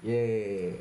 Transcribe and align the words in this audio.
Yeay. 0.00 0.80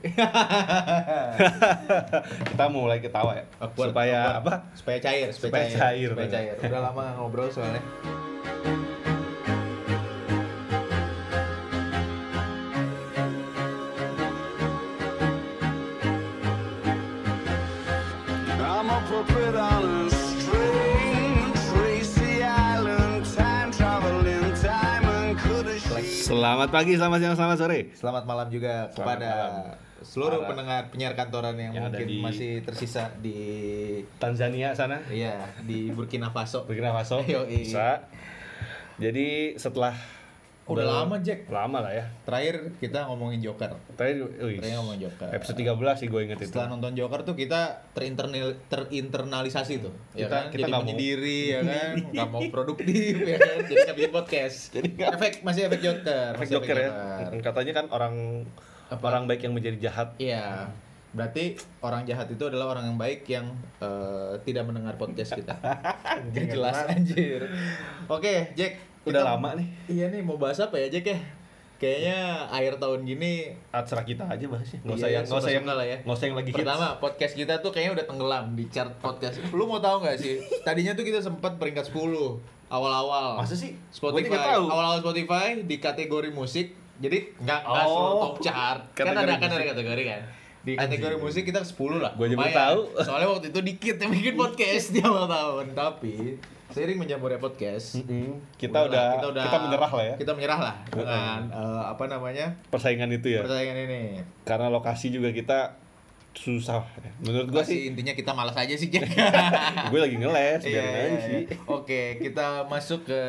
Kita 2.56 2.66
mulai 2.72 3.04
ketawa 3.04 3.36
ya. 3.36 3.46
Supaya 3.76 4.40
apa? 4.40 4.72
Supaya 4.72 4.98
cair, 5.04 5.28
supaya, 5.36 5.68
Supaya 5.68 5.68
cair, 5.68 5.80
cair, 5.80 6.10
supaya 6.16 6.30
cair. 6.32 6.56
Udah 6.72 6.82
lama 6.88 7.04
ngobrol 7.20 7.52
soalnya. 7.52 7.84
Selamat 26.60 26.76
pagi, 26.76 26.92
selamat 26.92 27.20
siang, 27.24 27.36
selamat 27.40 27.58
sore. 27.58 27.80
Selamat 27.96 28.24
malam 28.28 28.48
juga 28.52 28.92
Selamat 28.92 28.92
kepada 28.92 29.32
malam. 29.32 29.80
seluruh 30.04 30.38
Para- 30.38 30.50
pendengar 30.52 30.82
penyiar 30.92 31.14
kantoran 31.16 31.56
yang, 31.56 31.72
Yang 31.72 31.84
mungkin 31.88 32.08
di- 32.12 32.20
masih 32.20 32.52
tersisa 32.68 33.16
di 33.16 33.40
Tanzania 34.20 34.76
sana, 34.76 35.00
iya 35.08 35.40
di 35.64 35.88
Burkina 35.88 36.36
Faso. 36.36 36.68
Burkina 36.68 36.92
Faso. 36.92 37.24
Bisa. 37.48 38.04
Jadi 39.00 39.56
setelah 39.56 39.96
Udah 40.70 40.86
lama, 40.86 41.16
Jack. 41.20 41.50
Lama 41.50 41.82
lah 41.82 41.92
ya. 41.92 42.06
Terakhir 42.22 42.78
kita 42.78 43.06
ngomongin 43.06 43.42
Joker. 43.42 43.74
Wih, 43.74 44.30
Terakhir 44.56 44.78
ngomongin 44.78 45.02
Joker. 45.06 45.30
episode 45.32 45.58
13 45.58 45.74
sih 45.96 46.08
gue 46.08 46.22
inget 46.24 46.38
itu. 46.38 46.48
Setelah 46.48 46.68
nonton 46.70 46.94
Joker 46.94 47.22
tuh 47.24 47.34
kita 47.34 47.62
terinternal 47.92 48.54
terinternalisasi 48.66 49.74
tuh, 49.80 49.94
ya 50.14 50.26
Kita- 50.26 50.30
kan? 50.30 50.44
kita 50.50 50.66
Jadi 50.66 50.74
menyendiri 50.76 51.40
ya 51.50 51.60
kan, 51.62 51.94
nggak 52.08 52.28
mau 52.28 52.42
produktif 52.50 52.86
ya 53.18 53.38
kan, 53.38 53.56
jadi 53.64 53.82
nggak 53.84 53.98
bikin 53.98 54.14
podcast. 54.14 54.58
Jadi 54.72 54.88
nggak- 54.94 55.12
efek 55.16 55.34
masih 55.42 55.62
efek 55.66 55.80
Joker, 55.80 56.32
Efek 56.32 56.40
masih 56.40 56.54
Joker 56.56 56.76
ya. 56.76 56.90
Joker. 56.90 57.30
Katanya 57.42 57.74
kan 57.74 57.86
orang 57.90 58.16
Apa? 58.88 59.04
orang 59.04 59.24
baik 59.26 59.42
yang 59.42 59.54
menjadi 59.54 59.78
jahat. 59.82 60.14
Iya. 60.18 60.70
Berarti 61.10 61.58
orang 61.82 62.06
jahat 62.06 62.30
itu 62.30 62.44
adalah 62.44 62.70
orang 62.70 62.86
yang 62.86 62.98
baik 62.98 63.26
yang 63.26 63.50
eh, 63.80 64.38
tidak 64.44 64.62
mendengar 64.64 64.94
podcast 64.94 65.34
kita. 65.34 65.58
Gak 66.34 66.48
jelas 66.48 66.86
anjir. 66.86 67.50
Oke, 68.06 68.54
Jack. 68.54 68.89
Udah 69.04 69.22
kita- 69.22 69.30
lama 69.30 69.50
nih. 69.56 69.68
Iya 69.88 70.06
nih 70.10 70.22
mau 70.22 70.36
bahas 70.36 70.58
apa 70.58 70.76
ya, 70.76 70.88
Jack 70.90 71.08
ya? 71.08 71.20
Kayaknya 71.78 72.20
akhir 72.50 72.76
tahun 72.76 73.08
gini 73.08 73.56
Terserah 73.72 74.04
kita 74.04 74.24
aja 74.26 74.46
bahasnya. 74.46 74.80
Nggak 74.82 74.92
Iya, 74.92 75.00
usah 75.00 75.10
yang 75.10 75.24
nggak 75.24 75.40
usah 75.40 75.52
yang 75.54 75.64
lah 75.66 75.80
ya. 75.82 75.98
nggak 75.98 76.12
usah 76.14 76.26
yang 76.28 76.36
lagi 76.36 76.50
hits. 76.50 76.60
Pertama, 76.60 76.88
podcast 76.98 77.34
kita 77.34 77.54
tuh 77.58 77.72
kayaknya 77.72 77.92
udah 77.96 78.06
tenggelam 78.06 78.46
di 78.52 78.66
chart 78.68 78.92
podcast. 78.98 79.40
Lu 79.50 79.64
mau 79.64 79.80
tahu 79.80 80.04
nggak 80.04 80.18
sih? 80.18 80.44
Tadinya 80.68 80.92
tuh 80.92 81.04
kita 81.04 81.20
sempat 81.20 81.56
peringkat 81.56 81.88
10 81.88 82.36
awal-awal. 82.68 83.40
Masa 83.40 83.56
sih? 83.56 83.80
Spotify. 83.90 84.60
Awal-awal 84.60 85.00
Spotify 85.00 85.56
di 85.58 85.76
kategori 85.78 86.30
musik. 86.30 86.76
Jadi 87.00 87.32
nggak 87.40 87.62
nggak 87.64 87.86
Oh. 87.88 88.28
top 88.28 88.44
chart. 88.44 88.84
Kan 88.92 89.16
ada 89.16 89.24
kan 89.34 89.48
ada 89.50 89.64
kategori 89.66 90.04
kan. 90.04 90.22
Di 90.60 90.76
kategori 90.76 91.16
Anjing. 91.16 91.24
musik 91.24 91.44
kita 91.48 91.64
10 91.64 91.80
lah. 91.98 92.12
Aja 92.12 92.20
baru 92.20 92.36
Lumayan. 92.36 92.52
tahu. 92.54 92.80
Soalnya 93.00 93.28
waktu 93.32 93.48
itu 93.50 93.60
dikit 93.64 93.96
yang 93.98 94.12
bikin 94.12 94.36
podcast 94.36 94.92
di 94.92 95.00
awal 95.00 95.24
tahun. 95.26 95.72
Tapi 95.72 96.36
seiring 96.70 96.98
menjamurnya 96.98 97.38
podcast, 97.38 97.98
Mm-mm. 97.98 98.38
Kita 98.54 98.86
udah, 98.86 99.18
kita 99.26 99.58
menyerah 99.60 99.92
lah 99.92 100.04
ya. 100.06 100.16
Kita 100.18 100.32
menyerah 100.34 100.60
lah 100.62 100.76
dengan 100.88 101.42
eh, 101.50 101.84
apa 101.90 102.04
namanya? 102.06 102.48
Persaingan 102.70 103.10
itu 103.10 103.34
ya. 103.34 103.42
Persaingan 103.42 103.78
ini. 103.90 104.02
Karena 104.46 104.70
lokasi 104.70 105.10
juga 105.10 105.30
kita 105.30 105.74
susah. 106.30 106.86
Menurut 107.26 107.50
gua 107.52 107.66
sih, 107.66 107.90
intinya 107.90 108.14
kita 108.14 108.32
malas 108.32 108.56
aja 108.56 108.72
sih, 108.72 108.88
gue 109.92 110.00
lagi 110.00 110.16
ngeles, 110.16 110.62
Iya, 110.62 110.72
iya, 110.72 110.82
aja 110.86 111.04
iya. 111.10 111.20
sih. 111.20 111.42
Oke, 111.66 112.22
kita 112.22 112.64
masuk 112.70 113.04
ke 113.04 113.22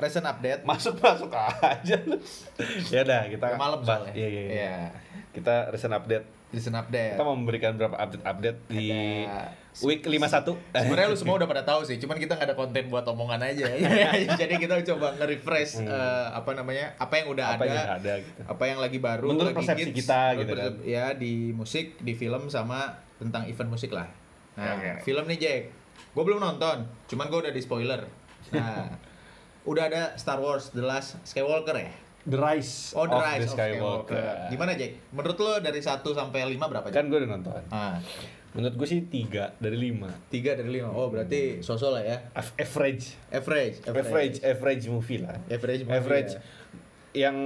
recent 0.00 0.24
update. 0.24 0.64
Masuk 0.64 0.96
masuk 0.98 1.30
aja 1.30 1.96
lu. 2.08 2.16
ya 2.90 3.04
udah 3.04 3.22
kita 3.28 3.44
Udah 3.54 3.60
malam 3.60 3.80
soalnya. 3.84 4.12
Iya, 4.16 4.28
iya, 4.28 4.40
iya. 4.42 4.52
Iya. 4.56 4.74
Kita 5.30 5.68
recent 5.70 5.94
update. 5.94 6.24
Recent 6.50 6.74
update. 6.74 7.14
Kita 7.14 7.22
mau 7.22 7.36
memberikan 7.36 7.76
beberapa 7.76 8.00
update-update 8.00 8.58
di 8.72 8.88
Ada- 9.28 9.65
week 9.84 10.00
51. 10.08 10.56
Sebenarnya 10.72 11.08
lu 11.12 11.18
semua 11.18 11.36
udah 11.36 11.48
pada 11.48 11.60
tahu 11.66 11.84
sih, 11.84 12.00
cuman 12.00 12.16
kita 12.16 12.38
nggak 12.38 12.48
ada 12.48 12.56
konten 12.56 12.88
buat 12.88 13.04
omongan 13.04 13.40
aja. 13.44 13.66
Jadi 14.40 14.54
kita 14.56 14.80
coba 14.94 15.12
nge-refresh 15.20 15.84
eh, 15.84 16.26
apa 16.32 16.56
namanya? 16.56 16.96
Apa 16.96 17.20
yang 17.20 17.28
udah 17.32 17.44
Hmm. 17.46 17.58
Apa 17.60 17.64
ada, 17.68 17.74
yang 17.76 17.90
ada 18.00 18.12
gitu. 18.24 18.40
apa 18.42 18.64
yang 18.64 18.78
lagi 18.80 18.98
baru, 18.98 19.26
Menurut 19.28 19.52
lagi 19.52 19.58
persepsi 19.60 19.90
hits, 19.92 19.98
kita 20.00 20.20
gitu 20.40 20.52
kan. 20.56 20.72
Ya 20.82 21.04
di 21.12 21.52
musik, 21.52 22.00
di 22.00 22.12
film 22.16 22.48
sama 22.48 22.96
tentang 23.20 23.44
event 23.44 23.68
musik 23.68 23.92
lah. 23.92 24.08
Nah, 24.56 24.80
oke. 24.80 25.04
film 25.04 25.24
nih 25.28 25.38
Jack, 25.38 25.62
gue 26.16 26.22
belum 26.24 26.40
nonton, 26.40 26.88
cuman 27.12 27.28
gue 27.28 27.38
udah 27.44 27.52
di 27.52 27.60
spoiler. 27.60 28.00
Nah, 28.56 28.88
udah 29.70 29.84
ada 29.92 30.02
Star 30.16 30.40
Wars 30.40 30.72
The 30.72 30.80
Last 30.80 31.20
Skywalker 31.28 31.76
ya? 31.76 31.92
The 32.26 32.34
Rise 32.34 32.90
Oh, 32.98 33.06
The 33.06 33.14
of 33.14 33.22
Rise 33.22 33.38
the 33.38 33.46
of 33.46 33.54
Skywalker. 33.54 34.18
Skywalker. 34.18 34.50
Gimana 34.50 34.70
Jack? 34.74 34.92
Menurut 35.14 35.38
lo 35.38 35.52
dari 35.62 35.78
1 35.78 36.02
sampai 36.02 36.40
5 36.42 36.58
berapa? 36.58 36.86
Jack? 36.90 36.96
Kan 36.98 37.04
gue 37.06 37.18
udah 37.22 37.30
nonton. 37.30 37.62
Ah, 37.70 37.94
Menurut 38.56 38.74
gue 38.74 38.88
sih 38.88 39.00
3 39.04 39.56
dari 39.56 39.76
5. 39.76 40.32
3 40.32 40.58
dari 40.58 40.70
5. 40.74 40.88
Oh, 40.88 41.06
berarti 41.06 41.60
sosok 41.60 41.92
lah 41.92 42.02
ya. 42.02 42.16
Average. 42.32 43.04
Average, 43.30 43.76
Average, 43.84 44.36
average 44.42 44.84
movie 44.86 45.20
lah. 45.20 45.36
Average 45.46 45.84
movie, 45.84 45.94
average. 45.94 46.32
ya. 46.32 46.40
Yang 47.16 47.36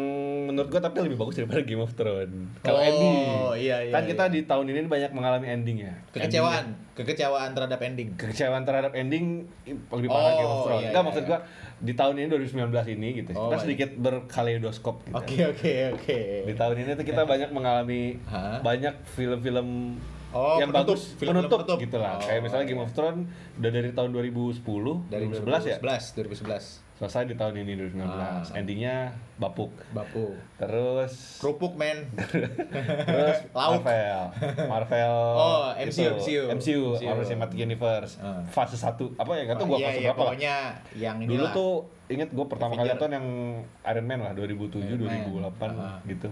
menurut 0.47 0.67
gue 0.69 0.81
tapi 0.81 0.99
lebih 1.01 1.15
bagus 1.15 1.35
daripada 1.37 1.63
Game 1.63 1.79
of 1.79 1.95
Thrones. 1.95 2.59
Kalau 2.59 2.75
Oh, 2.75 2.83
ending. 2.83 3.15
iya, 3.57 3.77
iya, 3.81 3.93
Kan 3.93 4.03
kita 4.05 4.27
iya. 4.27 4.33
di 4.33 4.41
tahun 4.43 4.67
ini 4.67 4.83
banyak 4.85 5.11
mengalami 5.11 5.47
ending 5.47 5.79
ya. 5.81 5.95
Kekecewaan, 6.11 6.75
kekecewaan 6.93 7.55
terhadap 7.55 7.79
ending. 7.81 8.15
kekecewaan 8.17 8.63
terhadap 8.63 8.91
ending 8.93 9.47
lebih 9.65 10.09
parah 10.09 10.27
Oh, 10.27 10.35
Game 10.37 10.47
of 10.49 10.59
Thrones. 10.65 10.75
iya, 10.77 10.89
Enggak 10.91 10.95
iya, 10.97 11.07
maksud 11.07 11.23
iya. 11.23 11.29
gua 11.29 11.39
di 11.81 11.93
tahun 11.95 12.15
ini 12.19 12.27
2019 12.29 12.87
ini 12.93 13.09
gitu. 13.17 13.31
Oh, 13.33 13.47
kita 13.47 13.55
iya. 13.55 13.63
sedikit 13.63 13.91
berkaleidoskop 13.97 14.97
gitu. 15.07 15.15
Oke, 15.15 15.37
oke, 15.49 15.73
oke. 15.95 16.19
Di 16.51 16.55
tahun 16.57 16.75
ini 16.77 16.91
tuh 16.93 17.07
kita 17.07 17.23
banyak 17.23 17.51
mengalami 17.51 18.19
banyak 18.61 18.95
film-film 19.09 19.99
Oh, 20.31 20.57
yang 20.57 20.71
penutup. 20.71 20.95
bagus 20.95 21.03
Film-film 21.13 21.35
penutup, 21.43 21.59
penutup. 21.61 21.79
gitu 21.81 21.97
lah. 21.97 22.15
Oh, 22.15 22.23
Kayak 22.23 22.41
misalnya 22.41 22.67
Game 22.67 22.81
of 22.81 22.91
Thrones 22.91 23.27
udah 23.57 23.71
dari 23.71 23.91
tahun 23.91 24.11
2010, 24.11 24.63
Dari 25.07 25.25
2011 25.27 25.63
ya. 25.65 25.77
2011, 25.79 26.15
2011. 26.15 26.89
Selesai 26.95 27.23
di 27.25 27.35
tahun 27.35 27.55
ini 27.57 27.73
2019. 27.81 28.05
Ah. 28.13 28.45
Endingnya 28.53 28.97
bapuk. 29.35 29.73
Bapu. 29.91 30.37
Terus 30.55 31.41
Kerupuk, 31.41 31.73
men. 31.75 32.13
terus 33.09 33.39
Lauk. 33.51 33.81
Marvel. 33.81 34.21
Marvel. 34.69 35.15
Oh. 35.33 35.73
MCU, 35.75 36.13
MCU. 36.15 36.43
MCU, 36.53 36.81
MCU. 36.93 37.07
Marvel 37.09 37.25
Cinematic 37.25 37.57
Universe. 37.59 38.21
Ah. 38.21 38.45
Fase 38.47 38.77
1. 38.77 39.17
Apa 39.17 39.31
ya? 39.33 39.43
Enggak 39.43 39.57
tahu 39.59 39.67
gua 39.67 39.79
iya, 39.79 39.87
fase 39.87 39.97
iya, 39.97 40.05
berapa 40.05 40.15
lah. 40.15 40.25
pokoknya 40.27 40.55
yang 40.95 41.17
ini 41.19 41.29
Dulu 41.31 41.43
lah. 41.43 41.53
tuh 41.53 41.73
inget 42.07 42.29
gue 42.29 42.45
pertama 42.45 42.73
kali 42.73 42.85
Avenger. 42.85 42.95
nonton 42.99 43.11
yang 43.13 43.27
Iron 43.87 44.05
Man 44.05 44.21
lah 44.21 44.33
2007 44.33 44.79
Iron 44.85 45.01
Man. 45.01 45.21
2008 45.49 45.71
Ah. 45.75 45.99
gitu. 46.05 46.29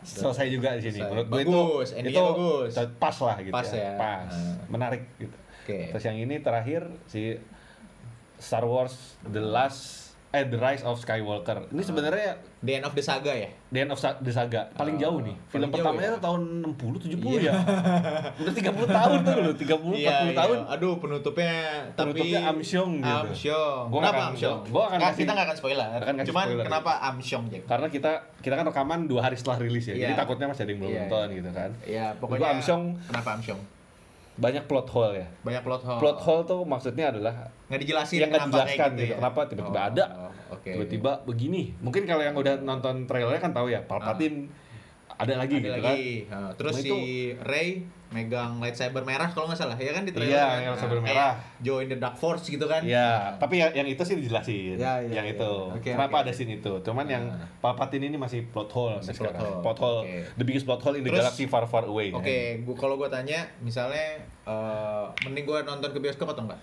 Selesai 0.00 0.46
juga 0.48 0.76
di 0.76 0.82
sini. 0.88 1.00
Menurut 1.04 1.26
gue 1.28 1.40
itu 1.44 1.60
itu 2.08 2.20
bagus. 2.20 2.72
pas 2.96 3.16
lah 3.20 3.36
gitu 3.44 3.52
Pas 3.52 3.68
ya. 3.68 3.92
Pas. 4.00 4.32
Ah. 4.32 4.56
Menarik 4.72 5.02
gitu. 5.20 5.36
Oke. 5.64 5.92
Terus 5.92 6.04
yang 6.08 6.18
ini 6.18 6.40
terakhir 6.40 6.88
si 7.06 7.36
Star 8.40 8.64
Wars 8.64 9.20
The 9.28 9.44
Last 9.44 10.09
eh 10.30 10.44
The 10.44 10.54
Rise 10.56 10.82
of 10.82 10.94
Skywalker. 10.96 11.66
Ini 11.68 11.82
sebenarnya 11.82 12.30
The 12.56 12.72
End 12.72 12.84
of 12.84 12.92
the 12.92 13.00
Saga 13.00 13.32
ya? 13.32 13.50
The 13.66 13.80
End 13.80 13.90
of 13.90 13.98
Sa- 13.98 14.14
the 14.16 14.30
Saga 14.30 14.70
paling 14.72 14.94
Oh, 14.94 15.02
jauh 15.02 15.18
nih. 15.20 15.34
Film 15.44 15.66
paling 15.66 15.70
jauh 15.72 15.82
pertamanya 15.82 16.06
ya? 16.06 16.14
tuh 16.14 16.22
tahun 16.22 16.40
60 16.70 17.18
70 17.18 17.40
ya. 17.40 17.52
Udah 18.40 18.52
30 18.52 18.62
tahun 18.90 19.18
tuh 19.20 19.34
loh, 19.36 19.54
30 19.56 19.90
Iya, 19.96 20.30
40 20.30 20.38
tahun. 20.38 20.56
Aduh, 20.70 20.94
penutupnya 20.96 21.54
tapi 21.90 22.14
Penutupnya 22.14 22.40
Amsyong 22.48 22.90
gitu. 22.96 23.10
Amsyong. 23.26 23.84
Gua 23.88 23.98
kenapa 24.00 24.22
Amsyong? 24.28 24.58
gua 24.66 24.82
akan 24.84 24.96
Nggak, 24.96 25.10
kasih- 25.10 25.20
kita 25.20 25.32
nggak 25.32 25.46
akan 25.46 25.56
spoiler. 25.58 25.88
akan 25.92 26.14
kasih 26.14 26.28
Cuman 26.30 26.44
spoiler. 26.46 26.64
kenapa 26.64 26.92
Amsyong, 27.04 27.44
Jack? 27.48 27.62
Karena 27.66 27.86
kita 27.88 28.10
kita 28.38 28.54
kan 28.54 28.64
rekaman 28.64 29.00
dua 29.04 29.20
hari 29.22 29.34
setelah 29.34 29.58
rilis 29.58 29.84
ya. 29.84 29.94
Jadi 29.96 30.04
Iya. 30.08 30.16
takutnya 30.16 30.46
masih 30.46 30.62
ada 30.62 30.70
yang 30.70 30.80
belum 30.80 30.92
Iya. 30.92 31.00
nonton 31.04 31.26
gitu 31.34 31.50
kan. 31.50 31.70
Ya, 31.82 32.06
Gua 32.12 32.20
pokoknya 32.22 32.48
Amsyong 32.54 32.82
Kenapa 33.04 33.30
Amsyong? 33.34 33.60
Banyak 34.40 34.64
plot 34.64 34.88
hole 34.88 35.14
ya. 35.14 35.28
Banyak 35.40 35.62
plot 35.62 35.82
hole. 35.84 36.00
Plot 36.00 36.18
hole 36.18 36.42
tuh 36.42 36.60
maksudnya 36.64 37.12
adalah 37.12 37.52
nggak 37.68 37.80
dijelasin 37.80 38.16
yang 38.18 38.30
nggak 38.32 38.44
dijelaskan 38.48 38.90
gitu. 38.96 39.04
ya? 39.04 39.16
Kenapa 39.20 39.40
tiba-tiba 39.44 39.78
Oh, 39.78 39.88
ada, 39.92 40.04
Oke. 40.50 40.70
tiba-tiba 40.72 41.12
begini. 41.22 41.76
Mungkin 41.78 42.02
kalau 42.04 42.24
yang 42.24 42.32
udah 42.34 42.56
nonton 42.58 43.04
trailernya 43.04 43.38
kan 43.38 43.52
tahu 43.52 43.68
ya, 43.68 43.84
Palpatine 43.84 44.48
ada 45.12 45.34
lagi 45.36 45.54
ada 45.54 45.62
gitu 45.62 45.76
kan. 45.76 45.92
lagi. 45.92 46.10
Nah, 46.26 46.50
terus 46.56 46.74
Nah, 46.74 46.80
si 46.80 46.88
itu- 46.88 47.36
Rey 47.44 47.68
megang 48.10 48.58
lightsaber 48.58 49.02
merah 49.02 49.26
kalau 49.26 49.46
nggak 49.46 49.54
salah 49.56 49.74
ya 49.74 49.90
kan 49.90 50.02
di 50.02 50.10
trailer 50.10 50.34
Iya, 50.34 50.42
kan? 50.44 50.58
yang 50.58 50.72
lightsaber 50.74 50.98
Nah, 50.98 51.06
merah. 51.06 51.32
Join 51.58 51.86
the 51.86 51.94
Dark 51.94 52.14
Force 52.14 52.42
gitu 52.44 52.66
kan 52.66 52.82
Iya, 52.82 53.38
tapi 53.38 53.56
yang, 53.56 53.70
yang 53.72 53.86
itu 53.86 54.02
sih 54.02 54.18
dijelasin. 54.18 54.74
Iya, 54.76 55.06
iya, 55.06 55.12
yang 55.14 55.26
iya. 55.26 55.34
itu. 55.34 55.52
Oke, 55.70 55.94
Kenapa 55.94 56.16
oke. 56.16 56.22
ada 56.26 56.32
scene 56.32 56.56
itu? 56.56 56.72
Cuman 56.80 57.06
yang 57.06 57.22
Nah. 57.22 57.46
Palpatine 57.60 58.04
ini 58.04 58.16
masih 58.16 58.42
plot 58.44 58.66
hole 58.68 58.98
Masih 58.98 59.14
plot 59.14 59.30
sekarang. 59.30 59.40
hole. 59.40 59.62
Plot 59.62 59.78
hole. 59.78 60.00
Oke. 60.02 60.18
The 60.34 60.44
biggest 60.44 60.64
plot 60.64 60.80
hole 60.80 60.96
in 60.96 61.02
the 61.02 61.08
Terus- 61.08 61.22
galaxy 61.22 61.44
far 61.46 61.64
far 61.64 61.84
away. 61.84 62.10
Oke, 62.10 62.38
gua 62.60 62.74
kalau 62.74 62.94
gua 62.96 63.06
tanya, 63.06 63.46
misalnya 63.60 64.18
eh, 64.42 65.04
mending 65.22 65.44
gua 65.44 65.62
nonton 65.62 65.88
ke 65.88 65.98
bioskop 65.98 66.26
atau 66.28 66.42
enggak? 66.44 66.58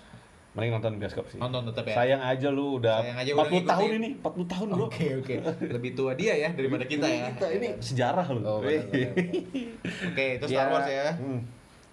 Mending 0.48 0.72
nonton 0.74 0.92
bioskop 0.96 1.26
sih. 1.26 1.36
Nonton 1.36 1.62
tetap 1.66 1.84
ya. 1.84 1.94
Sayang 1.94 2.20
aja 2.20 2.48
lu 2.48 2.76
udah 2.76 2.98
Sayang 2.98 3.18
aja 3.18 3.30
udah 3.30 3.44
40 3.44 3.62
tahun 3.64 3.82
ngikutin. 3.84 3.98
ini, 4.00 4.08
40 4.18 4.48
tahun 4.48 4.66
bro. 4.68 4.84
Oke, 4.84 5.06
oke. 5.16 5.34
Lebih 5.60 5.90
tua 5.92 6.12
dia 6.12 6.32
ya 6.34 6.48
daripada 6.50 6.84
kita 6.84 7.06
ya. 7.06 7.30
Kita 7.30 7.46
ini 7.52 7.68
sejarah 7.78 8.26
lu. 8.28 8.40
Oh. 8.40 8.58
Oke, 8.60 10.24
itu 10.34 10.44
Star 10.44 10.66
Ya, 10.66 10.72
Wars 10.72 10.86
ya. 10.86 11.12
hmm. 11.14 11.40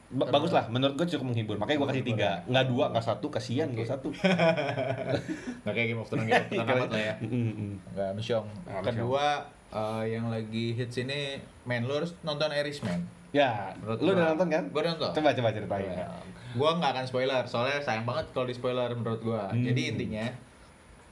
Ba- 0.07 0.29
bagus 0.29 0.49
lah, 0.49 0.69
menurut 0.69 0.95
gue 0.95 1.07
cukup 1.09 1.25
menghibur. 1.27 1.57
Makanya 1.57 1.77
gue 1.77 1.89
kasih 1.91 2.05
tiga, 2.05 2.29
nggak 2.45 2.65
dua, 2.67 2.85
nggak 2.87 3.03
satu, 3.03 3.27
kasihan 3.27 3.67
gue 3.67 3.83
satu. 3.83 4.13
Nggak 5.61 5.73
kayak 5.73 5.87
Game 5.89 5.99
of 5.99 6.07
Thrones 6.07 6.25
Game 6.25 6.39
of 6.39 6.47
Thrones 6.47 6.69
amat 6.77 6.89
lah 6.89 7.01
ya. 7.01 7.13
Nggak 7.91 8.09
mesyong. 8.13 8.45
Nggak 8.63 8.83
Kedua 8.93 9.25
eh, 9.75 10.03
yang 10.15 10.31
lagi 10.31 10.71
hits 10.73 10.95
ini 11.03 11.43
main 11.67 11.83
lu 11.83 11.99
harus 11.99 12.15
nonton 12.23 12.49
Irishman. 12.55 13.03
Ya, 13.35 13.75
Menurut 13.83 13.99
lu 13.99 14.09
udah 14.15 14.31
nonton 14.31 14.47
kan? 14.47 14.63
Gua 14.71 14.79
udah 14.87 14.91
nonton. 14.95 15.11
Coba 15.11 15.35
coba 15.35 15.49
ceritain. 15.51 15.91
Ya. 15.91 16.07
Gua 16.55 16.79
nggak 16.79 16.91
akan 16.95 17.05
spoiler, 17.11 17.43
soalnya 17.43 17.83
sayang 17.83 18.07
banget 18.07 18.31
kalau 18.31 18.47
di 18.47 18.55
spoiler 18.55 18.87
menurut 18.95 19.19
gua. 19.19 19.51
Hmm. 19.51 19.59
Jadi 19.59 19.91
intinya, 19.91 20.25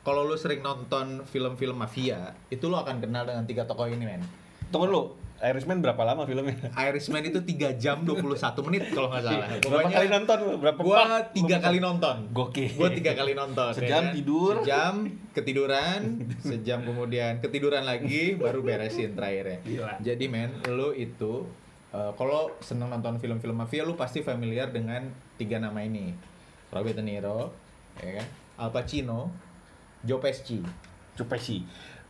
kalau 0.08 0.24
lu 0.24 0.40
sering 0.40 0.64
nonton 0.64 1.28
film-film 1.28 1.76
mafia, 1.76 2.32
itu 2.48 2.72
lu 2.72 2.80
akan 2.80 3.04
kenal 3.04 3.28
dengan 3.28 3.44
tiga 3.44 3.68
tokoh 3.68 3.92
ini, 3.92 4.08
men. 4.08 4.24
Tunggu 4.72 4.88
dulu, 4.88 5.04
Irishman 5.44 5.84
berapa 5.84 6.00
lama 6.02 6.24
filmnya? 6.24 6.56
Irishman 6.80 7.20
itu 7.28 7.44
3 7.44 7.76
jam 7.76 8.08
21 8.08 8.40
menit 8.64 8.96
kalau 8.96 9.12
nggak 9.12 9.24
salah. 9.28 9.48
Berapa 9.60 9.90
kali 9.92 10.08
nonton? 10.08 10.38
lu? 10.40 10.52
Berapa 10.56 10.80
Gua 10.80 10.98
part? 11.04 11.26
tiga 11.36 11.58
kali 11.60 11.78
nonton. 11.84 12.16
Gokil. 12.32 12.72
Gua 12.80 12.90
tiga 12.90 13.12
kali 13.12 13.36
nonton. 13.36 13.70
ya 13.70 13.76
Sejam 13.76 14.04
kan? 14.08 14.16
tidur. 14.16 14.54
Sejam 14.64 14.94
ketiduran, 15.36 16.02
sejam 16.40 16.80
kemudian 16.82 17.44
ketiduran 17.44 17.84
lagi, 17.84 18.40
baru 18.40 18.64
beresin 18.64 19.12
terakhirnya. 19.14 19.60
Gila. 19.62 19.94
Jadi 20.00 20.26
men, 20.32 20.64
lu 20.72 20.96
itu 20.96 21.44
eh, 21.92 22.12
kalau 22.16 22.56
seneng 22.64 22.88
nonton 22.88 23.20
film-film 23.20 23.60
mafia, 23.60 23.84
lu 23.84 24.00
pasti 24.00 24.24
familiar 24.24 24.72
dengan 24.72 25.12
tiga 25.36 25.60
nama 25.60 25.84
ini. 25.84 26.16
Robert 26.72 26.96
De 26.96 27.04
Niro, 27.04 27.52
ya 28.00 28.24
kan? 28.24 28.28
Al 28.58 28.70
Pacino, 28.72 29.28
Joe 30.02 30.18
Pesci. 30.18 30.64
Cupesi. 31.14 31.62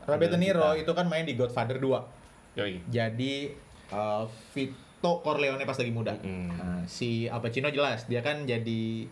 Robert 0.05 0.31
De 0.31 0.39
Niro 0.39 0.71
itu 0.75 0.87
kan 0.93 1.09
main 1.09 1.25
di 1.25 1.33
Godfather 1.33 1.81
2. 1.81 2.22
Yoi. 2.53 2.85
Jadi 2.89 3.49
uh, 3.89 4.29
Vito 4.53 5.11
Corleone 5.25 5.63
pas 5.65 5.77
lagi 5.77 5.93
muda. 5.93 6.13
Mm. 6.21 6.47
Nah, 6.53 6.81
si 6.85 7.25
Al 7.25 7.41
Pacino 7.41 7.73
jelas 7.73 8.05
dia 8.05 8.21
kan 8.21 8.45
jadi 8.45 9.09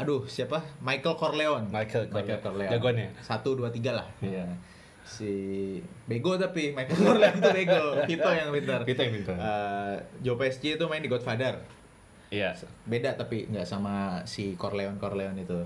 aduh 0.00 0.24
siapa 0.28 0.64
Michael 0.80 1.16
Corleone. 1.16 1.66
Michael 1.68 2.12
Michael 2.12 2.40
Corleone. 2.40 2.72
Jagoannya. 2.72 3.08
Satu 3.24 3.56
dua 3.56 3.72
tiga 3.72 3.96
lah. 3.96 4.08
Iya. 4.20 4.44
Si 5.04 5.32
bego 6.04 6.36
tapi 6.36 6.76
Michael 6.76 7.00
Corleone 7.08 7.38
tuh 7.40 7.52
bego. 7.52 7.84
Vito 8.04 8.28
yang 8.28 8.48
pintar. 8.52 8.80
Vito 8.84 9.00
yang 9.00 9.14
pintar. 9.16 9.36
Uh, 9.40 9.94
Joe 10.20 10.36
Pesci 10.36 10.76
itu 10.76 10.84
main 10.84 11.00
di 11.00 11.08
Godfather. 11.08 11.64
Iya. 12.28 12.56
Beda 12.84 13.16
tapi 13.16 13.48
nggak 13.48 13.64
sama 13.64 14.24
si 14.28 14.52
Corleone 14.60 15.00
Corleone 15.00 15.40
itu. 15.40 15.60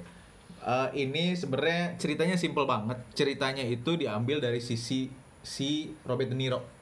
Uh, 0.65 0.89
ini 0.97 1.37
sebenarnya 1.37 1.99
ceritanya 2.01 2.39
simple 2.41 2.65
banget. 2.65 2.97
Ceritanya 3.13 3.67
itu 3.67 4.01
diambil 4.01 4.41
dari 4.41 4.65
sisi 4.65 5.13
si 5.45 5.93
Robert 6.09 6.33
De 6.33 6.39
Niro 6.41 6.74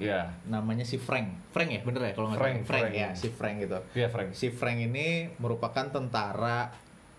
Iya. 0.00 0.32
namanya 0.48 0.82
si 0.82 0.96
Frank. 0.96 1.52
Frank 1.52 1.68
ya, 1.68 1.80
bener 1.84 2.00
ya 2.08 2.12
kalau 2.16 2.32
nggak 2.32 2.40
Frank? 2.40 2.58
Frank, 2.64 2.88
Frank. 2.88 2.92
ya, 2.96 3.08
si 3.12 3.28
Frank 3.28 3.56
gitu. 3.60 3.78
Iya, 3.92 4.08
Frank. 4.08 4.28
Si 4.32 4.48
Frank 4.48 4.78
ini 4.80 5.28
merupakan 5.36 5.86
tentara 5.92 6.72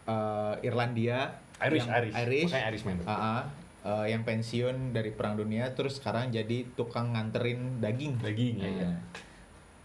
eh, 0.04 0.66
Irlandia, 0.66 1.38
Irish, 1.62 1.86
yang, 1.86 1.94
Irish. 2.02 2.16
Irish, 2.18 2.50
Makanya 2.50 2.68
Irishman. 2.74 2.96
Ah, 3.06 3.14
ah, 3.14 3.42
eh, 3.86 4.06
yang 4.18 4.26
pensiun 4.26 4.92
dari 4.92 5.14
Perang 5.14 5.38
Dunia, 5.38 5.70
terus 5.78 6.02
sekarang 6.02 6.34
jadi 6.34 6.66
tukang 6.74 7.14
nganterin 7.14 7.78
daging. 7.78 8.18
Daging, 8.18 8.56
ya, 8.58 8.66
Iya. 8.66 8.82
ya. 8.82 8.92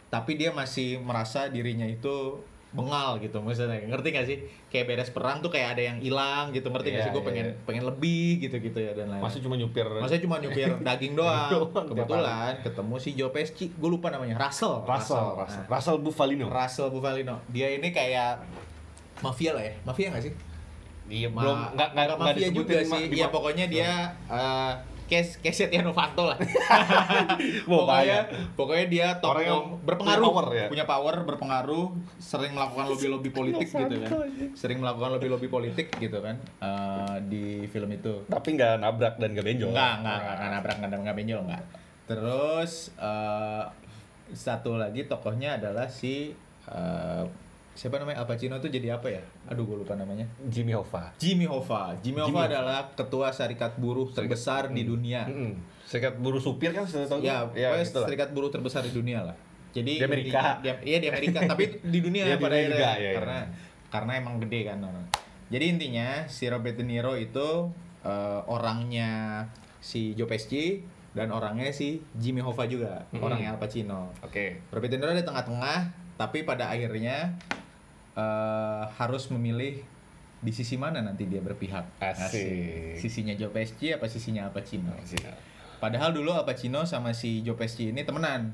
Tapi 0.08 0.40
dia 0.40 0.50
masih 0.56 0.96
merasa 1.04 1.52
dirinya 1.52 1.84
itu 1.84 2.40
bengal 2.76 3.16
gitu 3.18 3.40
maksudnya 3.40 3.80
ngerti 3.88 4.08
gak 4.12 4.26
sih 4.28 4.38
kayak 4.68 4.84
beres 4.84 5.08
perang 5.08 5.40
tuh 5.40 5.48
kayak 5.48 5.74
ada 5.74 5.82
yang 5.88 5.96
hilang 5.96 6.52
gitu 6.52 6.68
ngerti 6.68 6.92
gak 6.92 7.00
Iya, 7.00 7.04
sih 7.08 7.12
gue 7.16 7.22
iya, 7.24 7.28
pengen 7.32 7.46
iya. 7.48 7.64
pengen 7.64 7.84
lebih 7.88 8.28
gitu 8.44 8.56
gitu 8.60 8.78
ya 8.78 8.92
dan 8.92 9.08
lain-lain 9.08 9.24
Masih 9.24 9.40
cuma 9.40 9.54
nyupir. 9.56 9.86
Masa 9.88 10.20
cuma 10.20 10.36
nyupir 10.36 10.68
daging 10.86 11.14
doang. 11.16 11.48
Kebetulan 11.72 12.52
ketemu 12.60 12.94
si 13.00 13.10
Joe 13.16 13.32
Pesci, 13.32 13.72
gue 13.72 13.90
lupa 13.90 14.12
namanya, 14.12 14.36
Russell. 14.36 14.84
Russell, 14.84 15.40
Russell. 15.40 15.64
Nah, 15.64 15.72
Russell 15.72 15.98
Buffalino. 16.04 16.46
Russell 16.52 16.88
Bufalino. 16.92 17.40
Dia 17.48 17.72
ini 17.72 17.88
kayak 17.90 18.44
mafia 19.24 19.56
lah 19.56 19.64
ya. 19.64 19.74
Mafia 19.88 20.12
nggak 20.12 20.24
sih? 20.28 20.32
Iya, 21.06 21.28
belum 21.32 21.58
nggak 21.74 21.88
nggak 21.96 22.18
mafia 22.20 22.48
juga 22.52 22.76
sih. 22.84 23.02
Iya 23.08 23.26
pokoknya 23.32 23.64
dia 23.72 24.12
eh 24.28 24.72
kayak 25.06 25.38
kayak 25.42 25.54
Setia 25.54 25.82
Novanto 25.82 26.26
lah. 26.26 26.38
Pokoknya 27.70 27.86
bahaya. 27.86 28.18
pokoknya 28.58 28.86
dia 28.90 29.06
tokoh 29.22 29.38
Orang 29.38 29.44
yang 29.46 29.64
berpengaruh, 29.82 30.22
punya 30.22 30.34
power 30.34 30.46
ya? 30.50 30.66
punya 30.66 30.84
power, 30.86 31.14
berpengaruh, 31.22 31.86
sering 32.18 32.52
melakukan 32.54 32.84
lobby-lobby 32.90 33.30
politik 33.30 33.68
gitu 33.70 33.94
kan. 34.02 34.10
Sering 34.58 34.78
melakukan 34.82 35.08
lobby-lobby 35.18 35.48
politik 35.48 35.88
gitu 35.96 36.18
kan 36.18 36.36
eh, 36.42 37.16
di 37.26 37.44
film 37.70 37.90
itu. 37.94 38.26
Tapi 38.26 38.48
nggak 38.58 38.82
nabrak 38.82 39.14
dan 39.22 39.32
nggak 39.32 39.46
benjol. 39.46 39.70
Enggak, 39.70 39.92
enggak, 40.02 40.16
enggak, 40.18 40.34
enggak 40.34 40.50
nabrak, 40.50 40.76
enggak, 40.76 41.00
enggak 41.00 41.16
benjol, 41.16 41.40
enggak. 41.46 41.62
Terus 42.06 42.72
eh, 42.98 43.64
satu 44.34 44.74
lagi 44.74 45.06
tokohnya 45.06 45.58
adalah 45.62 45.86
si 45.86 46.34
eh, 46.66 47.24
siapa 47.76 48.00
namanya 48.00 48.18
Al 48.18 48.26
Pacino 48.26 48.56
tuh 48.56 48.66
jadi 48.66 48.96
apa 48.96 49.06
ya? 49.06 49.20
Aduh, 49.46 49.62
gue 49.62 49.76
lupa 49.78 49.92
namanya. 49.92 50.24
Jimmy 50.42 50.72
Hoffa. 50.72 51.12
Jimmy 51.14 51.44
Hoffa. 51.44 51.92
Jimmy 52.00 52.18
Jimmy 52.18 52.32
Hoffa 52.34 52.48
adalah 52.50 52.80
ketua 52.90 53.28
serikat 53.30 53.76
buruh 53.76 54.08
terbesar 54.08 54.68
di 54.68 54.82
dunia. 54.82 55.24
Mm-mm. 55.24 55.52
Serikat 55.84 56.16
buruh 56.16 56.40
supir 56.40 56.72
kan 56.72 56.82
sudah 56.82 57.04
tahu. 57.06 57.20
Ya, 57.20 57.44
ya 57.52 57.70
lah. 57.70 57.84
serikat 57.84 58.32
buruh 58.32 58.48
terbesar 58.48 58.80
di 58.80 58.90
dunia 58.90 59.22
lah. 59.22 59.36
Jadi 59.70 59.92
Di 59.94 60.02
Amerika. 60.02 60.56
intinya- 60.56 60.80
di- 60.80 60.88
iya 60.88 60.98
di 60.98 61.06
Amerika, 61.06 61.38
tapi 61.44 61.64
di 61.78 61.98
dunia 62.00 62.22
di 62.26 62.32
pada 62.34 62.48
dunia 62.48 62.56
akhirnya 62.56 62.72
juga, 62.72 62.88
iya, 62.88 62.96
iya. 62.98 63.12
karena 63.14 63.38
karena 63.86 64.12
emang 64.16 64.34
gede 64.40 64.60
kan 64.64 64.78
orang. 64.80 65.04
Jadi 65.46 65.64
intinya 65.68 66.08
si 66.26 66.44
Robert 66.48 66.74
De 66.74 66.82
Niro 66.82 67.12
itu 67.14 67.48
eh, 68.02 68.40
orangnya 68.48 69.44
si 69.78 70.16
Joe 70.16 70.24
Pesci 70.24 70.80
dan 71.12 71.28
orangnya 71.28 71.68
si 71.70 72.00
Jimmy 72.12 72.40
Hoffa 72.40 72.64
juga, 72.64 73.04
Mm-mm. 73.06 73.20
orangnya 73.20 73.52
Al 73.52 73.60
Pacino. 73.60 74.16
Oke. 74.20 74.64
Robert 74.68 74.88
De 74.88 74.96
Niro 74.96 75.12
di 75.12 75.22
tengah-tengah, 75.22 75.78
tapi 76.16 76.42
pada 76.42 76.68
akhirnya 76.68 77.36
eh, 78.16 78.84
harus 78.96 79.28
memilih 79.28 79.84
di 80.36 80.52
sisi 80.52 80.76
mana 80.76 81.00
nanti 81.00 81.24
dia 81.24 81.40
berpihak. 81.40 82.00
Asik. 82.00 82.96
Sisinya 82.96 83.32
Joe 83.32 83.52
Pesci 83.52 83.92
apa 83.92 84.08
sisinya 84.08 84.48
Al 84.48 84.52
Pacino? 84.52 84.92
Siap. 84.98 85.36
Padahal 85.76 86.12
dulu 86.12 86.32
Al 86.32 86.44
Pacino 86.44 86.84
sama 86.84 87.12
si 87.12 87.40
Joe 87.40 87.56
Pesci 87.56 87.92
ini 87.92 88.02
temenan. 88.02 88.52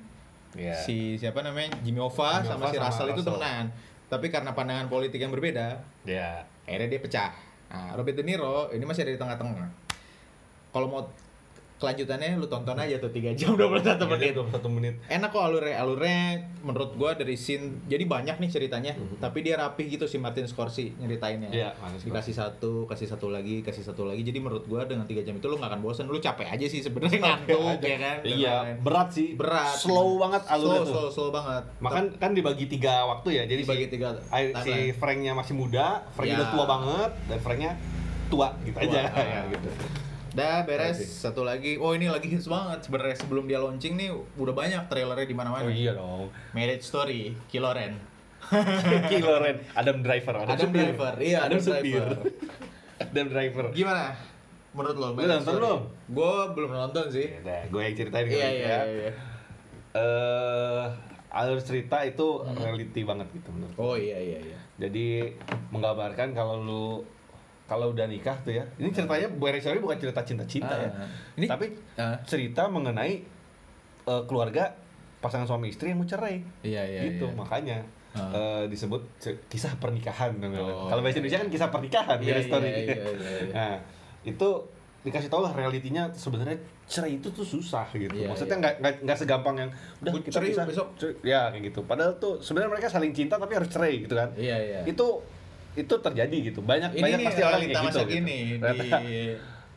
Iya. 0.53 0.77
Si 0.77 1.17
siapa 1.17 1.41
namanya? 1.41 1.73
Jimmy 1.81 1.99
Hoffa 1.99 2.43
Jimmy 2.43 2.49
sama 2.51 2.63
Hoffa 2.67 2.71
si 2.71 2.77
sama 2.77 2.87
Russell 2.91 3.09
itu 3.09 3.15
Russell. 3.19 3.35
temenan. 3.39 3.65
Tapi 4.13 4.27
karena 4.29 4.51
pandangan 4.53 4.87
politik 4.87 5.17
yang 5.17 5.33
berbeda, 5.33 5.81
Ya. 6.05 6.45
akhirnya 6.69 6.89
dia 6.93 7.01
pecah. 7.01 7.33
Nah, 7.73 7.97
Robert 7.97 8.13
De 8.13 8.21
Niro 8.21 8.69
ini 8.69 8.85
masih 8.85 9.09
ada 9.09 9.13
di 9.17 9.21
tengah-tengah. 9.21 9.65
Kalau 10.69 10.87
mau 10.93 11.01
kelanjutannya 11.83 12.39
lu 12.39 12.47
tonton 12.47 12.79
aja 12.79 12.97
tuh 12.97 13.11
3 13.11 13.35
jam 13.35 13.53
21 13.53 13.83
menit. 14.09 14.33
Satu 14.49 14.69
menit. 14.69 14.95
Enak 15.05 15.29
kok 15.29 15.43
alurnya, 15.43 15.75
alurnya 15.77 16.19
menurut 16.61 16.95
gua 16.95 17.13
dari 17.13 17.35
scene 17.35 17.83
jadi 17.85 18.07
banyak 18.07 18.39
nih 18.39 18.49
ceritanya, 18.49 18.95
Mhm. 18.95 19.19
tapi 19.19 19.43
dia 19.43 19.59
rapih 19.59 19.91
gitu 19.91 20.07
si 20.07 20.17
Martin 20.17 20.47
Scorsese 20.47 20.95
nyeritainnya. 20.95 21.51
Iya. 21.51 21.75
Dikasih 21.99 22.33
satu, 22.33 22.87
kasih 22.87 23.09
satu 23.09 23.27
lagi, 23.27 23.61
kasih 23.61 23.83
satu 23.83 24.05
lagi. 24.05 24.23
Jadi 24.23 24.39
menurut 24.39 24.63
gua 24.65 24.85
dengan 24.85 25.03
3 25.03 25.21
jam 25.21 25.35
itu 25.35 25.45
lu 25.45 25.57
gak 25.57 25.69
akan 25.69 25.81
bosan, 25.81 26.07
lu 26.07 26.17
capek 26.17 26.47
aja 26.47 26.65
sih 26.65 26.79
sebenarnya 26.79 27.19
ngantuk 27.19 27.83
ya 27.83 27.97
kan. 27.99 28.17
Iya, 28.23 28.55
berat 28.79 29.09
sih. 29.11 29.35
berat 29.35 29.75
Slow 29.75 30.17
banget 30.19 30.43
slow, 30.43 30.55
alurnya 30.55 30.79
tuh. 30.79 30.89
slow, 30.89 31.07
slow 31.09 31.31
banget 31.31 31.65
Makan 31.81 32.05
kan 32.17 32.31
dibagi 32.31 32.69
tiga 32.69 33.03
waktu 33.05 33.29
ya. 33.33 33.43
Jadi 33.45 33.61
Dibagi 33.63 33.87
si, 33.87 33.91
tiga 33.91 34.09
si 34.61 34.75
Franknya 34.95 35.33
masih 35.33 35.53
muda, 35.53 36.07
Franknya 36.13 36.31
Ya. 36.33 36.41
udah 36.41 36.51
tua 36.51 36.65
banget, 36.69 37.11
dan 37.27 37.39
Franknya 37.39 37.73
tua 38.29 38.49
gitu 38.63 38.77
Tua, 38.77 38.87
aja. 38.87 39.01
ah, 39.09 39.25
ya, 39.35 39.41
gitu. 39.49 39.69
Dah 40.33 40.65
beres 40.65 40.97
Oke. 40.97 41.05
satu 41.05 41.45
lagi. 41.45 41.77
Oh 41.77 41.93
ini 41.93 42.09
lagi 42.09 42.33
hits 42.33 42.49
banget 42.49 42.89
sebenarnya 42.89 43.17
sebelum 43.21 43.45
dia 43.45 43.61
launching 43.61 44.01
nih 44.01 44.09
udah 44.41 44.55
banyak 44.57 44.83
trailernya 44.89 45.29
di 45.29 45.37
mana-mana. 45.37 45.69
Oh 45.69 45.73
iya 45.73 45.93
dong. 45.93 46.33
Marriage 46.57 46.85
Story, 46.89 47.37
Kiloren. 47.53 48.01
Kiloren, 49.13 49.61
Adam 49.77 50.03
Driver, 50.03 50.35
Adam, 50.43 50.57
Adam. 50.57 50.71
Driver, 50.73 51.15
iya, 51.23 51.47
Adam 51.47 51.61
supir. 51.61 52.01
Driver. 52.03 52.27
Adam 52.99 53.27
Driver. 53.29 53.65
Gimana? 53.71 54.17
Menurut 54.73 54.97
lo? 54.97 55.09
Lu 55.13 55.23
nonton 55.29 55.53
belum? 55.61 55.81
Gue 56.11 56.35
belum 56.57 56.71
nonton 56.73 57.05
sih. 57.13 57.29
Udah, 57.45 57.61
gue 57.69 57.81
yang 57.85 57.95
ceritain 57.95 58.25
Iya 58.25 58.33
kali 58.33 58.41
iya 58.41 58.49
ya. 58.49 58.57
iya. 58.57 58.81
iya. 58.89 59.13
Eh, 59.93 60.85
alur 61.29 61.61
cerita 61.61 62.01
itu 62.09 62.41
reality 62.57 63.05
banget 63.05 63.29
gitu 63.37 63.49
menurut. 63.53 63.77
Oh 63.77 63.97
iya 64.01 64.17
iya 64.17 64.41
iya. 64.41 64.59
Jadi 64.81 65.29
menggambarkan 65.69 66.33
kalau 66.33 66.57
lu 66.65 66.85
kalau 67.73 67.89
udah 67.89 68.05
nikah 68.05 68.37
tuh 68.39 68.53
ya. 68.53 68.65
Ini 68.77 68.89
ceritanya 68.91 69.33
Marriage 69.33 69.65
Story 69.65 69.79
bukan 69.79 69.97
cerita 69.97 70.21
cinta-cinta 70.21 70.75
ya. 70.75 70.91
Ah. 70.91 71.09
Ini- 71.35 71.49
Tapi 71.49 71.67
Ah. 71.97 72.17
cerita 72.23 72.69
mengenai 72.69 73.25
eh, 74.03 74.23
keluarga 74.25 74.75
pasangan 75.19 75.47
suami 75.47 75.69
istri 75.69 75.89
yang 75.89 75.97
mau 75.97 76.05
cerai. 76.05 76.43
Iya 76.61 76.83
iya. 76.83 77.01
gitu 77.09 77.25
iya. 77.25 77.35
makanya 77.35 77.79
Ah. 78.13 78.29
eh, 78.29 78.65
disebut 78.67 79.01
kisah 79.47 79.73
pernikahan. 79.77 80.37
Oh, 80.45 80.85
kalau 80.85 81.01
bahasa 81.01 81.17
Indonesia 81.17 81.39
kan 81.39 81.49
kisah 81.49 81.69
pernikahan 81.69 82.19
Iya, 82.19 82.43
Story. 82.43 82.67
iya, 82.67 82.79
iya, 82.79 82.93
iya, 82.93 83.31
iya. 83.41 83.53
nah 83.53 83.73
itu 84.23 84.49
dikasih 85.03 85.27
tau 85.29 85.41
lah 85.41 85.51
realitinya 85.51 86.07
sebenarnya 86.13 86.55
cerai 86.85 87.17
itu 87.17 87.27
tuh 87.29 87.43
susah 87.43 87.89
gitu 87.91 88.13
Iya, 88.13 88.29
maksudnya 88.29 88.53
iya. 88.53 88.61
nggak 88.61 88.75
nggak 88.79 88.95
nggak 89.03 89.17
segampang 89.17 89.57
yang 89.57 89.71
udah 89.99 90.13
kita 90.21 90.35
cerai 90.37 90.51
bisa 90.51 90.63
besok. 90.63 90.87
cerai." 90.95 91.15
ya 91.25 91.41
kayak 91.49 91.63
gitu 91.65 91.81
padahal 91.83 92.13
tuh 92.17 92.39
sebenarnya 92.39 92.71
mereka 92.71 92.87
saling 92.87 93.11
cinta 93.11 93.35
tapi 93.35 93.51
harus 93.53 93.67
cerai 93.67 93.99
gitu 93.99 94.13
kan 94.13 94.31
Iya 94.37 94.57
iya. 94.59 94.79
itu 94.85 95.07
itu 95.75 95.95
terjadi 95.95 96.37
gitu 96.45 96.61
banyak 96.61 96.93
ini 96.93 97.03
banyak 97.03 97.19
nih 97.19 97.27
pasti 97.27 97.43
orang 97.43 97.61
kayak 97.61 97.73
gitu, 97.73 97.89
gitu. 97.89 98.01
kini 98.07 98.39
di 98.61 98.91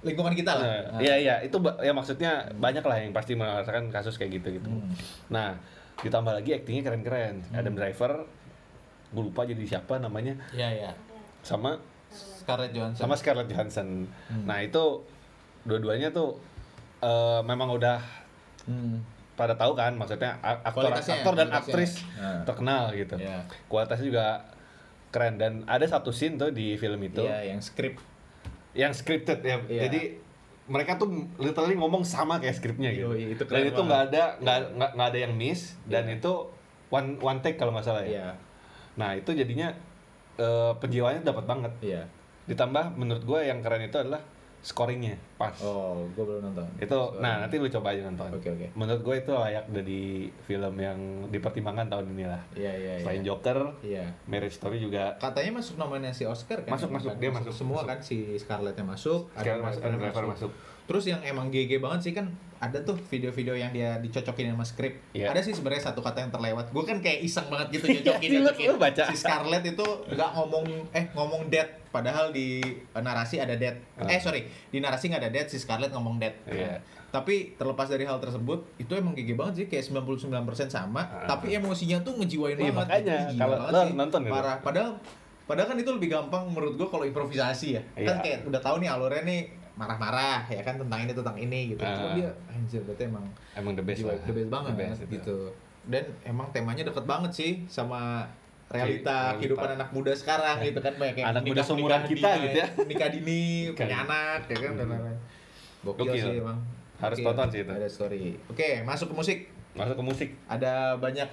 lingkungan 0.03 0.33
kita 0.33 0.51
lah. 0.53 0.61
Nah, 0.61 0.81
Ah. 0.91 0.99
Iya 0.99 1.15
iya 1.17 1.35
itu 1.41 1.57
ya 1.79 1.89
maksudnya 1.89 2.31
banyak 2.53 2.81
lah 2.81 2.97
yang 2.99 3.09
pasti 3.09 3.33
merasakan 3.33 3.89
kasus 3.89 4.15
kayak 4.15 4.37
gitu 4.37 4.53
gitu. 4.53 4.69
Hmm. 4.69 4.91
Nah 5.27 5.57
ditambah 5.97 6.29
lagi 6.31 6.51
aktingnya 6.53 6.83
keren-keren. 6.83 7.41
Adam 7.49 7.73
Driver 7.73 8.27
gue 9.07 9.23
lupa 9.23 9.41
jadi 9.43 9.63
siapa 9.65 9.97
namanya 9.97 10.35
Iya, 10.51 10.69
iya. 10.75 10.91
sama 11.41 11.79
Scarlett 12.11 12.71
Johansson. 12.71 13.01
sama 13.01 13.15
Scarlett 13.15 13.47
Johansson. 13.47 14.05
Hmm. 14.27 14.45
Nah 14.45 14.59
itu 14.59 15.01
dua-duanya 15.63 16.11
tuh 16.11 16.37
eh, 16.99 17.41
memang 17.41 17.71
udah 17.71 17.97
Hmm. 18.63 19.01
pada 19.33 19.53
tahu 19.53 19.73
kan 19.73 19.93
maksudnya 19.93 20.37
aktor 20.41 20.89
aktor 20.89 21.33
dan 21.33 21.47
kualitasnya. 21.47 21.55
aktris 21.55 21.91
Nah. 22.15 22.41
terkenal 22.43 22.83
gitu. 22.91 23.15
Iya. 23.15 23.41
Kualitasnya 23.65 24.05
juga 24.05 24.25
keren 25.15 25.39
dan 25.39 25.63
ada 25.63 25.88
satu 25.88 26.12
scene 26.12 26.36
tuh 26.36 26.51
di 26.51 26.75
film 26.75 27.00
itu 27.00 27.24
Iya, 27.24 27.55
yang 27.55 27.63
skrip. 27.63 27.95
yang 28.75 28.91
scripted 28.91 29.39
ya. 29.39 29.63
Iya. 29.63 29.88
Jadi 29.88 30.01
mereka 30.67 31.00
tuh 31.00 31.07
literally 31.39 31.79
ngomong 31.79 32.03
sama 32.03 32.43
kayak 32.43 32.60
skripnya 32.60 32.91
gitu. 32.91 33.15
Yoi, 33.15 33.31
itu 33.31 33.43
dan 33.48 33.48
keren 33.48 33.72
itu 33.72 33.81
nggak 33.81 34.01
ada 34.12 34.24
nggak 34.43 34.57
Iya. 34.60 34.88
nggak 34.91 35.07
ada 35.07 35.19
yang 35.24 35.34
miss 35.34 35.79
dan 35.88 36.12
Iya. 36.12 36.19
itu 36.19 36.31
one 36.91 37.15
one 37.24 37.39
take 37.39 37.55
kalau 37.55 37.72
nggak 37.72 37.88
salah 37.88 38.03
ya. 38.03 38.12
Iya. 38.12 38.27
Nah 39.00 39.15
itu 39.15 39.31
jadinya 39.31 39.72
eh, 40.36 40.74
penjiwaannya 40.75 41.24
dapat 41.24 41.45
banget. 41.48 41.74
Iya. 41.79 42.03
Ditambah 42.45 43.00
menurut 43.00 43.24
gue 43.24 43.39
yang 43.48 43.63
keren 43.63 43.88
itu 43.88 43.95
adalah 43.95 44.19
scoringnya 44.65 45.13
pas. 45.36 45.53
Oh, 45.60 46.10
gue 46.10 46.25
belum 46.25 46.41
nonton. 46.43 46.65
Itu 46.75 46.98
nah 47.19 47.38
nanti 47.38 47.55
lu 47.55 47.69
coba 47.69 47.93
aja 47.93 48.01
nonton. 48.03 48.34
Oke, 48.34 48.50
oke. 48.50 48.74
Menurut 48.74 49.01
gue 49.03 49.15
itu 49.15 49.31
layak 49.31 49.65
dari 49.69 50.03
film 50.41 50.74
yang 50.75 50.98
dipertimbangkan 51.29 51.86
tahun 51.86 52.05
ini 52.10 52.25
lah. 52.25 52.41
Iya, 52.51 52.74
iya, 52.74 52.93
iya. 52.98 53.03
Selain 53.05 53.22
Joker, 53.22 53.60
Iya. 53.79 54.05
Marriage 54.25 54.57
Story 54.57 54.81
juga 54.81 55.13
Katanya 55.15 55.62
masuk 55.62 55.77
nominasi 55.77 56.25
Oscar 56.25 56.65
kan? 56.65 56.74
Masuk, 56.74 56.89
masuk. 56.89 57.13
Dia 57.15 57.29
masuk, 57.29 57.53
Semua 57.53 57.79
masuk. 57.79 57.88
kan 57.88 57.98
si 58.01 58.17
Scarlett-nya 58.36 58.81
masuk, 58.84 59.29
Scarlett 59.31 59.62
Mas- 59.62 59.77
Adam 59.79 60.00
Driver 60.01 60.25
masuk. 60.27 60.51
Terus 60.86 61.03
yang 61.03 61.22
emang 61.22 61.50
GG 61.50 61.77
banget 61.77 62.00
sih 62.01 62.13
kan 62.13 62.25
ada 62.55 62.77
tuh 62.79 62.95
video-video 62.95 63.53
yang 63.53 63.69
dia 63.69 64.00
dicocokin 64.00 64.50
sama 64.50 64.63
skrip. 64.63 64.93
Iya. 65.12 65.29
Ada 65.29 65.41
sih 65.41 65.53
sebenarnya 65.53 65.91
satu 65.91 66.00
kata 66.00 66.19
yang 66.19 66.31
terlewat. 66.31 66.69
Gue 66.69 66.81
kan 66.81 66.97
kayak 66.97 67.19
iseng 67.21 67.45
banget 67.45 67.67
gitu 67.74 67.85
nyocokin 67.93 68.29
Lu- 68.29 68.35
nyocokin. 68.41 68.67
lu 68.67 68.75
baca? 68.77 69.03
Si 69.07 69.17
Scarlett 69.17 69.63
itu 69.63 69.85
nggak 70.07 70.29
ngomong 70.33 70.65
eh 70.89 71.05
ngomong 71.12 71.47
dead 71.47 71.67
padahal 71.88 72.29
di 72.29 72.59
eh, 72.63 73.01
narasi 73.01 73.38
ada 73.38 73.53
dead. 73.53 73.75
Ah. 73.95 74.07
Eh 74.07 74.17
sorry, 74.17 74.43
di 74.67 74.79
narasi 74.79 75.07
nggak 75.07 75.21
ada 75.21 75.31
dead, 75.31 75.47
si 75.47 75.57
Scarlett 75.57 75.91
ngomong 75.91 76.15
dead. 76.15 76.35
Iya. 76.45 76.79
Tapi 77.07 77.55
terlepas 77.55 77.88
dari 77.88 78.03
hal 78.03 78.19
tersebut, 78.19 78.75
itu 78.75 78.91
emang 78.91 79.12
GG 79.12 79.29
banget 79.33 79.53
sih 79.55 79.65
kayak 79.65 79.88
99% 79.88 80.35
sama, 80.67 81.00
Ah. 81.01 81.24
tapi 81.25 81.55
emosinya 81.55 82.00
tuh 82.01 82.15
ngejiwain 82.15 82.55
Iya, 82.55 82.71
banget. 82.71 83.07
makanya. 83.07 83.19
Kalau 83.33 83.55
nonton 83.93 84.21
gitu. 84.21 84.31
Parah. 84.31 84.57
Padahal 84.59 85.00
padahal 85.45 85.67
kan 85.69 85.77
itu 85.77 85.88
lebih 85.89 86.09
gampang 86.09 86.43
menurut 86.45 86.75
gua 86.75 86.88
kalau 86.89 87.03
improvisasi 87.03 87.67
ya. 87.74 87.81
Iya. 87.93 88.07
Kan 88.09 88.17
kayak 88.19 88.39
udah 88.43 88.59
tahu 88.59 88.75
nih 88.79 88.89
alurnya 88.89 89.24
nih 89.24 89.41
marah-marah 89.75 90.48
ya 90.48 90.62
kan 90.62 90.75
tentang 90.77 91.00
ini 91.01 91.12
tentang 91.12 91.38
ini 91.38 91.60
gitu. 91.70 91.82
Cuma 91.82 92.08
Ah. 92.08 92.15
dia 92.15 92.29
anjir 92.48 92.82
berarti 92.82 93.03
emang 93.05 93.25
emang 93.53 93.74
the 93.74 93.84
best 93.84 94.01
lah. 94.01 94.15
the 94.17 94.34
best 94.34 94.50
banget 94.50 94.72
The 94.72 94.79
best 94.82 95.00
itu. 95.01 95.12
gitu. 95.13 95.38
Dan 95.86 96.03
emang 96.24 96.48
temanya 96.50 96.84
deket 96.84 97.03
banget 97.03 97.32
sih 97.32 97.51
sama 97.67 98.25
realita 98.65 98.82
Realita. 99.29 99.38
kehidupan 99.38 99.70
anak 99.75 99.89
muda 99.91 100.12
sekarang 100.12 100.58
gitu 100.60 100.79
kan 100.79 100.94
banyak 100.96 101.15
yang 101.17 101.27
Anak 101.29 101.44
muda 101.44 101.62
seumuran 101.62 102.01
kita 102.03 102.29
dini, 102.32 102.44
gitu 102.44 102.58
ya. 102.58 102.67
nikah 102.84 103.10
dini 103.10 103.41
punya 103.72 103.98
anak 104.01 104.39
ya 104.44 104.58
kan 104.58 104.72
dan 104.74 104.86
lain-lain 104.89 105.17
gokil, 105.84 106.01
Gokil. 106.03 106.24
sih 106.24 106.34
emang 106.39 106.58
Harus 106.98 107.17
Gokil. 107.17 107.27
tonton 107.29 107.48
sih 107.48 107.62
itu. 107.62 107.72
ada 107.72 107.86
story 107.88 108.22
oke 108.48 108.70
masuk 108.82 109.08
ke 109.08 109.15
musik 109.15 109.39
Masuk 109.75 109.94
ke 109.94 110.03
musik 110.03 110.29
ada 110.48 110.96
banyak 110.96 111.29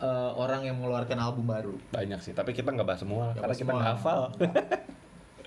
eh, 0.00 0.30
orang 0.32 0.62
yang 0.62 0.78
mengeluarkan 0.78 1.18
album 1.18 1.44
baru 1.44 1.76
banyak 1.90 2.16
sih, 2.22 2.32
tapi 2.32 2.54
kita 2.54 2.70
nggak 2.70 2.86
bahas 2.86 3.02
semua 3.02 3.28
Nggak 3.28 3.34
karena 3.36 3.44
bahas 3.44 3.60
kita 3.60 3.72
nggak 3.74 3.90
hafal. 3.92 4.20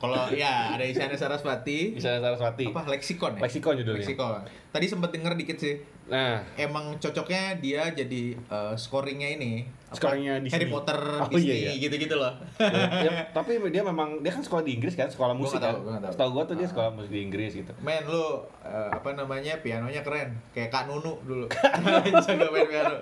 Kalau 0.04 0.28
ya 0.36 0.76
ada 0.76 0.84
Isyana 0.84 1.16
Sarasvati. 1.16 1.96
Isyana 1.96 2.20
Saraswati. 2.20 2.68
apa? 2.68 2.84
Leksikon 2.92 3.40
ya? 3.40 3.42
Leksikon 3.48 3.74
judulnya. 3.80 4.04
leksikon. 4.04 4.44
Tadi 4.76 4.86
sempet 4.92 5.16
denger 5.16 5.40
dikit 5.40 5.56
sih 5.64 5.80
Nah, 6.06 6.44
emang 6.56 6.98
cocoknya 6.98 7.58
dia 7.58 7.88
jadi 7.90 8.36
eh, 8.36 8.74
scoringnya 8.76 9.30
ini 9.34 9.64
apa? 9.86 9.96
Scoringnya 9.96 10.36
Disney. 10.38 10.58
Harry 10.58 10.68
Potter 10.68 11.00
Oh, 11.16 11.30
Disney 11.30 11.54
iya, 11.56 11.70
iya. 11.70 11.74
gitu-gitu 11.80 12.16
loh 12.16 12.34
ya, 12.58 13.12
tapi 13.38 13.62
dia 13.70 13.80
memang 13.82 14.20
dia 14.20 14.30
kan 14.30 14.42
sekolah 14.42 14.62
di 14.62 14.74
Inggris 14.74 14.94
kan, 14.94 15.06
sekolah 15.06 15.32
Gua 15.32 15.40
musik 15.40 15.58
kan. 15.58 15.70
tahu, 15.70 15.78
gua 15.80 15.92
nggak 15.94 16.04
tahu. 16.04 16.14
Setahu 16.14 16.30
gua 16.32 16.44
tuh 16.44 16.56
dia 16.56 16.66
Ah. 16.66 16.72
sekolah 16.74 16.90
musik 16.92 17.08
di 17.10 17.22
Inggris 17.22 17.52
gitu. 17.54 17.72
Men 17.80 18.04
lu 18.04 18.26
eh, 18.60 18.90
apa 18.90 19.10
namanya 19.12 19.54
pianonya 19.60 20.02
keren 20.02 20.34
kayak 20.50 20.68
Kak 20.68 20.84
Nunu 20.86 21.14
dulu 21.24 21.46
jago 22.26 22.48
main 22.50 22.66
piano 22.66 22.96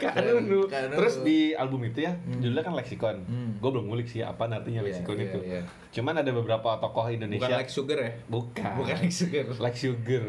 Kak. 0.00 0.14
Nunu. 0.18 0.60
Kak 0.66 0.80
Nunu. 0.84 0.96
Terus 0.96 1.14
di 1.20 1.38
album 1.52 1.84
itu 1.84 2.00
ya, 2.00 2.12
Hmm. 2.16 2.40
judulnya 2.40 2.64
kan 2.64 2.74
leksikon. 2.74 3.16
Hmm. 3.22 3.50
Gue 3.56 3.70
belum 3.70 3.86
ngulik 3.86 4.08
sih 4.08 4.20
apa 4.20 4.48
artinya 4.48 4.80
Iya, 4.80 4.88
leksikon 4.90 5.16
iya, 5.16 5.26
itu. 5.26 5.38
iya. 5.44 5.60
Cuman 5.92 6.16
ada 6.16 6.28
beberapa 6.30 6.76
tokoh 6.76 7.06
bukan 7.06 7.14
Indonesia. 7.14 7.54
Lex 7.54 7.68
Sugar 7.70 7.98
ya 7.98 8.12
Bukan. 8.26 8.72
bukan 8.74 8.96
Lex 8.98 9.12
Sugar 9.18 9.44
Lex 9.48 9.74
Sugar. 9.78 10.22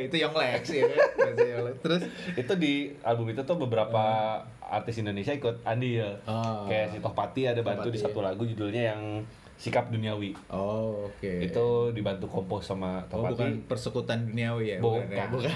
itu 0.00 0.16
Young 0.16 0.34
Lex 0.34 0.62
ya 0.72 0.82
Bahasa 1.28 1.42
Young 1.44 1.64
Lex. 1.64 1.76
terus 1.80 2.02
itu 2.34 2.52
di 2.56 2.72
album 3.00 3.26
itu 3.28 3.42
tuh 3.42 3.56
beberapa 3.56 4.02
artis 4.60 4.96
Indonesia 4.96 5.30
ikut 5.30 5.62
andil. 5.62 6.10
Oh. 6.24 6.66
Kayak 6.66 6.90
si 6.90 6.98
Tohpati 6.98 7.42
ada 7.46 7.60
bantu 7.60 7.88
di 7.88 7.96
Tohpati. 7.96 8.06
satu 8.06 8.20
lagu 8.20 8.42
judulnya 8.42 8.92
yang 8.92 9.02
Sikap 9.56 9.88
Duniawi. 9.88 10.36
oh 10.52 11.08
oke 11.08 11.32
Itu 11.40 11.88
dibantu 11.90 12.28
kompos 12.28 12.68
sama 12.68 13.00
oh, 13.08 13.24
bukan 13.24 13.56
Tohpati. 13.56 13.64
persekutuan 13.64 14.28
duniawi 14.28 14.76
ya 14.76 14.78
Bukan. 14.78 15.08
ya? 15.08 15.24
bukan 15.32 15.48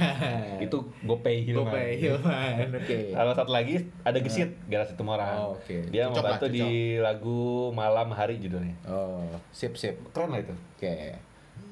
itu 0.57 0.77
Gopay 1.05 1.45
Hilman. 1.45 1.69
Gopay 1.69 1.91
Hilman 2.01 2.67
oke 2.81 2.99
Kalau 3.13 3.33
satu 3.37 3.53
lagi 3.53 3.77
ada 4.01 4.17
Gesit, 4.19 4.57
Garasi 4.67 4.97
Temoran. 4.97 5.37
Oh, 5.37 5.53
oke. 5.53 5.93
Dia 5.93 6.09
Cocok 6.09 6.17
membantu 6.17 6.47
lah, 6.47 6.51
di 6.51 6.69
lagu 6.97 7.41
Malam 7.71 8.09
Hari 8.11 8.41
judulnya. 8.41 8.73
oh 8.89 9.21
sip 9.53 9.77
sip 9.77 10.01
Keren 10.11 10.33
lah 10.33 10.41
itu. 10.41 10.55
oke 10.57 10.95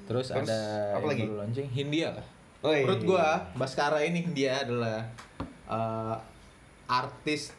terus, 0.05 0.28
Terus, 0.28 0.45
ada 0.45 0.61
apa 0.97 1.07
lagi? 1.07 1.25
launching 1.25 1.69
Hindia 1.69 2.12
lah 2.12 2.26
Oh, 2.58 2.68
iya. 2.68 2.82
menurut 2.82 3.02
gua 3.06 3.26
Baskara 3.54 4.00
ini 4.00 4.18
Hindia 4.20 4.60
adalah 4.60 5.06
eh, 5.64 6.16
artis 6.84 7.54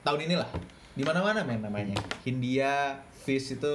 tahun 0.00 0.24
ini 0.24 0.34
lah 0.34 0.46
di 0.90 1.02
mana 1.02 1.18
mana 1.18 1.40
men 1.40 1.58
namanya 1.58 1.96
Hindia 2.20 2.94
Fish 3.20 3.52
itu 3.52 3.74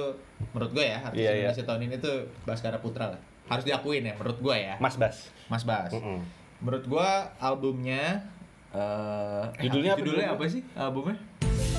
menurut 0.50 0.72
gua 0.72 0.84
ya 0.86 0.98
artis 1.02 1.18
Iya, 1.18 1.30
iya. 1.30 1.38
Indonesia 1.46 1.64
tahun 1.64 1.80
ini 1.82 1.96
tuh 1.98 2.16
Baskara 2.42 2.78
Putra 2.78 3.10
lah 3.10 3.20
harus 3.46 3.62
diakuin 3.62 4.02
ya 4.02 4.14
menurut 4.14 4.38
gua 4.38 4.56
ya 4.56 4.74
Mas 4.76 4.96
Bas. 4.96 5.28
Mas 5.46 5.62
Bas 5.62 5.90
Mm-mm. 5.90 6.18
menurut 6.58 6.84
gua 6.86 7.08
albumnya 7.36 8.24
eh 8.72 9.44
Judulnya 9.60 9.92
apa 9.92 10.00
judulnya 10.00 10.26
apa 10.30 10.42
sih 10.46 10.62
albumnya 10.74 11.16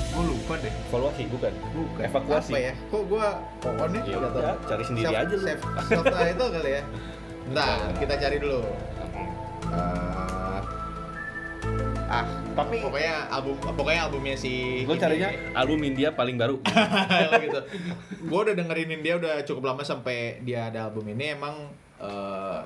gua 0.10 0.24
lupa 0.24 0.54
deh 0.56 0.74
Evaluasi 0.88 1.24
bukan? 1.28 1.54
Bukan. 1.72 2.04
Evakuasi. 2.04 2.52
Apa 2.52 2.60
ya? 2.64 2.74
Kok 2.88 3.04
gua 3.06 3.28
pokoknya 3.58 4.00
Ya 4.04 4.18
tahu. 4.18 4.32
udah, 4.32 4.56
cari 4.64 4.84
sendiri 4.84 5.06
Self- 5.06 5.18
aja 5.20 5.36
lu. 5.36 5.44
Self, 5.44 5.62
self 5.84 6.06
title 6.08 6.50
kali 6.52 6.72
ya. 6.72 6.84
Bentar, 7.48 7.80
kita 7.96 8.14
cari 8.20 8.38
dulu. 8.44 8.60
Eh, 9.68 10.60
ah, 12.08 12.24
Tapi- 12.56 12.84
pokoknya 12.84 13.32
album 13.32 13.56
pokoknya 13.60 14.02
albumnya 14.08 14.36
si 14.36 14.84
Gue 14.84 15.00
carinya 15.00 15.32
album 15.60 15.80
India 15.84 16.12
paling 16.12 16.36
baru. 16.36 16.60
gitu. 17.48 17.60
Gue 18.28 18.40
udah 18.48 18.56
dengerin 18.56 19.00
dia 19.00 19.16
udah 19.16 19.44
cukup 19.48 19.72
lama 19.72 19.84
sampai 19.84 20.44
dia 20.44 20.68
ada 20.68 20.92
album 20.92 21.08
ini 21.08 21.36
emang 21.36 21.72
eh, 22.04 22.60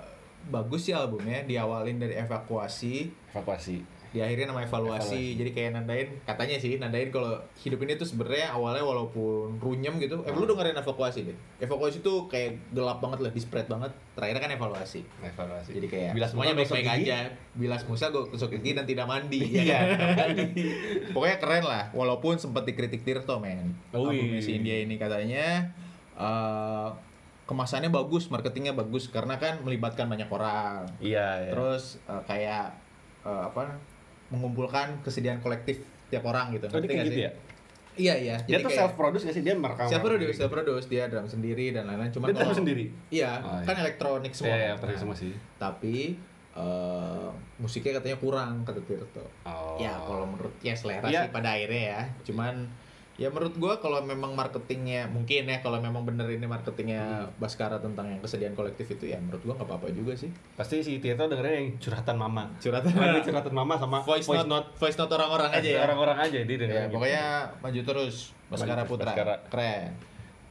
bagus 0.50 0.90
sih 0.90 0.94
albumnya 0.98 1.46
diawalin 1.46 2.02
dari 2.02 2.18
evakuasi 2.18 3.14
Evakuasi. 3.34 4.01
Diakhirin 4.12 4.44
sama 4.46 4.60
evaluasi. 4.60 5.00
Evaluasi. 5.08 5.24
jadi 5.36 5.50
kayak 5.52 5.70
nandain 5.74 6.08
katanya 6.22 6.56
sih 6.56 6.76
nandain 6.76 7.08
kalau 7.08 7.32
hidup 7.58 7.80
ini 7.80 7.96
tuh 7.96 8.04
sebenarnya 8.04 8.52
awalnya 8.52 8.84
walaupun 8.84 9.56
runyem 9.56 9.96
gitu 9.98 10.20
eh 10.22 10.32
lu 10.32 10.44
dengerin 10.44 10.76
evakuasi 10.76 11.24
deh 11.24 11.38
evakuasi 11.60 12.00
tuh 12.00 12.28
kayak 12.28 12.60
gelap 12.70 13.00
banget 13.00 13.24
lah 13.24 13.32
dispread 13.32 13.66
banget 13.66 13.88
terakhir 14.12 14.38
kan 14.38 14.52
evaluasi 14.52 15.08
Evaluasi. 15.18 15.72
jadi 15.74 15.88
kayak 15.88 16.12
Bilas 16.12 16.30
semuanya 16.30 16.54
baik-baik 16.54 16.88
aja 16.94 17.18
bilas 17.54 17.82
musa 17.86 18.06
gue 18.08 18.24
tusuk 18.28 18.52
gigi 18.52 18.72
dan 18.74 18.84
tidak 18.84 19.08
mandi 19.08 19.40
ya 19.48 19.64
Iya, 19.64 19.80
kan? 20.14 20.30
pokoknya 21.16 21.38
keren 21.40 21.64
lah 21.64 21.84
walaupun 21.92 22.36
sempat 22.36 22.68
dikritik 22.68 23.02
Tirto 23.02 23.40
men 23.40 23.72
Ui. 23.90 24.12
albumnya 24.12 24.40
si 24.40 24.56
India 24.56 24.76
ini 24.78 25.00
katanya 25.00 25.72
eh, 26.14 26.90
kemasannya 27.48 27.88
bagus 27.88 28.28
marketingnya 28.28 28.72
bagus 28.72 29.08
karena 29.08 29.36
kan 29.36 29.60
melibatkan 29.62 30.08
banyak 30.08 30.28
orang 30.28 30.84
Iya, 31.00 31.48
iya. 31.48 31.52
terus 31.52 31.96
eh, 32.06 32.22
kayak 32.26 32.76
eh, 33.24 33.44
apa 33.46 33.72
mengumpulkan 34.32 35.00
kesedihan 35.02 35.38
kolektif 35.38 35.80
tiap 36.08 36.24
orang 36.24 36.52
gitu 36.52 36.66
Oh, 36.66 36.80
dia 36.80 36.88
kayak 36.88 37.06
gitu 37.06 37.18
sih? 37.18 37.26
ya? 37.26 37.32
iya 37.94 38.14
iya 38.18 38.36
Dia 38.42 38.60
tuh 38.60 38.72
self 38.72 38.96
produce 38.96 39.22
gak 39.22 39.32
sih? 39.34 39.42
Dia 39.42 39.52
merekam. 39.54 39.84
self 39.86 40.00
produce 40.02 40.32
self 40.34 40.48
produce 40.50 40.88
dia 40.88 41.06
drum 41.06 41.24
sendiri 41.26 41.70
dan 41.70 41.84
lain-lain 41.86 42.10
cuma 42.10 42.26
Dia 42.26 42.36
drum 42.38 42.56
sendiri? 42.56 42.86
iya 43.10 43.32
Oh, 43.38 43.52
iya. 43.54 43.66
kan 43.66 43.76
elektronik 43.78 44.32
semua 44.32 44.48
Iya, 44.48 44.56
iya, 44.58 44.68
elektronik 44.74 44.98
semua 44.98 45.16
sih. 45.16 45.34
tapi 45.58 45.96
eh, 46.52 47.28
musiknya 47.58 47.96
katanya 47.98 48.18
kurang 48.18 48.54
kata 48.62 48.80
Tirto 48.82 49.24
Oh. 49.44 49.76
ya 49.78 49.96
kalau 49.98 50.24
menurut 50.26 50.52
ya 50.60 50.72
selera 50.74 51.04
Iya. 51.06 51.22
sih 51.22 51.32
pada 51.32 51.50
akhirnya 51.50 51.84
ya 51.90 52.02
cuman 52.24 52.68
ya 53.22 53.30
menurut 53.30 53.54
gua 53.56 53.78
kalau 53.78 54.02
memang 54.02 54.34
marketingnya 54.34 55.06
mungkin 55.08 55.46
ya 55.46 55.62
kalau 55.62 55.78
memang 55.78 56.02
bener 56.02 56.26
ini 56.28 56.44
marketingnya 56.44 57.04
Hmm. 57.22 57.30
Baskara 57.38 57.78
tentang 57.78 58.08
yang 58.08 58.18
kesedihan 58.18 58.52
kolektif 58.52 58.90
itu 58.90 59.06
ya 59.06 59.18
menurut 59.18 59.42
gua 59.42 59.54
nggak 59.54 59.68
apa-apa 59.68 59.88
juga 59.92 60.14
sih 60.14 60.34
Pasti 60.52 60.82
si 60.82 60.98
Tirto 60.98 61.24
dengernya 61.24 61.54
yang 61.56 61.68
curhatan 61.78 62.16
mama. 62.16 62.50
curhatan 62.58 62.90
Ada 62.92 63.22
curhatan 63.22 63.54
mama 63.54 63.74
sama 63.76 64.02
voice, 64.02 64.26
note, 64.26 64.74
voice 64.74 64.98
note 64.98 65.14
orang-orang 65.14 65.54
aja 65.54 65.70
ya 65.70 65.82
Orang-orang 65.84 66.18
aja 66.20 66.40
dia 66.42 66.58
dengerin 66.58 66.74
Ya, 66.74 66.84
gitu. 66.84 66.96
pokoknya 66.96 67.24
maju 67.62 67.80
terus 67.86 68.16
Baskara 68.48 68.84
Putra 68.84 69.12
Baskara. 69.12 69.36
keren 69.48 69.94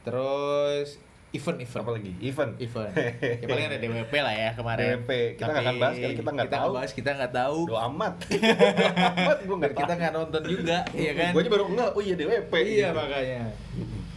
terus 0.01 0.97
event 1.31 1.57
event 1.59 1.81
Apa 1.81 1.91
lagi? 1.91 2.11
Event. 2.19 2.53
event 2.57 2.91
ya 3.15 3.45
paling 3.45 3.65
ada 3.65 3.77
DWP 3.77 4.13
lah 4.17 4.33
ya 4.33 4.49
kemarin 4.51 4.85
DWP. 4.99 5.11
Kita 5.33 5.47
nggak 5.47 5.63
akan 5.63 5.75
bahas 5.77 5.95
kali 5.95 6.13
kita 6.13 6.29
nggak 6.29 6.47
kita 6.47 6.57
tahu. 6.57 6.71
bahas 6.71 6.91
kita 6.91 7.09
nggak 7.13 7.33
tahu 7.33 7.59
Doa 7.65 7.81
amat. 7.87 8.13
Doa 8.27 9.09
amat 9.15 9.37
gue 9.41 9.55
nggak 9.57 9.73
kita 9.73 9.93
nggak 9.95 10.13
nonton 10.13 10.41
juga 10.43 10.77
iya 10.91 11.11
kan 11.13 11.31
Gue 11.31 11.41
aja 11.41 11.49
baru 11.49 11.65
enggak. 11.67 11.89
Oh 11.91 12.01
iya 12.01 12.15
DWP. 12.15 12.53
iya 12.61 12.87
makanya 12.91 13.41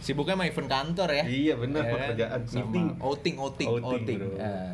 sibuknya 0.05 0.33
sama 0.33 0.45
event 0.45 0.69
kantor 0.69 1.09
ya 1.11 1.23
Iya, 1.25 1.53
bener, 1.55 1.81
Ya 1.81 1.91
pekerjaan, 1.91 2.39
Sama 2.45 2.61
meeting. 2.63 2.87
outing 2.99 3.35
outing 3.35 3.67
Outing, 3.67 3.85
outing. 3.97 4.17
Nah, 4.37 4.69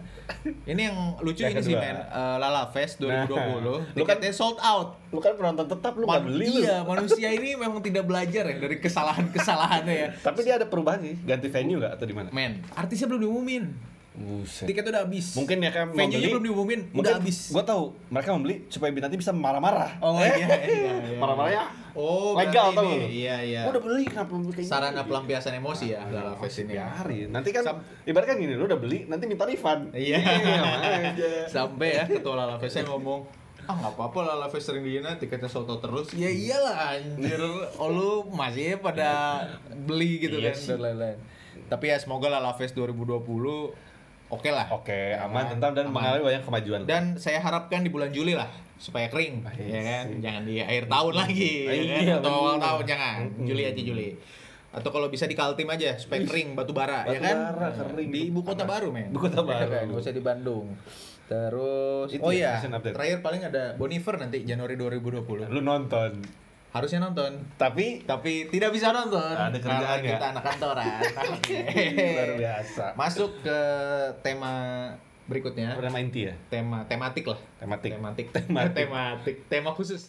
ini 0.65 0.81
yang 0.83 0.97
lucu 1.17 1.39
Yang 1.39 1.53
ini 1.55 1.63
sih 1.63 1.75
men 1.75 1.95
Eh, 1.95 2.35
Lala 2.38 2.67
Fest 2.67 3.00
2020 3.00 3.31
Nah, 3.31 3.79
lu 3.89 4.03
kan- 4.03 4.19
sold 4.31 4.59
out 4.59 5.00
Lu 5.07 5.17
kan 5.17 5.33
penonton 5.33 5.65
tetap 5.65 5.93
lu 5.93 6.03
Man- 6.03 6.23
beli 6.25 6.47
lu. 6.50 6.61
iya 6.61 6.83
manusia 6.83 7.27
ini 7.29 7.55
memang 7.55 7.79
tidak 7.79 8.03
belajar 8.03 8.43
ya 8.43 8.55
dari 8.57 8.77
kesalahan-kesalahannya 8.77 9.95
ya 9.97 10.07
Tapi 10.13 10.39
dia 10.41 10.55
ada 10.55 10.65
perubahan 10.65 11.00
sih. 11.01 11.15
Ganti 11.17 11.47
venue 11.47 11.77
nggak 11.77 11.95
atau 11.95 12.05
di 12.05 12.13
mana? 12.13 12.27
men 12.29 12.59
artisnya 12.73 13.07
belum 13.07 13.21
diumumin 13.21 13.90
Buset. 14.12 14.68
tiket 14.68 14.84
udah 14.84 15.08
habis 15.08 15.39
Mungkin 15.39 15.63
ya 15.63 15.72
kan 15.72 15.88
venue 15.88 16.20
belum 16.20 16.44
diumumin 16.44 16.80
udah 16.91 17.15
habis 17.15 17.48
Gue 17.48 17.63
tahu 17.63 17.96
mereka 18.12 18.36
membeli 18.36 18.68
supaya 18.68 18.91
nanti 18.91 19.15
bisa 19.15 19.32
marah-marah. 19.32 20.03
oh 20.03 20.20
iya 20.20 20.36
iya, 20.36 20.48
iya, 20.68 20.94
iya. 21.08 21.18
Marah-marahnya 21.24 21.63
oh 21.96 22.36
legal 22.36 22.75
tau 22.75 22.91
lu. 22.91 23.08
iya 23.08 23.39
iya 23.39 23.62
Gua 23.63 23.80
udah 23.80 23.84
beli 23.88 24.03
kenapa 24.03 24.36
beli 24.36 24.51
kayak 24.53 24.68
sarana 24.68 25.00
gitu? 25.00 25.15
pelampiasan 25.15 25.53
emosi 25.56 25.96
ya 25.96 26.03
Lala 26.08 26.36
Fest 26.36 26.60
ini 26.60 26.75
Biarin. 26.75 27.27
Nanti 27.32 27.50
kan 27.50 27.63
Sam- 27.63 27.84
ibaratkan 28.03 28.36
gini, 28.36 28.51
lu 28.51 28.63
udah 28.63 28.75
beli, 28.75 29.08
nanti 29.08 29.24
minta 29.25 29.48
refund. 29.48 29.96
Iya. 29.96 30.20
aja. 30.20 31.32
sampai 31.56 31.89
ya 31.96 32.03
ketua 32.06 32.36
Lala 32.36 32.60
Festnya 32.60 32.84
ngomong 32.84 33.24
ah 33.62 33.75
nggak 33.77 33.94
apa-apa 33.94 34.20
Lala 34.25 34.48
Fest 34.50 34.68
sering 34.68 34.82
dihina 34.82 35.15
tiketnya 35.15 35.48
soto 35.48 35.77
terus 35.77 36.12
ya 36.12 36.27
iyalah 36.27 36.98
anjir 36.98 37.39
oh 37.77 37.88
lu 37.88 38.12
masih 38.27 38.75
pada 38.75 39.39
beli 39.86 40.18
gitu 40.20 40.36
Iya 40.36 40.51
kan 40.51 40.60
dan 40.68 40.80
lain-lain 40.82 41.18
tapi 41.70 41.88
ya 41.88 41.96
semoga 41.96 42.27
Lala 42.27 42.51
Fest 42.51 42.74
2020 42.74 43.22
oke 44.31 44.47
lah 44.47 44.67
Oke, 44.71 45.11
Ya 45.11 45.21
aman, 45.21 45.43
tentram 45.45 45.71
dan 45.71 45.85
Aman. 45.85 45.93
mengalami 45.93 46.23
banyak 46.25 46.43
kemajuan. 46.43 46.81
dan 46.83 47.03
saya 47.15 47.38
harapkan 47.38 47.79
di 47.79 47.89
bulan 47.89 48.09
Juli 48.09 48.31
lah 48.31 48.47
supaya 48.75 49.05
kering 49.05 49.43
Ah, 49.43 49.53
ya 49.53 49.81
kan 49.83 50.03
sih. 50.07 50.17
jangan 50.19 50.41
di 50.41 50.55
akhir 50.57 50.88
tahun 50.88 51.13
lagi 51.13 51.51
ya 51.67 51.69
kan? 51.69 52.01
Iya, 52.01 52.13
atau 52.17 52.31
awal 52.33 52.55
tahun 52.57 52.83
jangan 52.88 53.15
Juli 53.43 53.63
aja 53.63 53.81
Juli 53.83 54.09
atau 54.71 54.88
kalau 54.89 55.07
bisa 55.07 55.27
di 55.27 55.35
Kaltim 55.35 55.67
aja 55.67 55.93
supaya 55.93 56.23
kering 56.23 56.55
batu 56.55 56.71
bara 56.71 57.03
ya 57.05 57.19
kan 57.19 57.38
Batubara, 57.51 57.91
kering. 57.91 58.07
di 58.07 58.19
ibu 58.25 58.39
kota 58.39 58.63
baru 58.63 58.88
men 58.89 59.11
Ibu 59.11 59.19
kota 59.21 59.43
baru. 59.43 59.67
Ya 59.67 59.83
kan? 59.83 59.91
Usah 59.93 60.09
di 60.09 60.21
Bandung 60.21 60.73
terus 61.27 62.09
Itu 62.09 62.19
oh 62.21 62.31
ya, 62.31 62.55
iya 62.57 62.79
terakhir 62.81 63.19
paling 63.19 63.41
ada 63.41 63.75
Bonifer 63.75 64.15
nanti 64.15 64.41
Januari 64.41 64.75
2020 64.75 65.47
Lu 65.47 65.59
nonton. 65.59 66.23
Harusnya 66.71 66.99
nonton 67.01 67.31
Tapi 67.53 68.01
tapi 68.01 68.47
tidak 68.47 68.71
bisa 68.71 68.89
nonton 68.89 69.19
Ada 69.29 69.57
kerjaan 69.57 69.83
karena 69.91 69.99
ya? 70.01 70.15
kita 70.15 70.27
anak 70.29 70.43
kantoran 70.45 70.85
luar 72.07 72.31
biasa. 72.37 72.85
masuk 72.95 73.31
ke 73.41 73.59
tema 74.21 74.53
berikutnya 75.23 75.75
nama 75.75 75.99
inti 75.99 76.25
ya? 76.25 76.35
tema 76.47 76.83
tematik 76.85 77.27
lah 77.27 77.39
Tematik. 77.57 77.89
tematik 77.93 78.25
Tematik. 78.31 78.75
tematik 78.81 79.35
tema 79.47 79.69
khusus 79.71 80.07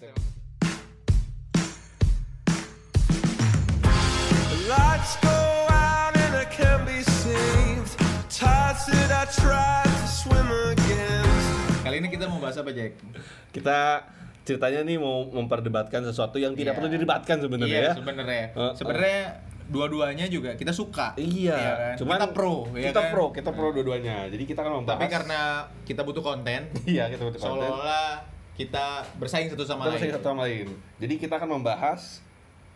The 4.44 4.58
lights 4.68 5.18
go 5.18 5.36
out 5.68 6.14
and 6.14 6.34
I 6.34 6.46
can't 6.46 6.84
be 6.84 7.02
saved. 7.02 7.98
Tides 8.28 8.86
that 8.86 9.10
I 9.12 9.24
tried 9.28 9.84
to 9.86 10.06
swim 10.08 10.48
against. 10.68 11.82
kali 11.82 11.96
ini 11.98 12.08
kita 12.08 12.24
mau 12.26 12.38
bahas 12.38 12.56
apa 12.56 12.70
Jack 12.70 12.96
Kita 13.50 14.06
ceritanya 14.42 14.82
nih 14.82 14.98
mau 14.98 15.22
memperdebatkan 15.24 16.02
sesuatu 16.02 16.36
yang 16.36 16.52
tidak 16.52 16.74
Iya. 16.74 16.78
perlu 16.78 16.88
didebatkan 16.90 17.36
sebenarnya 17.38 17.70
iya 17.72 17.86
ya. 17.86 17.94
sebenarnya 17.94 18.44
Uh, 18.52 18.72
sebenarnya 18.74 19.20
dua-duanya 19.64 20.26
juga 20.26 20.52
kita 20.52 20.68
suka 20.68 21.14
Iya, 21.14 21.54
kan? 21.54 21.94
cuman 21.96 22.18
kita 22.18 22.28
pro 22.34 22.54
ya 22.74 22.90
kita 22.90 23.00
kan? 23.00 23.10
pro, 23.10 23.24
kita 23.30 23.50
pro 23.50 23.68
dua-duanya. 23.70 24.26
Jadi 24.28 24.44
kita 24.44 24.60
kan 24.60 24.72
membahas. 24.74 24.98
tapi 24.98 25.06
karena 25.08 25.40
kita 25.82 26.02
butuh 26.02 26.20
konten 26.20 26.60
iya 26.90 27.06
kita 27.06 27.22
butuh 27.22 27.38
konten. 27.38 27.56
seolah-olah 27.62 28.10
kita 28.52 28.86
bersaing 29.16 29.48
satu 29.48 29.64
sama 29.64 29.86
Kita 29.86 29.88
lain 29.88 29.96
masih 29.96 30.10
satu 30.12 30.26
sama 30.28 30.42
lain. 30.44 30.66
Jadi 30.98 31.14
kita 31.16 31.34
akan 31.38 31.48
membahas 31.56 32.20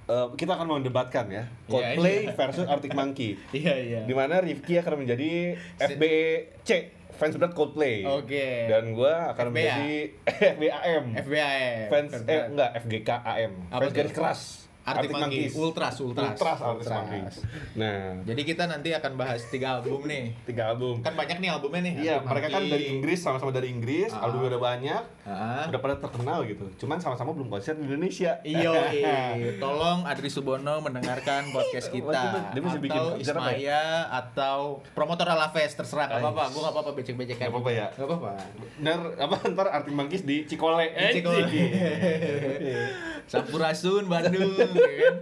eh, 0.06 0.26
kita 0.38 0.56
akan 0.56 0.66
mendebatkan 0.73 1.26
ya 1.28 1.44
Coldplay 1.66 2.25
iya. 2.25 2.32
versus 2.32 2.64
Arctic 2.64 2.94
Monkey. 2.94 3.37
iya 3.61 3.75
iya 3.76 4.00
Di 4.06 4.14
mana 4.14 4.40
Rifki 4.40 4.78
akan 4.78 5.02
menjadi 5.02 5.52
FBC 5.76 6.70
fans 7.16 7.35
berat 7.35 7.52
Coldplay. 7.52 8.04
Oke. 8.04 8.68
Dan 8.68 8.92
gua 8.92 9.32
akan 9.32 9.44
FBA. 9.49 9.52
menjadi 9.52 9.94
FBAM. 10.56 11.04
FBI 11.16 11.61
fans 11.88 12.12
eh 12.23 12.42
enggak 12.46 12.70
FGK 12.80 13.11
AM. 13.11 13.52
Apa 13.68 13.80
Fans 13.82 13.92
garis 13.92 14.12
keras. 14.12 14.40
Arctic 14.86 15.10
Monkeys. 15.10 15.52
Ultras, 15.52 15.96
Ultras. 15.98 16.30
Ultras 16.32 16.58
Arctic 16.58 16.78
Ultras. 16.78 16.94
Monkeys. 17.02 17.36
Nah, 17.75 18.00
jadi 18.22 18.42
kita 18.42 18.62
nanti 18.64 18.88
akan 18.92 19.12
bahas 19.14 19.42
tiga 19.46 19.76
album 19.76 20.00
nih 20.04 20.30
tiga 20.44 20.70
album. 20.70 21.02
kan 21.02 21.12
banyak 21.12 21.36
nih 21.36 21.50
albumnya 21.50 21.80
nih 21.82 21.94
Iya, 21.99 22.14
Arctic 22.16 22.28
mereka 22.28 22.46
kan 22.46 22.54
Monkey. 22.56 22.70
dari 22.70 22.84
Inggris, 22.88 23.18
sama-sama 23.18 23.50
dari 23.50 23.68
Inggris, 23.68 24.10
Ah. 24.10 24.22
albumnya 24.22 24.49
udah 24.49 24.62
banyak, 24.64 25.02
Ah. 25.25 25.64
udah 25.66 25.80
pada 25.80 25.96
terkenal 25.99 26.38
gitu. 26.44 26.64
Cuman 26.76 26.96
sama-sama 26.96 27.30
belum 27.32 27.49
konser 27.49 27.75
di 27.75 27.84
Indonesia. 27.84 28.38
Iyo, 28.40 28.72
tolong 29.58 30.04
Adri 30.04 30.28
Subono 30.28 30.78
mendengarkan 30.78 31.50
podcast 31.50 31.90
kita 31.90 32.22
dia 32.49 32.60
mesti 32.60 32.78
bikin 32.78 32.94
atau 32.96 33.10
konser 33.12 33.34
apa 33.34 33.42
ya? 33.42 33.50
Ismaya 33.50 33.82
atau 34.14 34.58
promotor 34.92 35.26
Alafest 35.26 35.75
terserah 35.76 36.06
nggak 36.06 36.22
apa-apa, 36.22 36.42
gue 36.46 36.60
nggak 36.60 36.75
apa-apa 36.75 36.90
becek-becekan. 36.94 37.42
Nggak 37.42 37.52
apa-apa 37.52 37.70
ya? 37.72 37.86
Nggak 37.92 38.06
apa-apa. 38.06 38.30
Ntar 38.78 38.99
apa 39.18 39.36
ntar 39.49 39.66
Arctic 39.72 39.92
Monkeys 39.92 40.22
di 40.22 40.46
Cikole. 40.46 40.86
Di 40.88 41.10
Cikole. 41.12 41.42
Sampurasun 43.26 44.06
Bandung, 44.06 44.54
ya 44.54 44.67
kan? 45.02 45.17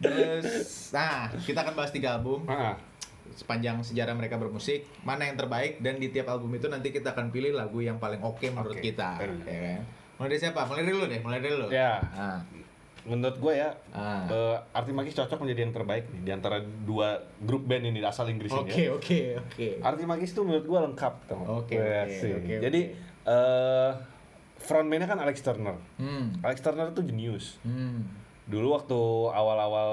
Terus, 0.00 0.48
nah 0.90 1.28
kita 1.38 1.60
akan 1.60 1.74
bahas 1.74 1.90
tiga 1.90 2.14
album 2.14 2.44
sepanjang 3.30 3.80
sejarah 3.80 4.12
mereka 4.12 4.36
bermusik, 4.36 4.84
mana 5.00 5.22
yang 5.22 5.34
terbaik 5.34 5.78
dan 5.78 5.96
di 5.96 6.10
tiap 6.10 6.28
album 6.28 6.50
itu 6.52 6.66
nanti 6.66 6.90
kita 6.90 7.10
akan 7.10 7.30
pilih 7.30 7.52
lagu 7.52 7.78
yang 7.78 7.96
paling 7.96 8.20
oke 8.20 8.42
menurut 8.44 8.74
Oke. 8.74 8.90
kita, 8.90 9.16
ya 9.46 9.58
kan? 9.70 9.80
Mulai 10.16 10.28
dari 10.28 10.40
siapa? 10.40 10.60
Mulai 10.66 10.82
dari 10.82 10.94
lu 10.94 11.04
deh, 11.06 11.20
mulai 11.20 11.38
dari 11.38 11.54
lu. 11.54 11.66
Ya. 11.70 11.92
Ah. 12.12 12.40
menurut 13.00 13.40
gue 13.40 13.54
ya, 13.56 13.72
Ah. 13.96 14.28
eh, 14.28 14.76
Arctic 14.76 14.92
Monkeys 14.92 15.16
cocok 15.16 15.40
menjadi 15.40 15.64
yang 15.64 15.72
terbaik 15.72 16.04
nih 16.06 16.20
di 16.20 16.30
antara 16.36 16.60
dua 16.60 17.16
grup 17.40 17.64
band 17.64 17.88
ini 17.88 17.96
asal 18.04 18.28
Inggris 18.28 18.52
ini 18.52 18.60
Oke, 18.60 18.76
ya. 18.76 18.92
oke, 18.92 19.18
oke. 19.40 19.68
Arctic 19.80 20.04
Monkeys 20.04 20.32
tuh 20.36 20.44
menurut 20.44 20.68
gue 20.68 20.78
lengkap 20.84 21.14
tuh. 21.24 21.40
Oke, 21.64 21.80
oke, 21.80 22.28
oke, 22.36 22.54
Jadi 22.60 22.80
eh 23.24 23.90
frontman-nya 24.60 25.04
kan 25.06 25.18
Alex 25.18 25.40
Turner. 25.40 25.74
Hmm. 25.96 26.36
Alex 26.40 26.60
Turner 26.60 26.88
tuh 26.90 27.02
jenius. 27.02 27.56
Hmm. 27.60 28.04
Dulu 28.44 28.72
waktu 28.72 28.98
awal-awal 29.30 29.90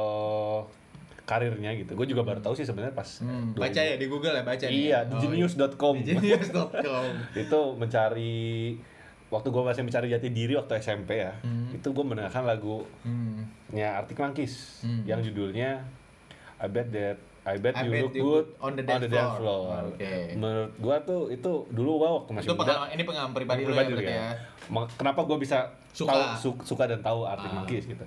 karirnya 1.24 1.76
gitu, 1.76 1.92
gue 1.94 2.08
juga 2.08 2.24
baru 2.24 2.40
tahu 2.40 2.54
sih 2.54 2.64
sebenarnya 2.64 2.92
pas 2.94 3.20
Hmm. 3.20 3.52
Baca 3.52 3.76
ya 3.78 3.96
di 3.96 4.08
Google 4.08 4.32
ya, 4.34 4.44
baca 4.44 4.64
nih. 4.64 4.80
Iya, 4.88 5.00
Oh, 5.04 5.12
di 5.14 5.26
genius.com. 5.26 5.96
di 5.98 6.08
Genius.com. 6.10 7.06
itu 7.44 7.60
mencari 7.76 8.36
waktu 9.28 9.48
gue 9.50 9.60
masih 9.62 9.84
mencari 9.84 10.08
jati 10.08 10.32
diri 10.32 10.56
waktu 10.56 10.80
SMP 10.80 11.20
ya 11.20 11.36
Hmm. 11.38 11.68
itu 11.70 11.84
gue 11.84 12.00
mendengarkan 12.02 12.44
lagunya 12.44 12.88
Hmm. 13.04 13.44
Arctic 13.94 14.16
Monkeys 14.16 14.80
Hmm. 14.80 15.04
yang 15.04 15.20
judulnya 15.20 15.84
I 16.58 16.68
bet 16.68 16.90
that 16.90 17.20
I 17.48 17.56
bet 17.58 17.74
I 17.74 17.82
you 17.82 17.90
bet 17.90 18.04
look 18.04 18.14
you 18.14 18.24
good 18.26 18.48
on 18.60 18.76
the 18.76 18.84
dance 18.84 19.08
dance 19.08 19.40
floor. 19.40 19.72
floor. 19.72 19.96
Oke. 19.96 20.14
Menurut 20.36 20.72
gue 20.76 20.96
tuh 21.02 21.22
itu 21.30 21.52
dulu 21.72 21.92
gue 21.98 22.10
waktu 22.14 22.32
masih 22.34 22.48
Itu 22.48 22.56
muda 22.56 22.74
ini 22.92 23.04
pengalaman 23.04 23.32
pribadi 23.32 23.62
ya 23.62 23.68
pribadi 23.72 23.92
ya. 23.96 24.12
ya. 24.12 24.30
Ma- 24.68 24.90
Kenapa 24.92 25.24
gue 25.24 25.38
bisa 25.38 25.58
Suka. 25.90 26.12
tahu 26.12 26.22
su- 26.38 26.64
suka 26.66 26.84
dan 26.86 27.00
tahu 27.00 27.24
Arctic 27.24 27.48
Ah. 27.50 27.64
Gitu. 27.64 28.06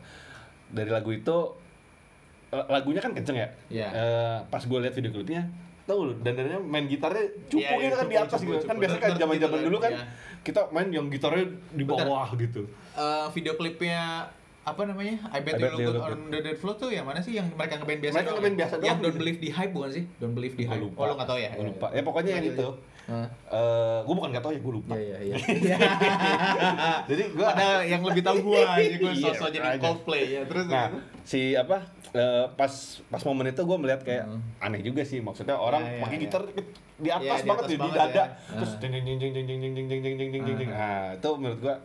Dari 0.69 0.91
lagu 0.91 1.11
itu 1.11 1.37
eh, 2.51 2.67
lagunya 2.69 3.01
kan 3.01 3.13
kenceng 3.13 3.39
ya. 3.39 3.49
Iya. 3.69 3.89
Eh, 3.89 4.37
pas 4.47 4.61
gue 4.61 4.79
lihat 4.79 4.93
video 4.93 5.11
klipnya 5.11 5.49
tahu 5.83 6.07
lu 6.07 6.15
dandannya 6.21 6.61
main 6.61 6.87
gitarnya 6.87 7.25
cupu 7.49 7.59
Iya, 7.59 7.71
iya, 7.73 7.83
gitu 7.83 7.97
kan 7.97 8.07
di 8.07 8.17
atas 8.17 8.39
cupu, 8.39 8.53
gitu. 8.53 8.65
Kan 8.65 8.77
biasanya 8.77 9.03
kan 9.03 9.13
zaman-zaman 9.17 9.59
dulu 9.65 9.79
kan 9.81 9.93
iya. 9.93 10.05
kita 10.41 10.61
main 10.69 10.89
yang 10.89 11.07
gitarnya 11.09 11.45
di 11.71 11.83
Bentar. 11.83 12.07
bawah 12.07 12.29
gitu. 12.37 12.63
Eh, 12.93 13.27
video 13.33 13.55
klipnya 13.55 14.29
apa 14.71 14.83
namanya? 14.85 15.15
I 15.27 15.39
bet, 15.39 15.55
I 15.55 15.59
bet 15.59 15.73
you 15.73 15.85
look 15.85 15.95
look 15.97 16.05
good 16.05 16.15
on 16.17 16.21
the 16.29 16.39
dead 16.41 16.57
floor 16.57 16.75
tuh 16.75 16.89
yang 16.89 17.03
mana 17.03 17.19
sih 17.19 17.33
yang 17.33 17.47
mereka 17.51 17.75
ngeband 17.77 18.01
biasa? 18.01 18.15
Mereka 18.15 18.25
doang 18.25 18.37
ngeband 18.37 18.55
ya? 18.55 18.61
biasa 18.61 18.75
Yang. 18.81 18.99
Don't 19.01 19.17
Believe 19.17 19.39
the 19.39 19.51
Hype 19.51 19.73
bukan 19.73 19.91
sih? 19.91 20.05
Don't 20.17 20.33
Believe 20.33 20.55
the 20.55 20.65
Gua 20.65 20.73
Hype. 20.73 20.85
lupa. 20.85 20.99
Oh, 20.99 21.05
lu 21.05 21.15
nggak 21.15 21.29
tahu 21.29 21.39
ya? 21.39 21.51
Gua 21.53 21.67
lupa. 21.67 21.87
Ya 21.91 22.03
pokoknya 22.03 22.33
yang 22.33 22.47
itu. 22.49 22.69
Eh, 23.11 23.27
gue 24.01 24.15
bukan 24.15 24.31
gak 24.31 24.39
tahu 24.41 24.53
ya, 24.55 24.61
gue 24.61 24.71
lupa. 24.73 24.95
Iya, 24.95 25.19
iya, 25.21 25.35
iya. 25.35 25.77
Jadi 27.05 27.23
gue 27.29 27.43
Padahal 27.43 27.83
yang 27.83 28.03
lebih 28.03 28.23
tahu 28.23 28.37
gua 28.41 28.61
aja 28.71 28.97
gua 28.97 29.11
Iya, 29.11 29.25
sosok 29.27 29.49
jadi. 29.51 29.69
Coldplay 29.79 30.23
ya. 30.31 30.41
Terus 30.47 30.65
Nah, 30.71 30.87
si 31.23 31.41
apa 31.53 31.77
eh, 32.13 32.47
pas 32.53 32.71
pas 33.05 33.23
momen 33.25 33.51
itu 33.51 33.59
gue 33.61 33.77
melihat 33.77 34.01
kayak 34.01 34.25
Hmm. 34.27 34.43
aneh 34.59 34.79
juga 34.81 35.03
sih 35.03 35.19
maksudnya 35.19 35.55
orang 35.55 35.83
Ya, 35.83 35.91
ya, 35.93 36.01
pakai 36.01 36.17
ya. 36.17 36.23
gitar 36.23 36.43
di 36.97 37.09
atas 37.09 37.23
Ya, 37.25 37.35
di 37.37 37.49
banget 37.49 37.59
atas 37.59 37.67
di, 37.67 37.75
di 37.75 37.81
banget 37.81 37.99
dada 37.99 38.15
ya. 38.15 38.27
terus 38.53 38.71
Ah. 38.71 38.79
jeng 38.79 38.93
jeng 38.93 39.05
jeng 39.05 39.19
jeng 39.19 39.33
jeng 39.33 39.47
jeng 39.49 39.61
jeng 39.61 39.73
jeng 39.73 39.87
jeng 39.89 40.01
jeng 40.01 40.17
jeng 40.21 40.31
jeng 40.31 40.43
jeng 40.45 40.57
jeng. 40.61 40.71
Ah. 40.71 40.79
ah 40.79 41.07
itu 41.11 41.29
menurut 41.35 41.59
gua 41.61 41.77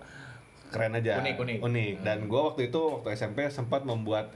keren 0.75 0.99
aja. 0.99 1.23
Unik, 1.23 1.63
unik. 1.63 1.95
dan 2.03 2.27
gua 2.27 2.51
waktu 2.51 2.67
itu 2.67 2.79
waktu 2.99 3.15
SMP 3.15 3.47
sempat 3.47 3.87
membuat 3.87 4.35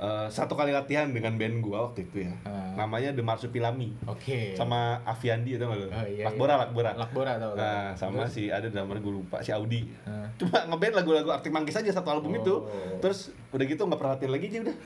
eh, 0.00 0.26
satu 0.28 0.54
kali 0.54 0.72
latihan 0.72 1.06
dengan 1.06 1.36
band 1.36 1.60
gua 1.60 1.86
waktu 1.86 2.04
itu 2.04 2.24
ya. 2.24 2.32
Ah. 2.42 2.72
Namanya 2.74 3.12
The 3.12 3.20
Marsupilami. 3.20 3.92
Oke. 4.04 4.52
Sama 4.54 5.04
Aviandi 5.04 5.54
itu 5.54 5.60
nggak 5.60 5.76
lu? 5.76 5.86
Oh, 5.86 6.06
iya, 6.06 6.24
Lakbora, 6.26 6.48
iya. 6.50 6.60
Lakbora. 6.64 6.90
Lakbora 6.96 7.32
tau. 7.36 7.52
Nah, 7.52 7.92
sama 7.94 8.24
Terus? 8.24 8.32
si 8.32 8.42
ada 8.48 8.66
drummer 8.66 8.96
gue 8.98 9.12
lupa 9.14 9.38
si 9.40 9.50
Audi. 9.50 9.84
Ah. 10.02 10.24
Cuma 10.34 10.64
ngeband 10.66 10.94
lagu-lagu 10.96 11.28
Arctic 11.30 11.50
Monkeys 11.50 11.76
aja 11.76 11.92
satu 11.92 12.08
album 12.10 12.32
Oh. 12.32 12.40
itu. 12.40 12.54
Terus 12.98 13.20
udah 13.50 13.64
gitu 13.66 13.82
nggak 13.82 13.98
perhatiin 13.98 14.30
lagi 14.30 14.46
aja 14.46 14.58
udah. 14.62 14.76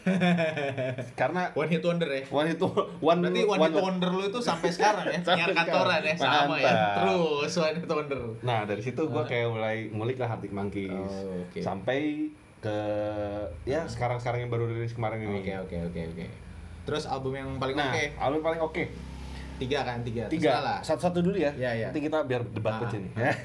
Karena 1.21 1.43
One 1.55 1.71
hit 1.71 1.83
wonder 1.83 2.09
ya. 2.09 2.23
one 2.27 2.49
itu 2.49 2.67
one 2.99 3.19
Berarti 3.21 3.41
one, 3.45 3.61
hit 3.63 3.77
wonder 3.77 4.11
lu 4.11 4.23
itu 4.25 4.41
sampai 4.41 4.69
sekarang 4.69 5.05
ya, 5.07 5.19
Sampai 5.23 5.37
nyiar 5.37 5.51
kantoran 5.55 6.01
ya, 6.01 6.15
sama 6.17 6.55
ya. 6.57 6.67
Mantap. 6.67 6.95
Terus 6.97 7.53
one 7.57 7.77
hit 7.77 7.91
wonder. 7.91 8.21
Nah 8.41 8.59
dari 8.65 8.83
situ 8.83 9.03
gue 9.05 9.23
kayak 9.23 9.47
mulai 9.49 9.77
ngulik 9.89 10.17
lah 10.17 10.35
Arctic 10.35 10.51
Monkeys 10.51 10.91
Oh, 10.91 11.45
oke. 11.45 11.61
sampai 11.61 12.29
ke 12.65 12.79
ya 13.65 13.85
sekarang-sekarang 13.85 14.41
yang 14.41 14.51
baru 14.51 14.65
rilis 14.67 14.93
kemarin 14.93 15.21
ini. 15.23 15.39
Oke 15.39 15.53
oke 15.61 15.77
oke 15.87 16.01
oke. 16.09 16.25
Terus 16.85 17.05
album 17.05 17.33
yang 17.33 17.49
paling 17.55 17.77
Nah 17.77 17.91
oke, 17.91 18.05
album 18.19 18.41
paling 18.43 18.63
oke 18.63 18.85
tiga 19.55 19.87
kan 19.87 20.03
tiga. 20.03 20.27
tiga 20.27 20.59
lah. 20.59 20.79
satu-satu 20.81 21.23
dulu 21.23 21.37
ya. 21.37 21.55
Iya, 21.55 21.71
iya. 21.77 21.87
Nanti 21.87 22.03
kita 22.03 22.25
biar 22.25 22.43
debat 22.43 22.75
Ah, 22.75 22.81
aja 22.83 22.97
nih. 22.97 23.13
ah, 23.15 23.37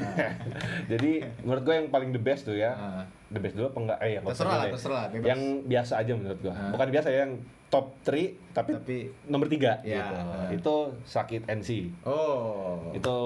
Jadi 0.91 1.11
menurut 1.39 1.61
gue 1.61 1.75
yang 1.75 1.87
paling 1.87 2.09
the 2.09 2.19
best 2.19 2.43
tuh 2.43 2.55
ya. 2.55 2.73
Ah. 2.73 3.03
The 3.29 3.37
best 3.37 3.53
dulu 3.53 3.69
apa 3.69 3.79
enggak? 3.79 3.99
Eh 3.99 4.09
ya 4.09 4.19
Terserah 4.23 4.49
lah, 4.49 4.59
deh. 4.59 4.71
terserah, 4.73 5.03
bebas. 5.07 5.27
Yang 5.27 5.41
biasa 5.67 5.93
aja 5.95 6.11
menurut 6.11 6.39
gue. 6.39 6.49
Ah. 6.49 6.71
Bukan 6.71 6.87
biasa 6.89 7.07
ya, 7.07 7.17
yang 7.21 7.33
top 7.69 7.85
3 8.01 8.33
tapi, 8.49 8.71
Tapi 8.73 8.97
nomor 9.23 9.45
3 9.45 9.85
Ya, 9.85 10.01
gitu. 10.01 10.13
ah. 10.17 10.49
Itu 10.49 10.75
Sakit 11.05 11.41
NC. 11.45 11.69
oh. 12.03 12.89
Itu 12.91 13.17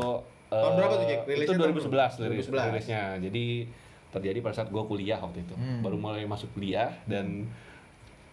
Tahun 0.45 0.69
eh, 0.69 0.75
berapa 0.75 0.93
tuh, 0.93 1.08
Jack? 1.08 1.19
Itu 1.19 1.29
Rilisnya 1.32 1.56
tahun 1.56 1.71
2011, 1.73 1.88
berapa? 1.88 2.29
rilis- 2.29 2.49
2011. 2.51 2.67
rilisnya. 2.67 3.03
Jadi 3.23 3.45
terjadi 4.13 4.39
pada 4.39 4.56
saat 4.56 4.69
gue 4.69 4.84
kuliah 4.86 5.17
waktu 5.17 5.41
itu. 5.41 5.56
Hmm. 5.58 5.82
Baru 5.82 5.97
mulai 5.97 6.23
masuk 6.23 6.54
kuliah 6.54 6.93
dan 7.04 7.49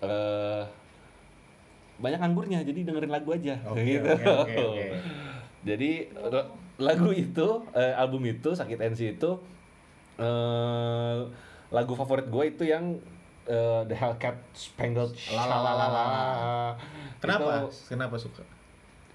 eh 0.00 0.62
banyak 1.96 2.16
anggurnya 2.16 2.60
jadi 2.60 2.80
dengerin 2.80 3.12
lagu 3.12 3.28
aja 3.30 3.60
Oke, 3.68 3.84
gitu. 3.84 4.08
oke, 4.08 4.24
oke, 4.24 4.56
oke. 4.56 4.84
Jadi 5.68 6.08
lagu 6.80 7.12
itu 7.12 7.48
eh, 7.72 7.92
album 7.92 8.24
itu 8.24 8.56
Sakit 8.56 8.80
NC 8.80 9.20
itu 9.20 9.30
eh 10.16 11.18
lagu 11.68 11.92
favorit 11.92 12.24
gue 12.26 12.44
itu 12.46 12.64
yang 12.64 12.96
eh, 13.44 13.82
The 13.84 13.92
Hellcat 13.92 14.36
Spangled 14.52 15.12
La 15.30 15.44
la 15.44 15.56
la 15.56 15.72
la 15.76 15.76
la. 15.76 15.76
Shalalala. 15.76 16.14
Kenapa? 17.20 17.50
Itu- 17.68 17.76
Kenapa 17.86 18.16
suka? 18.16 18.40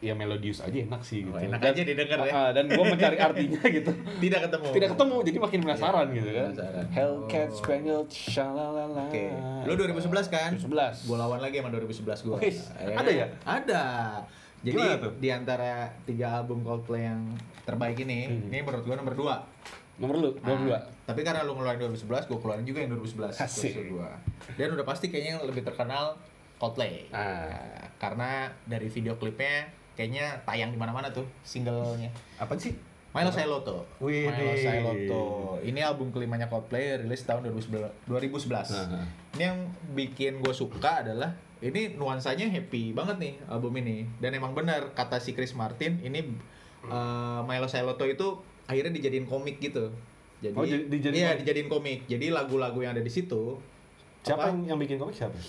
Ya 0.06 0.14
melodius 0.14 0.62
aja 0.62 0.78
enak 0.78 1.02
sih 1.02 1.26
gitu. 1.26 1.34
Oh, 1.34 1.42
enak 1.42 1.58
aja 1.60 1.82
didengar 1.82 2.22
ya. 2.22 2.32
Ah, 2.32 2.50
dan 2.52 2.70
gue 2.70 2.86
mencari 2.86 3.18
artinya 3.18 3.62
gitu. 3.82 3.92
Tidak 4.22 4.40
ketemu. 4.46 4.68
Tidak 4.72 4.90
ketemu, 4.94 5.16
jadi 5.26 5.38
makin 5.40 5.60
penasaran 5.62 6.06
Iya, 6.06 6.16
gitu 6.16 6.30
kan. 6.30 6.46
penasaran. 6.48 6.86
Hellcat 6.92 7.48
Oh. 7.48 7.58
Spangled 7.58 8.10
Shalalala. 8.10 9.04
Oke. 9.08 9.26
Lu 9.64 9.74
2011 9.74 10.30
kan? 10.30 10.52
2011. 10.56 11.04
Gua 11.04 11.18
lawan 11.20 11.40
lagi 11.40 11.56
sama 11.58 11.70
2011 11.70 12.20
gua. 12.22 12.36
Oke, 12.38 12.50
ada 12.76 13.12
ya? 13.12 13.26
Ada. 13.44 13.84
Jadi 14.62 14.82
di 15.20 15.30
antara 15.30 15.72
tiga 16.04 16.28
album 16.36 16.62
Coldplay 16.62 17.06
yang 17.06 17.22
terbaik 17.64 17.98
ini, 18.00 18.26
Hmm. 18.28 18.50
ini 18.50 18.62
menurut 18.62 18.82
gua 18.84 18.96
nomor 18.96 19.14
2. 19.14 19.38
Nomor 19.96 20.16
lu, 20.18 20.30
nomor 20.38 20.60
dua. 20.62 20.80
Tapi 21.04 21.24
karena 21.24 21.40
lu 21.42 21.56
ngeluarin 21.56 21.80
2011, 21.80 22.28
gua 22.28 22.36
keluarin 22.38 22.64
juga 22.64 22.84
yang 22.84 22.92
2011. 22.92 23.32
Asik. 23.38 23.72
versi 23.72 23.88
gua. 23.88 24.12
Dan 24.52 24.76
udah 24.76 24.84
pasti 24.84 25.08
kayaknya 25.08 25.40
yang 25.40 25.46
lebih 25.46 25.64
terkenal 25.64 26.20
Coldplay. 26.56 27.08
Ah. 27.12 27.88
Karena 27.96 28.48
dari 28.62 28.88
video 28.88 29.16
klipnya 29.16 29.72
kayaknya 29.96 30.36
tayang 30.44 30.70
di 30.70 30.78
mana-mana 30.78 31.08
tuh 31.10 31.24
singlenya. 31.42 32.12
Apa 32.38 32.56
sih? 32.56 32.76
Milo 33.12 33.32
Sailoto. 33.32 33.88
Wih, 33.98 34.28
Milo. 34.28 34.52
Sailoto. 34.54 35.24
Ini 35.64 35.80
album 35.82 36.12
kelimanya 36.12 36.46
Coldplay 36.46 37.00
rilis 37.00 37.24
tahun 37.24 37.48
2011. 37.48 38.12
2011. 38.12 38.76
Aha. 38.76 39.08
Ini 39.34 39.44
yang 39.46 39.60
bikin 39.92 40.44
gue 40.44 40.52
suka 40.52 41.00
adalah 41.00 41.32
ini 41.64 41.96
nuansanya 41.96 42.46
happy 42.46 42.92
banget 42.92 43.16
nih 43.18 43.34
album 43.48 43.72
ini. 43.80 44.04
Dan 44.20 44.36
emang 44.36 44.52
benar 44.52 44.92
kata 44.92 45.16
si 45.18 45.32
Chris 45.32 45.56
Martin 45.56 46.04
ini 46.04 46.28
uh, 46.86 47.40
Milo 47.42 47.66
Sailoto 47.66 48.04
itu 48.04 48.36
akhirnya 48.68 48.92
dijadiin 48.92 49.24
komik 49.24 49.64
gitu. 49.64 49.96
Jadi 50.44 50.52
Oh, 50.52 50.68
jadi- 50.68 50.92
dijadiin 50.92 51.16
iya, 51.16 51.30
komik? 51.32 51.40
dijadiin 51.42 51.70
komik. 51.72 52.00
Jadi 52.06 52.26
lagu-lagu 52.30 52.78
yang 52.78 52.92
ada 52.92 53.00
di 53.00 53.10
situ 53.10 53.56
Siapa 54.22 54.42
apa, 54.42 54.52
yang, 54.52 54.76
yang 54.76 54.78
bikin 54.78 54.98
komik 54.98 55.16
siapa? 55.16 55.40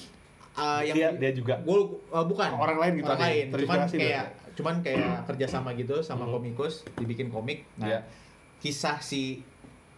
Uh, 0.57 0.81
yang 0.81 0.97
Dia- 0.97 1.14
dia 1.14 1.33
juga? 1.33 1.55
Gua 1.61 1.85
uh, 2.11 2.25
bukan. 2.25 2.49
Orang 2.51 2.77
lain 2.77 2.92
gitu 2.97 3.07
Orang 3.07 3.23
lain. 3.23 3.47
Cuman 3.53 3.79
kayak 3.87 4.27
cuman 4.57 4.75
kayak 4.81 5.29
kerjasama 5.29 5.71
gitu 5.73 6.01
sama 6.01 6.25
Hmm. 6.25 6.33
komikus 6.35 6.81
dibikin 6.97 7.29
komik. 7.29 7.69
Nah, 7.77 7.87
Iya. 7.87 7.99
kisah 8.59 8.97
si 8.99 9.45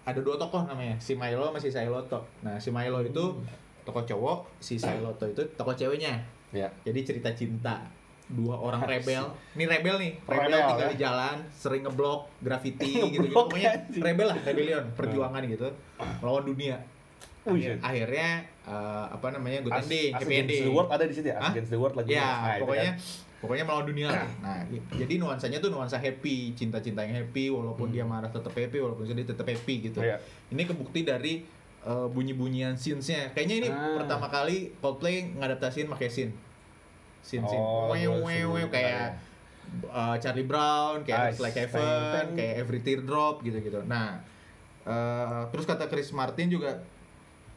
ada 0.03 0.19
dua 0.19 0.35
tokoh 0.35 0.65
namanya, 0.65 0.99
si 0.99 1.15
Milo 1.15 1.47
sama 1.47 1.59
si 1.59 1.69
Sailoto. 1.69 2.25
Nah, 2.41 2.59
si 2.59 2.69
Milo 2.69 2.99
itu 3.01 3.23
Hmm. 3.31 3.45
tokoh 3.83 4.03
cowok, 4.05 4.39
si 4.59 4.75
Sailoto 4.75 5.25
itu 5.25 5.41
tokoh 5.55 5.73
ceweknya. 5.73 6.19
Ya. 6.51 6.67
Jadi 6.83 7.01
cerita 7.05 7.31
cinta 7.31 7.85
dua 8.27 8.57
orang 8.57 8.83
rebel. 8.83 9.25
Ini 9.53 9.65
rebel 9.65 9.97
nih, 9.97 10.13
rebel, 10.23 10.49
Rebel, 10.51 10.61
tinggal 10.67 10.85
ya. 10.85 10.93
di 10.93 10.99
jalan, 10.99 11.37
sering 11.49 11.81
ngeblok, 11.81 12.21
graffiti 12.45 12.89
gitu, 13.07 13.25
gitu. 13.25 13.33
Pokoknya 13.33 13.73
rebel 13.95 14.27
lah, 14.27 14.39
rebellion, 14.43 14.85
perjuangan 14.93 15.41
gitu. 15.45 15.69
Melawan 16.21 16.45
dunia. 16.45 16.77
Oh, 17.49 17.57
Akhir- 17.57 17.75
shit. 17.75 17.81
akhirnya 17.81 18.29
eh, 18.63 19.05
apa 19.09 19.27
namanya? 19.31 19.59
Good 19.63 19.73
As- 19.73 19.83
ending, 19.83 20.11
As 20.11 20.21
happy 20.21 20.29
Against 20.29 20.45
ending. 20.45 20.63
the 20.63 20.73
World 20.73 20.91
ada 20.91 21.05
di 21.05 21.15
situ 21.15 21.27
ya? 21.27 21.37
As? 21.39 21.51
Against 21.51 21.71
the 21.71 21.81
World 21.81 21.97
lagi. 21.97 22.11
Ya, 22.13 22.21
Nah, 22.21 22.57
pokoknya 22.61 22.91
kan. 22.91 22.97
pokoknya 23.39 23.65
melawan 23.65 23.87
dunia 23.87 24.07
lah. 24.09 24.29
Nah, 24.39 24.59
jadi 24.93 25.15
nuansanya 25.17 25.59
tuh 25.59 25.71
nuansa 25.71 25.97
happy, 25.97 26.37
cinta-cinta 26.53 27.01
yang 27.01 27.17
happy 27.17 27.49
walaupun 27.49 27.89
dia 27.89 28.03
marah 28.03 28.29
tetap 28.29 28.53
happy, 28.53 28.77
walaupun 28.77 29.03
sedih 29.03 29.25
tetap 29.25 29.47
happy 29.47 29.75
gitu. 29.83 29.99
Hmm. 29.99 30.11
Iya. 30.11 30.17
Ini 30.51 30.63
kebukti 30.65 31.01
dari 31.03 31.47
uh, 31.81 32.05
bunyi-bunyian 32.07 32.75
scenes-nya. 32.75 33.33
Kayaknya 33.33 33.57
ini 33.57 33.69
Ah. 33.69 33.97
pertama 33.97 34.27
kali 34.27 34.77
Coldplay 34.77 35.33
ngadaptasiin 35.33 35.89
pakai 35.89 36.09
scene. 36.09 36.33
Scene-scene. 37.21 37.57
Oh, 37.57 37.89
Wew, 37.89 37.97
iya, 37.97 38.09
wew, 38.11 38.25
wew, 38.51 38.59
scene. 38.59 38.71
kayak 38.71 39.07
uh, 39.87 40.17
Charlie 40.19 40.45
Brown, 40.45 41.01
kayak 41.03 41.33
Ah, 41.33 41.39
Like 41.39 41.57
Heaven, 41.59 42.13
teng. 42.13 42.29
kayak 42.35 42.55
Every 42.59 42.81
Teardrop 42.81 43.41
gitu-gitu. 43.41 43.81
Nah, 43.85 44.21
uh, 44.83 45.47
terus 45.49 45.63
kata 45.63 45.87
Chris 45.87 46.11
Martin 46.11 46.49
juga 46.49 46.83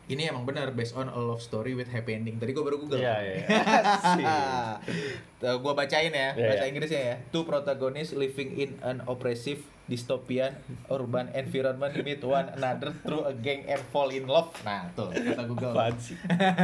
ini 0.09 0.25
emang 0.27 0.43
benar 0.43 0.73
based 0.73 0.97
on 0.97 1.07
a 1.07 1.19
love 1.19 1.43
story 1.43 1.77
with 1.77 1.89
happy 1.89 2.17
ending. 2.17 2.41
Tadi 2.41 2.51
gue 2.51 2.63
baru 2.65 2.81
google. 2.81 2.97
Iya, 2.97 3.15
iya. 3.21 3.45
Tuh, 5.41 5.57
gua 5.61 5.73
bacain 5.73 6.13
ya, 6.13 6.37
Iya, 6.37 6.47
bahasa 6.53 6.65
iya. 6.65 6.69
Inggrisnya 6.69 7.01
ya. 7.01 7.15
Two 7.33 7.45
protagonists 7.45 8.13
living 8.13 8.53
in 8.57 8.77
an 8.85 9.01
oppressive 9.09 9.61
dystopian 9.89 10.55
urban 10.87 11.27
environment 11.35 11.91
meet 12.05 12.23
one 12.23 12.47
another 12.55 12.95
through 13.03 13.27
a 13.27 13.33
gang 13.35 13.65
and 13.67 13.81
fall 13.91 14.07
in 14.07 14.23
love. 14.29 14.53
Nah, 14.63 14.87
tuh 14.95 15.11
kata 15.11 15.43
Google. 15.49 15.73
Sih? 15.97 16.15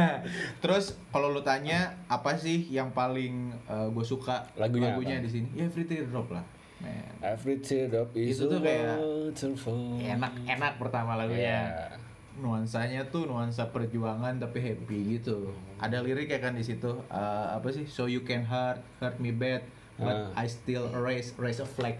Terus 0.64 0.96
kalau 1.12 1.28
lu 1.34 1.44
tanya 1.44 1.98
apa 2.08 2.38
sih 2.38 2.64
yang 2.70 2.94
paling 2.94 3.52
gue 3.68 4.06
suka 4.06 4.48
Lagunya 4.56 4.96
apa? 4.96 5.20
di 5.20 5.30
sini? 5.30 5.48
Ya 5.52 5.68
Every 5.68 5.84
Teardrop 5.84 6.30
lah. 6.32 6.44
Man. 6.78 7.10
Every 7.18 7.58
teardrop 7.58 8.14
is 8.14 8.38
Itu 8.38 8.46
tuh 8.46 8.62
kayak 8.62 9.02
waterfall. 9.02 9.98
Enak-enak 9.98 10.78
pertama 10.78 11.18
lagunya. 11.18 11.66
Iya. 11.74 12.07
Nuansanya 12.38 13.06
tuh 13.08 13.26
nuansa 13.26 13.68
perjuangan 13.68 14.38
tapi 14.38 14.58
happy 14.58 15.18
gitu. 15.18 15.50
Ada 15.78 16.00
lirik 16.00 16.30
ya 16.30 16.38
kan 16.38 16.54
di 16.54 16.62
situ 16.62 16.90
eh, 17.06 17.46
apa 17.52 17.68
sih? 17.68 17.84
So 17.84 18.06
you 18.06 18.22
can 18.22 18.42
hurt 18.42 18.78
hurt 18.98 19.18
me 19.18 19.30
bad, 19.30 19.62
but 19.96 20.30
I 20.32 20.44
Ah. 20.44 20.48
still 20.48 20.86
raise 20.94 21.34
raise 21.36 21.58
a 21.58 21.66
flag. 21.66 21.98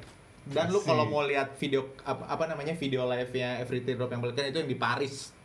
Dan 0.49 0.73
lu 0.73 0.81
kalau 0.81 1.05
mau 1.05 1.23
lihat 1.23 1.61
video 1.61 1.85
apa, 2.03 2.25
apa 2.25 2.49
namanya 2.49 2.73
video 2.73 3.05
live-nya 3.05 3.61
Every 3.61 3.85
Teardrop 3.85 4.09
yang 4.09 4.25
balikan 4.25 4.49
itu 4.49 4.65
yang 4.65 4.71
di 4.71 4.79
Paris 4.81 5.37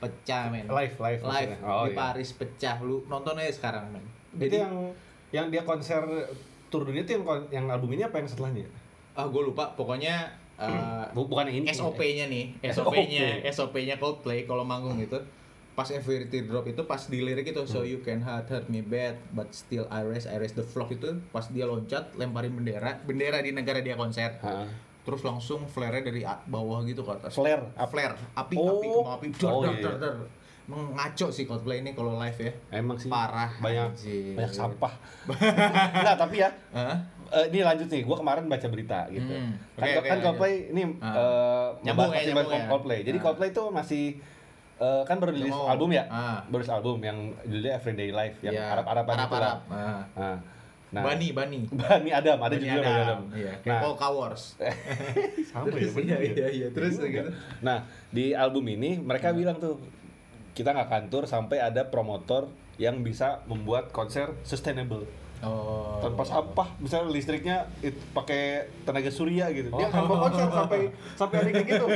pecah 0.00 0.48
men. 0.48 0.64
Live, 0.64 0.96
live 0.96 1.20
live. 1.20 1.50
Oh, 1.60 1.84
di 1.84 1.92
iya. 1.92 1.98
Paris 1.98 2.32
pecah. 2.32 2.80
Lu 2.80 3.04
nonton 3.04 3.36
aja 3.36 3.52
sekarang 3.52 3.92
men. 3.92 4.04
Itu 4.40 4.56
yang 4.56 4.72
yang 5.28 5.46
dia 5.52 5.60
konser 5.62 6.00
tour 6.72 6.88
dunia 6.88 7.04
itu 7.04 7.18
yang 7.18 7.26
yang 7.52 7.66
album 7.68 7.92
ini 7.92 8.02
apa 8.02 8.16
yang 8.16 8.30
setelahnya? 8.30 8.64
ah 9.10 9.26
gue 9.26 9.42
lupa 9.42 9.74
pokoknya 9.74 10.30
eh, 10.62 11.04
Bu- 11.10 11.26
Bukan 11.26 11.46
yang 11.46 11.62
ini. 11.62 11.70
SOP-nya 11.70 12.24
nih, 12.26 12.44
SOP. 12.68 12.92
SOP-nya, 12.92 13.26
SOP-nya 13.46 13.96
Coldplay 13.96 14.44
kalau 14.44 14.62
manggung 14.62 14.96
itu 14.96 15.16
pas 15.70 15.88
Every 15.88 16.26
Teardrop 16.26 16.66
itu 16.66 16.82
pas 16.82 17.00
di 17.00 17.18
lirik 17.18 17.46
itu 17.46 17.62
so 17.64 17.80
you 17.80 17.98
can 17.98 18.20
hurt 18.20 18.44
hurt 18.46 18.66
me 18.66 18.80
bad 18.80 19.16
but 19.30 19.48
still 19.50 19.88
I 19.88 20.02
raise 20.02 20.24
I 20.24 20.36
raise 20.36 20.52
the 20.52 20.60
flock 20.62 20.90
itu 20.90 21.08
pas 21.30 21.46
dia 21.46 21.64
loncat 21.64 22.12
lemparin 22.14 22.52
bendera 22.52 23.00
bendera 23.00 23.40
di 23.40 23.50
negara 23.50 23.80
dia 23.80 23.94
konser 23.94 24.36
Ha. 24.36 24.68
terus 25.00 25.22
langsung 25.22 25.64
flare 25.64 26.02
dari 26.02 26.20
bawah 26.44 26.84
gitu 26.84 27.00
ke 27.00 27.12
atas 27.14 27.32
Flare. 27.32 27.72
Flare 27.82 28.12
api 28.34 28.54
Oh. 28.54 28.76
api 28.76 28.86
kembang 28.90 29.14
api 29.14 29.26
dar, 29.32 29.48
Oh, 29.48 29.60
dar, 29.62 29.72
iya. 29.72 29.82
dar, 29.82 29.94
dar. 29.96 30.14
ngaco 30.68 31.26
sih 31.30 31.44
Coldplay 31.44 31.80
ini 31.80 31.90
kalau 31.90 32.14
live 32.14 32.36
ya 32.38 32.52
Emang 32.76 32.94
sih. 32.94 33.08
Parah, 33.08 33.48
Banyak 33.56 33.86
anjir. 33.90 34.36
banyak 34.36 34.52
sampah. 34.52 34.92
Enggak, 35.96 36.16
tapi 36.18 36.36
ya 36.38 36.50
Hah? 36.70 36.98
Eh, 37.32 37.44
ini 37.46 37.60
lanjut 37.60 37.86
nih, 37.86 38.02
gua 38.02 38.16
kemarin 38.16 38.44
baca 38.44 38.66
berita 38.66 39.06
gitu. 39.08 39.30
Hmm. 39.30 39.54
Kan, 39.74 39.82
Oke, 39.82 39.92
oke, 39.96 40.08
kan. 40.08 40.18
Coldplay 40.20 40.54
ini 40.68 40.82
Ah. 40.98 41.14
eh, 41.14 41.68
Nyambung 41.82 42.06
ya, 42.06 42.12
masih 42.12 42.26
nyambung 42.28 42.46
bahas 42.46 42.58
ya. 42.58 42.68
Coldplay. 42.68 42.98
Jadi 43.02 43.16
Ah. 43.16 43.22
Coldplay 43.22 43.48
itu 43.50 43.64
masih 43.70 44.04
eh, 44.78 45.02
kan 45.04 45.16
baru 45.16 45.30
rilis 45.30 45.52
album 45.54 45.90
ya? 45.90 46.04
Ah. 46.06 46.40
Baru 46.44 46.60
rilis 46.60 46.72
album 46.72 46.96
yang 47.00 47.18
judulnya 47.42 47.72
Everyday 47.74 48.10
Life 48.10 48.40
yang 48.40 48.54
Ya, 48.54 48.72
Arab-Araban 48.72 49.12
itu 49.12 49.20
Arab-Arab. 49.20 49.58
lah. 49.68 49.76
Ah. 49.76 50.02
Nah, 50.16 50.36
nah. 50.90 51.02
Bani 51.06 51.28
Bani 51.30 51.58
Bani 51.70 52.10
Adam, 52.10 52.34
ada 52.36 52.50
Bani 52.50 52.56
judulnya 52.58 52.82
Bani 52.82 53.02
Adam. 53.04 53.20
Iya, 53.30 53.52
kayak 53.58 53.70
Nah, 53.70 53.80
Polka 53.84 54.08
Wars. 54.10 54.42
sama 55.50 55.64
ya, 55.70 55.86
bener 55.88 56.18
iya, 56.18 56.18
ya. 56.18 56.34
iya, 56.34 56.48
iya. 56.50 56.66
Terus 56.70 56.96
Iya. 56.96 57.06
gitu. 57.12 57.30
Nah, 57.60 57.78
di 58.08 58.32
album 58.32 58.64
ini 58.66 58.98
mereka 58.98 59.30
bilang 59.30 59.56
tuh 59.56 59.78
kita 60.50 60.72
nggak 60.72 60.90
kantor 60.90 61.24
sampai 61.24 61.60
ada 61.60 61.86
promotor 61.86 62.50
yang 62.74 63.00
bisa 63.00 63.44
membuat 63.46 63.88
konser 63.90 64.32
sustainable 64.42 65.04
Oh. 65.42 65.96
tanpa 65.98 66.20
sampah 66.22 66.68
misalnya 66.76 67.08
listriknya 67.08 67.56
it, 67.78 67.92
pakai 68.10 68.42
tenaga 68.82 69.08
surya 69.08 69.48
gitu 69.48 69.68
dia 69.70 69.82
Oh. 69.82 69.90
akan 69.90 70.02
bawa 70.04 70.18
konser 70.26 70.46
sampai 70.46 70.80
sampai 71.14 71.36
ada 71.38 71.50
kayak 71.50 71.68
gitu 71.70 71.86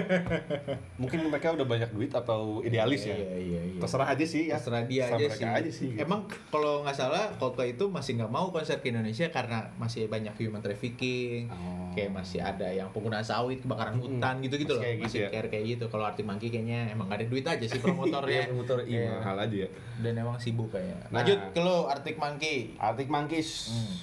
mungkin 0.96 1.18
mereka 1.26 1.52
udah 1.52 1.66
banyak 1.66 1.90
duit 1.90 2.10
atau 2.10 2.60
idealis 2.60 3.04
ya 3.04 3.14
Iya, 3.14 3.30
iya, 3.36 3.60
iya. 3.66 3.80
terserah 3.80 4.08
aja 4.08 4.24
sih 4.24 4.42
ya 4.46 4.56
Terserah 4.56 4.82
dia 4.84 5.04
Terserah 5.04 5.14
aja 5.14 5.26
mereka 5.26 5.36
sih. 5.36 5.58
aja 5.58 5.70
sih 5.70 5.86
gitu. 5.90 6.00
Emang 6.00 6.20
kalau 6.48 6.80
nggak 6.80 6.94
salah 6.94 7.24
Coldplay 7.34 7.72
itu 7.72 7.84
masih 7.86 8.16
nggak 8.16 8.30
mau 8.30 8.48
konser 8.48 8.78
ke 8.78 8.88
Indonesia 8.88 9.26
karena 9.28 9.68
masih 9.76 10.06
banyak 10.06 10.32
human 10.38 10.60
trafficking, 10.60 11.46
Oh. 11.46 11.90
kayak 11.92 12.10
masih 12.10 12.40
ada 12.40 12.66
yang 12.66 12.88
penggunaan 12.90 13.22
sawit, 13.22 13.60
kebakaran 13.60 13.96
hutan 13.96 14.40
gitu-gitu 14.40 14.72
loh. 14.72 14.80
Masih 14.80 14.86
kayak 14.86 14.98
gitu 14.98 15.06
masih 15.06 15.20
ya. 15.20 15.28
care 15.30 15.48
kayak 15.48 15.64
gitu. 15.68 15.84
Kalau 15.86 16.04
Arctic 16.04 16.24
Monkey 16.24 16.48
kayaknya 16.48 16.88
emang 16.88 17.06
gak 17.06 17.20
ada 17.20 17.26
duit 17.26 17.44
aja 17.44 17.64
sih 17.64 17.78
promotornya. 17.78 18.32
Iya, 18.36 18.48
promotor 18.48 18.78
iya, 18.82 19.00
Iya. 19.00 19.10
mahal 19.16 19.36
aja 19.40 19.56
ya 19.56 19.68
Dan 19.96 20.12
emang 20.16 20.36
sibuk 20.36 20.68
kayaknya. 20.70 20.96
Nah. 21.04 21.10
Lanjut 21.16 21.38
ke 21.50 21.60
lo 21.60 21.76
Arctic 21.86 22.16
Monkey. 22.16 22.58
Arctic 22.76 23.08
Monkeys 23.34 23.50
Hmm. 23.66 23.94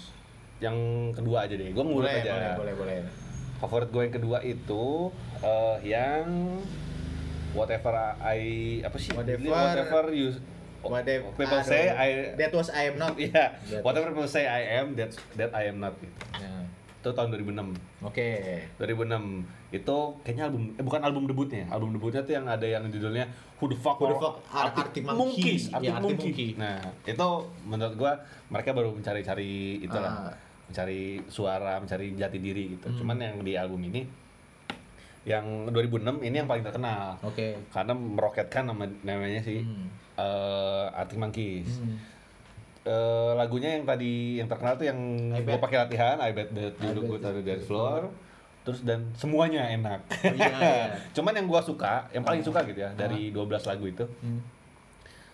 yang 0.62 0.78
kedua 1.12 1.48
aja 1.48 1.56
deh 1.56 1.72
gue 1.72 1.80
Boleh, 1.80 2.12
aja 2.14 2.52
boleh, 2.54 2.54
boleh, 2.54 2.74
boleh. 2.76 2.96
favorit 3.58 3.88
gue 3.88 4.02
yang 4.04 4.14
kedua 4.14 4.38
itu 4.44 4.84
eh, 5.40 5.76
yang 5.88 6.60
whatever 7.52 7.96
I 8.20 8.42
apa 8.82 8.98
sih 9.00 9.16
Whatever- 9.16 9.48
whatever 9.48 10.12
you 10.12 10.36
Whatever 10.82 11.30
people 11.38 11.62
say 11.62 11.88
I 11.88 12.34
That 12.36 12.52
was 12.52 12.68
I 12.68 12.90
am 12.90 12.98
not. 12.98 13.14
Iya, 13.22 13.54
That 13.56 13.86
whatever 13.86 14.10
people 14.10 14.26
say 14.26 14.44
I 14.44 14.82
am, 14.82 14.98
that's 14.98 15.14
that 15.38 15.54
I 15.54 15.70
am 15.70 15.78
not. 15.78 15.94
Gitu. 15.96 16.10
Nah, 16.36 16.61
Itu 17.02 17.10
tahun 17.12 17.34
2006. 17.34 17.74
Oke. 18.06 18.30
2006 18.78 19.42
itu 19.74 19.98
kayaknya 20.22 20.44
album 20.46 20.70
eh, 20.78 20.84
bukan 20.86 21.02
album 21.02 21.24
debutnya. 21.26 21.66
Album 21.68 21.98
debutnya 21.98 22.22
tuh 22.22 22.34
yang 22.34 22.46
ada 22.46 22.62
yang 22.62 22.86
judulnya 22.88 23.26
Who 23.58 23.66
the 23.68 23.78
fuck, 23.78 23.98
Who 23.98 24.06
the 24.08 24.18
fuck 24.18 24.36
Arctic 24.50 25.02
Monkey? 25.02 25.18
Monkeys, 25.18 25.64
Iya, 25.66 25.74
Arctic 25.74 25.90
Arctic 25.92 26.06
Monkey. 26.06 26.30
Monkey. 26.30 26.50
Nah, 26.56 26.78
itu 27.04 27.28
menurut 27.64 27.94
gua 27.96 28.12
mereka 28.48 28.70
baru 28.72 28.94
mencari-cari 28.94 29.52
itulah. 29.82 30.30
Ah. 30.30 30.36
Mencari 30.70 31.02
suara, 31.28 31.82
mencari 31.82 32.14
jati 32.14 32.38
diri 32.38 32.78
gitu. 32.78 32.88
Hmm. 32.88 32.98
Cuman 32.98 33.18
yang 33.18 33.36
di 33.42 33.54
album 33.56 33.82
ini 33.82 34.06
yang 35.22 35.70
2006 35.70 36.22
ini 36.22 36.36
yang 36.38 36.46
paling 36.46 36.62
terkenal. 36.62 37.18
Oke. 37.22 37.54
Karena 37.70 37.94
meroketkan 37.94 38.66
nama 38.66 38.86
namanya 39.02 39.42
sih 39.42 39.62
Hmm. 39.62 39.90
eh, 40.18 40.86
Arctic 40.94 41.18
Monkeys. 41.18 41.78
Hmm. 41.78 41.98
Eh, 42.82 43.32
lagunya 43.36 43.78
yang 43.78 43.86
tadi 43.86 44.42
yang 44.42 44.50
terkenal 44.50 44.74
tuh 44.74 44.90
yang 44.90 44.98
gue 45.32 45.54
pakai 45.56 45.78
latihan 45.80 46.18
I 46.18 46.34
bet 46.34 46.50
that 46.50 46.74
you 46.76 46.90
look 46.92 47.06
good 47.08 47.22
on 47.22 47.30
the 47.32 47.46
that 47.46 47.54
dance 47.54 47.66
floor 47.66 48.10
terus 48.62 48.82
dan 48.82 49.06
semuanya 49.14 49.66
enak 49.68 50.02
Oh, 50.02 50.34
iya, 50.34 50.50
iya. 50.50 50.86
cuman 51.16 51.30
yang 51.32 51.46
gua 51.46 51.62
suka 51.62 52.10
yang 52.10 52.22
paling 52.22 52.42
Ah. 52.42 52.48
suka 52.48 52.62
gitu 52.64 52.78
ya 52.80 52.90
dari 52.92 53.30
12 53.30 53.38
lagu 53.68 53.86
itu 53.86 54.02
Hmm. 54.18 54.42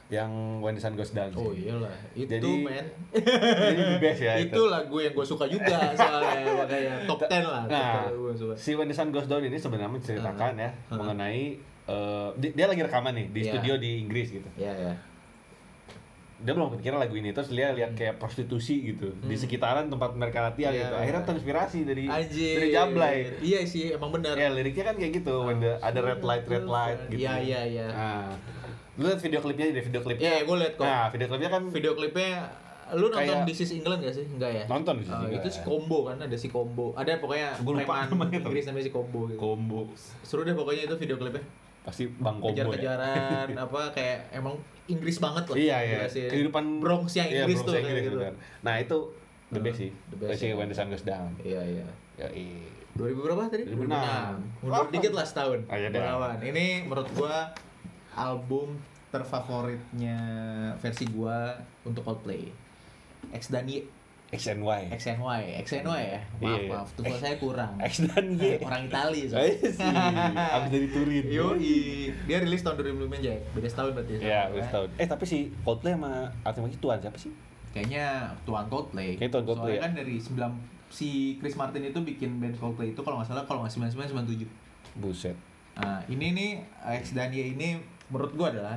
yang 0.08 0.32
When 0.60 0.72
the 0.72 0.82
Sun 0.82 0.96
Goes 0.96 1.12
Down 1.12 1.32
Oh 1.36 1.52
iyalah, 1.52 1.92
itu 2.14 2.28
Jadi- 2.30 2.64
men. 2.64 2.88
jadi 3.14 3.84
the 3.86 4.00
best 4.02 4.22
ya 4.22 4.34
itu 4.46 4.62
lagu 4.66 4.96
yang 4.98 5.12
gue 5.12 5.26
suka 5.26 5.44
juga 5.46 5.92
soalnya 5.94 6.52
makanya 6.60 6.94
top 7.04 7.20
10 7.22 7.44
lah. 7.44 7.64
nah 7.66 8.08
gue 8.08 8.34
suka. 8.34 8.54
si 8.56 8.72
When 8.74 8.88
the 8.88 8.96
Sun 8.96 9.08
Goes 9.10 9.24
Down 9.26 9.40
ini 9.42 9.56
sebenarnya 9.56 9.88
menceritakan 9.90 10.52
ya 10.58 10.72
Ah. 10.86 10.96
mengenai 10.96 11.56
eh, 11.86 12.30
di- 12.36 12.52
dia 12.54 12.66
lagi 12.66 12.80
rekaman 12.82 13.12
nih 13.14 13.28
di 13.30 13.40
Iya. 13.42 13.52
studio 13.54 13.74
di 13.78 13.92
Inggris 14.02 14.28
gitu 14.34 14.48
Ya 14.56 14.72
ya. 14.72 14.92
Dia 16.38 16.54
belum 16.54 16.70
kepikiran 16.70 16.98
lagu 17.00 17.14
ini 17.14 17.30
terus 17.30 17.50
dia 17.50 17.72
lihat 17.72 17.92
kayak 17.92 18.18
prostitusi 18.18 18.86
gitu 18.86 19.10
di 19.20 19.34
Hmm. 19.34 19.42
sekitaran 19.42 19.86
tempat 19.88 20.14
mereka 20.14 20.44
latihan 20.44 20.70
Iya, 20.70 20.80
gitu 20.80 20.94
iya. 20.94 21.02
akhirnya 21.02 21.24
terinspirasi 21.24 21.80
dari 21.82 22.04
Anjir. 22.06 22.56
dari 22.56 22.70
Jablay 22.70 23.18
Iya 23.42 23.60
sih, 23.64 23.84
emang 23.90 24.12
benar. 24.12 24.34
Ya 24.34 24.48
liriknya 24.48 24.86
kan 24.86 24.96
kayak 24.96 25.14
gitu, 25.16 25.34
when 25.42 25.58
the, 25.58 25.74
ada 25.80 25.98
red 26.00 26.22
light, 26.22 26.46
red 26.46 26.64
light 26.64 27.02
gitu. 27.08 27.26
Iya, 27.26 27.34
iya, 27.40 27.62
iya. 27.66 27.88
Nah, 27.90 28.30
lu 28.96 29.06
lihat 29.08 29.18
video 29.20 29.40
klipnya 29.40 29.66
deh, 29.72 29.82
video 29.82 30.00
klipnya. 30.00 30.30
Iya, 30.32 30.40
gue 30.44 30.56
liat 30.58 30.74
kok. 30.76 30.86
Nah, 30.86 31.06
video 31.10 31.28
klipnya 31.28 31.50
kan 31.50 31.62
Video 31.68 31.92
klipnya 31.94 32.32
lu 32.90 33.06
nonton 33.06 33.20
Kayak- 33.20 33.44
This 33.44 33.60
is 33.60 33.72
England 33.74 34.00
gak 34.00 34.14
sih? 34.14 34.26
Enggak 34.30 34.52
ya? 34.54 34.64
Nonton 34.66 34.94
This 34.96 35.06
is 35.06 35.12
Oh, 35.12 35.18
England. 35.20 35.36
itu 35.36 35.50
si 35.50 35.60
combo 35.60 35.98
kan, 36.06 36.18
ada 36.22 36.38
si 36.38 36.48
combo. 36.48 36.86
Ada 36.94 37.18
pokoknya 37.18 37.50
preman. 37.58 38.30
Inggris 38.32 38.64
namanya 38.64 38.86
si 38.86 38.94
combo 38.94 39.26
gitu. 39.26 39.36
combo 39.36 39.90
Seru 40.22 40.42
deh 40.42 40.54
pokoknya 40.54 40.86
itu 40.86 40.96
video 40.96 41.18
klipnya. 41.18 41.42
Pasti 41.88 42.04
bang 42.12 42.36
combo 42.44 42.52
ya. 42.52 42.68
Kejar-kejaran 42.68 43.48
apa 43.72 43.82
kayak 43.96 44.18
emang 44.36 44.60
Inggris 44.92 45.24
banget 45.24 45.48
lah. 45.48 45.56
Iya, 45.56 45.78
iya. 45.84 45.96
jelasin. 46.04 46.28
Kehidupan 46.28 46.64
Bronx 46.84 47.16
yang 47.16 47.28
iya, 47.32 47.48
Inggris 47.48 47.64
Bronx 47.64 47.68
tuh 47.72 47.74
Inggris, 47.80 48.04
gitu. 48.04 48.18
benar. 48.20 48.34
Nah, 48.64 48.76
itu 48.80 48.98
the 49.48 49.60
best 49.64 49.80
Hmm, 49.80 49.84
sih. 49.88 49.92
the 50.12 50.18
best, 50.20 50.40
ya. 50.44 50.56
When 50.56 50.68
the 50.68 50.76
Sun 50.76 50.88
Goes 50.92 51.06
Down. 51.08 51.32
Iya, 51.40 51.62
iya. 51.64 51.88
Yoi. 52.20 52.48
2000 52.98 53.24
berapa 53.24 53.42
tadi? 53.48 53.64
2006. 53.72 53.88
Mundur 54.66 54.84
Wah. 54.84 54.90
dikit 54.92 55.14
lah 55.16 55.26
setahun. 55.28 55.60
Oh, 55.70 55.78
iya 55.78 55.88
deh. 55.88 56.02
Belawan. 56.02 56.38
Ini 56.44 56.66
menurut 56.84 57.08
gua 57.16 57.52
album 58.18 58.76
terfavoritnya 59.14 60.20
versi 60.82 61.06
gua 61.08 61.56
untuk 61.88 62.04
Coldplay. 62.04 62.52
X 63.32 63.52
dan 63.52 63.68
Y, 63.68 63.84
X 64.28 64.42
and 64.48 64.60
Y. 64.60 64.82
X 64.92 65.08
and 65.08 65.24
Y, 65.24 65.40
X 65.58 65.68
and 65.72 65.88
Y 65.88 66.02
ya. 66.04 66.20
Maaf, 66.20 66.44
Iya, 66.44 66.58
iya. 66.58 66.70
maaf. 66.70 66.88
Tuh 66.92 67.04
saya 67.16 67.36
kurang. 67.38 67.74
X 67.80 67.94
dan 68.04 68.26
Y. 68.36 68.60
Orang 68.68 68.82
Itali 68.86 69.22
soalnya. 69.24 69.56
sih, 69.56 69.88
abis 70.36 70.70
dari 70.70 70.88
Turin. 70.90 71.24
Yoi. 71.26 71.80
Dia 72.26 72.38
rilis 72.40 72.60
tahun 72.60 72.76
2005 72.78 73.08
aja. 73.18 73.32
Beda 73.52 73.68
setahun 73.68 73.92
berarti. 73.94 74.12
ya, 74.14 74.20
Iya, 74.20 74.40
sama 74.42 74.52
udah 74.52 74.60
gua. 74.60 74.74
tahun. 74.74 74.90
Eh 74.96 75.08
tapi 75.08 75.24
si 75.24 75.38
Coldplay 75.62 75.94
sama 75.96 76.12
Arctic 76.42 76.60
Monkeys 76.60 76.82
tuan 76.82 77.00
siapa 77.00 77.18
sih? 77.18 77.32
Kayaknya 77.72 78.06
tuan 78.44 78.66
Coldplay. 78.68 79.10
Kayaknya 79.16 79.32
tuan 79.32 79.46
Coldplay, 79.46 79.72
Soalnya 79.72 79.80
ya? 79.80 79.86
kan 79.88 79.94
dari 79.96 80.16
9 80.20 80.54
si 80.88 81.10
Chris 81.38 81.56
Martin 81.56 81.84
itu 81.84 82.00
bikin 82.02 82.30
band 82.38 82.56
Coldplay 82.56 82.92
itu 82.92 83.00
kalau 83.00 83.20
nggak 83.20 83.28
salah 83.28 83.44
kalau 83.44 83.64
nggak 83.64 83.72
99 83.72 84.12
97. 84.12 84.44
Buset. 84.98 85.36
Nah, 85.76 86.04
ini 86.08 86.28
nih 86.32 86.52
X 87.00 87.14
dan 87.14 87.30
Y 87.30 87.54
ini 87.54 87.80
menurut 88.08 88.34
gua 88.34 88.50
adalah 88.50 88.76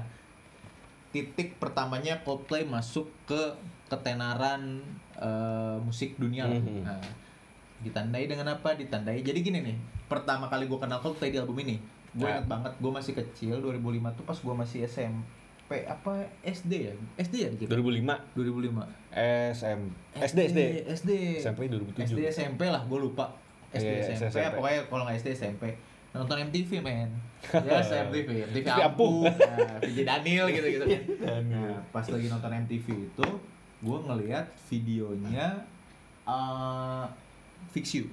titik 1.11 1.59
pertamanya 1.59 2.21
Coldplay 2.21 2.63
masuk 2.63 3.11
ke 3.25 3.41
ketenaran 3.91 4.79
eh, 5.21 5.77
musik 5.79 6.17
dunia 6.17 6.45
lah. 6.45 6.57
Mhm. 6.57 6.83
Nah, 6.83 7.01
ditandai 7.81 8.25
dengan 8.25 8.47
apa? 8.51 8.73
Ditandai. 8.73 9.21
Jadi 9.21 9.39
gini 9.41 9.59
nih, 9.61 9.77
pertama 10.07 10.47
kali 10.47 10.65
gua 10.65 10.77
kenal 10.79 10.99
Coldplay 10.99 11.29
di 11.29 11.39
album 11.39 11.57
ini, 11.59 11.77
gue 12.11 12.21
Nah. 12.21 12.35
inget 12.35 12.47
banget, 12.47 12.73
gue 12.77 12.91
masih 12.91 13.13
kecil 13.15 13.55
2005 13.59 13.81
tuh 14.13 14.25
pas 14.25 14.37
gua 14.37 14.55
masih 14.55 14.85
SMP 14.85 15.33
apa 15.87 16.13
SD 16.43 16.73
ya? 16.83 16.95
SD 17.17 17.35
ya 17.39 17.49
dikit. 17.49 17.69
2005 17.71 18.17
2005. 18.35 18.85
SM 19.55 19.81
SD 20.19 20.39
SD 20.49 20.61
SD 20.89 21.11
SMP 21.39 21.61
2007. 21.69 22.11
SD 22.11 22.21
SMP 22.29 22.63
lah 22.67 22.83
gue 22.83 22.99
lupa 22.99 23.31
SD 23.71 23.87
Iya, 23.87 24.19
SMP, 24.19 24.35
SMP. 24.35 24.57
pokoknya 24.57 24.81
kalau 24.87 25.03
nggak 25.05 25.17
SD 25.17 25.29
SMP 25.33 25.65
nonton 26.11 26.37
MTV 26.43 26.71
men 26.83 27.07
ya 27.55 27.79
MTV 28.03 28.29
MTV 28.51 28.67
TV 28.67 28.67
Ampu 28.83 28.83
Ampu. 28.83 29.31
nah, 29.31 29.79
VJ 29.79 29.99
Daniel 30.03 30.47
gitu 30.51 30.67
gitu 30.69 30.85
kan 31.23 31.43
nah, 31.47 31.79
pas 31.89 32.03
lagi 32.03 32.27
nonton 32.27 32.51
MTV 32.51 32.87
itu 33.07 33.29
gue 33.81 33.99
ngeliat 33.99 34.47
videonya 34.69 35.47
uh, 36.25 37.05
Fix 37.71 37.97
You. 37.97 38.07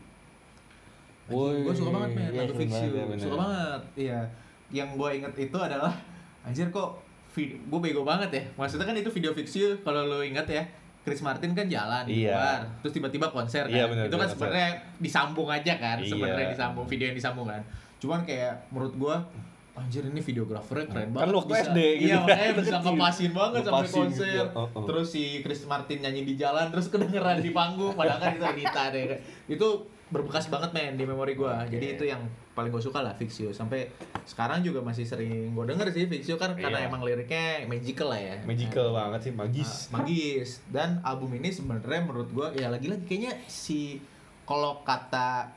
Gue 1.28 1.74
suka 1.76 1.92
banget 1.92 2.10
men 2.16 2.32
iya, 2.32 2.40
lagu 2.42 2.56
keren 2.56 2.60
Fix 2.64 2.72
banget 2.72 2.88
You. 2.88 2.96
ya, 2.96 3.04
bener. 3.06 3.24
suka 3.24 3.36
banget 3.38 3.82
iya. 3.96 4.20
Yang 4.72 4.90
gue 4.96 5.10
inget 5.20 5.34
itu 5.38 5.58
adalah 5.58 5.94
anjir 6.44 6.68
kok 6.70 6.90
gue 7.38 7.80
bego 7.84 8.02
banget 8.02 8.30
ya. 8.32 8.44
Maksudnya 8.56 8.88
kan 8.88 8.96
itu 8.96 9.12
video 9.12 9.32
Fix 9.36 9.48
You 9.54 9.78
kalau 9.84 10.08
lo 10.08 10.24
inget 10.24 10.48
ya 10.48 10.64
Chris 11.04 11.24
Martin 11.24 11.56
kan 11.56 11.68
jalan 11.68 12.04
di 12.04 12.24
Iya. 12.24 12.36
luar 12.36 12.60
terus 12.84 12.92
tiba-tiba 12.92 13.32
konser 13.32 13.64
kan. 13.64 13.72
Iya, 13.72 13.86
bener, 13.88 14.04
itu 14.12 14.16
kan 14.16 14.28
sebenarnya 14.28 14.70
disambung 15.00 15.48
aja 15.48 15.74
kan 15.80 15.98
Iya. 16.00 16.12
sebenarnya 16.12 16.48
disambung 16.52 16.84
video 16.84 17.06
yang 17.08 17.18
disambung 17.18 17.48
kan 17.48 17.64
cuman 17.98 18.22
kayak 18.28 18.54
menurut 18.70 18.94
gue 18.94 19.16
anjir 19.78 20.04
ini 20.04 20.20
videografernya 20.20 20.86
keren 20.86 21.08
Kan 21.08 21.14
banget 21.14 21.30
lu 21.30 21.38
waktu 21.38 21.54
bisa, 21.54 21.64
SD 21.68 21.80
gitu 21.96 22.04
iya 22.04 22.16
kan. 22.18 22.26
makanya 22.26 22.54
bisa 22.58 22.76
ngepasin 22.80 23.32
banget 23.32 23.62
sampai 23.64 23.90
konser 23.90 24.26
gitu. 24.28 24.46
Oh, 24.54 24.68
oh. 24.74 24.84
terus 24.86 25.08
si 25.08 25.24
Chris 25.40 25.62
Martin 25.64 25.98
nyanyi 26.02 26.22
di 26.24 26.34
jalan 26.34 26.66
terus 26.68 26.88
kedengeran 26.88 27.38
di 27.40 27.52
panggung 27.52 27.94
padahal 27.94 28.18
kan 28.18 28.34
itu 28.34 28.46
editan 28.48 28.90
ya 28.92 29.18
itu 29.48 29.68
berbekas 30.08 30.48
banget 30.48 30.72
men 30.72 30.96
di 30.96 31.04
memori 31.04 31.36
gua 31.36 31.64
jadi 31.64 31.94
itu 31.94 32.08
yang 32.08 32.24
paling 32.52 32.72
gue 32.72 32.80
suka 32.80 33.04
lah 33.04 33.12
Fix 33.12 33.38
You 33.38 33.52
sampai 33.52 33.92
sekarang 34.24 34.64
juga 34.64 34.80
masih 34.80 35.04
sering 35.04 35.52
gue 35.52 35.66
denger 35.68 35.92
sih 35.92 36.08
Fix 36.08 36.26
You 36.26 36.36
kan 36.36 36.56
karena 36.56 36.80
Iya. 36.80 36.88
emang 36.88 37.04
liriknya 37.04 37.68
magical 37.68 38.10
lah 38.10 38.18
ya 38.18 38.36
Magical 38.42 38.88
banget 38.90 39.20
sih, 39.22 39.34
magis. 39.36 39.70
Ah, 39.92 40.00
magis 40.00 40.50
dan 40.68 41.04
album 41.04 41.36
ini 41.36 41.52
sebenarnya 41.52 42.02
menurut 42.02 42.32
gua 42.32 42.50
ya 42.52 42.68
lagi-lagi 42.68 43.04
kayaknya 43.04 43.36
si 43.46 44.00
kalau 44.42 44.80
kata 44.82 45.52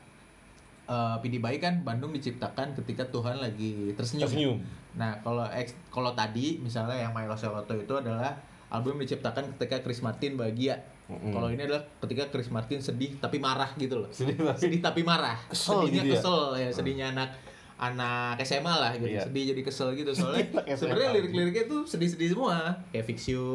eh, 0.91 1.17
PD 1.21 1.39
Bayi 1.39 1.57
kan 1.57 1.81
Bandung 1.81 2.11
diciptakan 2.11 2.75
ketika 2.75 3.07
Tuhan 3.07 3.39
lagi 3.39 3.95
tersenyum. 3.95 4.27
Tersenyum. 4.27 4.57
Nah, 4.93 5.23
kalau 5.23 5.47
kalau 5.89 6.11
tadi 6.13 6.59
misalnya 6.59 6.99
yang 6.99 7.15
Milo 7.15 7.33
Seloto 7.33 7.73
itu 7.73 7.95
adalah 7.95 8.35
album 8.69 8.99
diciptakan 8.99 9.55
ketika 9.55 9.81
Chris 9.81 9.99
Martin 10.01 10.35
bahagia. 10.35 10.83
Mm-mm. 11.07 11.31
Kalau 11.31 11.47
ini 11.49 11.59
adalah 11.61 11.83
ketika 11.99 12.27
Chris 12.29 12.51
Martin 12.51 12.79
sedih 12.79 13.15
tapi 13.17 13.39
marah 13.39 13.71
gitu 13.75 13.99
loh. 13.99 14.11
Sedih 14.11 14.35
tapi- 14.37 14.59
sedih 14.59 14.81
tapi 14.81 15.03
marah. 15.03 15.39
Kesel 15.47 15.79
Sedihnya 15.81 15.95
gitu 15.97 16.07
ya? 16.07 16.15
kesel 16.17 16.41
ya, 16.55 16.69
sedihnya 16.71 17.07
anak 17.11 17.31
anak 17.77 18.37
SMA 18.41 18.71
lah 18.71 18.93
gitu. 18.95 19.09
Iya. 19.09 19.25
Sedih 19.25 19.45
jadi 19.51 19.63
kesel 19.65 19.89
gitu 19.95 20.11
soalnya 20.19 20.47
sebenarnya 20.71 21.11
lirik-liriknya 21.13 21.65
tuh 21.67 21.83
sedih-sedih 21.83 22.29
semua. 22.31 22.79
Kayak 22.91 23.07
Fix 23.09 23.19
You, 23.27 23.47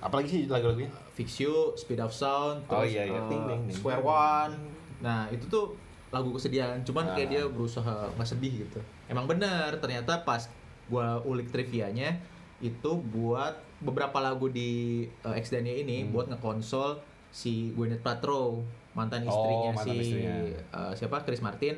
Apalagi 0.00 0.28
sih 0.28 0.40
lagu-lagunya? 0.46 0.90
Fix 1.12 1.38
You, 1.38 1.70
Speed 1.74 2.00
of 2.00 2.10
Sound, 2.10 2.66
Oh, 2.66 2.80
terus 2.80 2.90
iya, 2.90 3.06
iya. 3.06 3.14
eh, 3.14 3.28
Ding, 3.28 3.44
ding, 3.44 3.60
ding. 3.66 3.76
Square 3.76 4.02
One. 4.02 4.54
Nah, 4.98 5.28
itu 5.28 5.46
tuh 5.46 5.76
lagu 6.14 6.30
kesedihan, 6.30 6.78
cuman 6.80 7.10
kayak 7.10 7.26
Ah. 7.26 7.32
dia 7.32 7.42
berusaha 7.44 7.94
nggak 8.10 8.28
sedih 8.28 8.62
gitu. 8.62 8.78
Emang 9.04 9.26
benar, 9.26 9.74
ternyata 9.76 10.22
pas 10.22 10.46
gua 10.86 11.18
ulik 11.20 11.48
trivianya 11.48 12.14
itu 12.60 12.90
buat 13.04 13.52
beberapa 13.78 14.16
lagu 14.18 14.46
di 14.46 15.04
uh, 15.20 15.34
X 15.34 15.50
Dania 15.50 15.74
ini 15.74 16.06
buat 16.06 16.26
ngekonsol 16.26 16.96
si 17.28 17.72
Gwyneth 17.72 18.00
Paltrow 18.00 18.62
mantan 18.92 19.24
Oh, 19.24 19.28
istrinya 19.28 19.70
mantan 19.74 19.90
si 19.90 19.98
istrinya. 20.00 20.34
uh, 20.70 20.92
siapa 20.94 21.16
Chris 21.20 21.40
Martin 21.40 21.74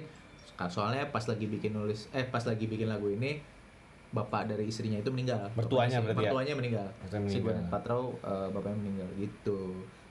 soalnya 0.66 1.04
pas 1.06 1.20
lagi 1.22 1.44
bikin 1.44 1.72
nulis 1.72 2.08
eh 2.10 2.24
pas 2.24 2.40
lagi 2.40 2.64
bikin 2.64 2.86
lagu 2.86 3.08
ini 3.08 3.40
bapak 4.08 4.48
dari 4.48 4.64
istrinya 4.66 4.96
itu 4.96 5.08
meninggal 5.08 5.48
Mertuanya 5.52 5.98
berarti 5.98 6.12
ya? 6.14 6.20
mertuanya 6.22 6.54
meninggal 6.54 6.86
Mertuanya 6.98 7.12
si 7.22 7.28
meninggal. 7.34 7.42
Gwyneth 7.42 7.68
Paltrow 7.68 8.02
uh, 8.22 8.48
bapaknya 8.50 8.76
meninggal 8.78 9.08
gitu 9.16 9.60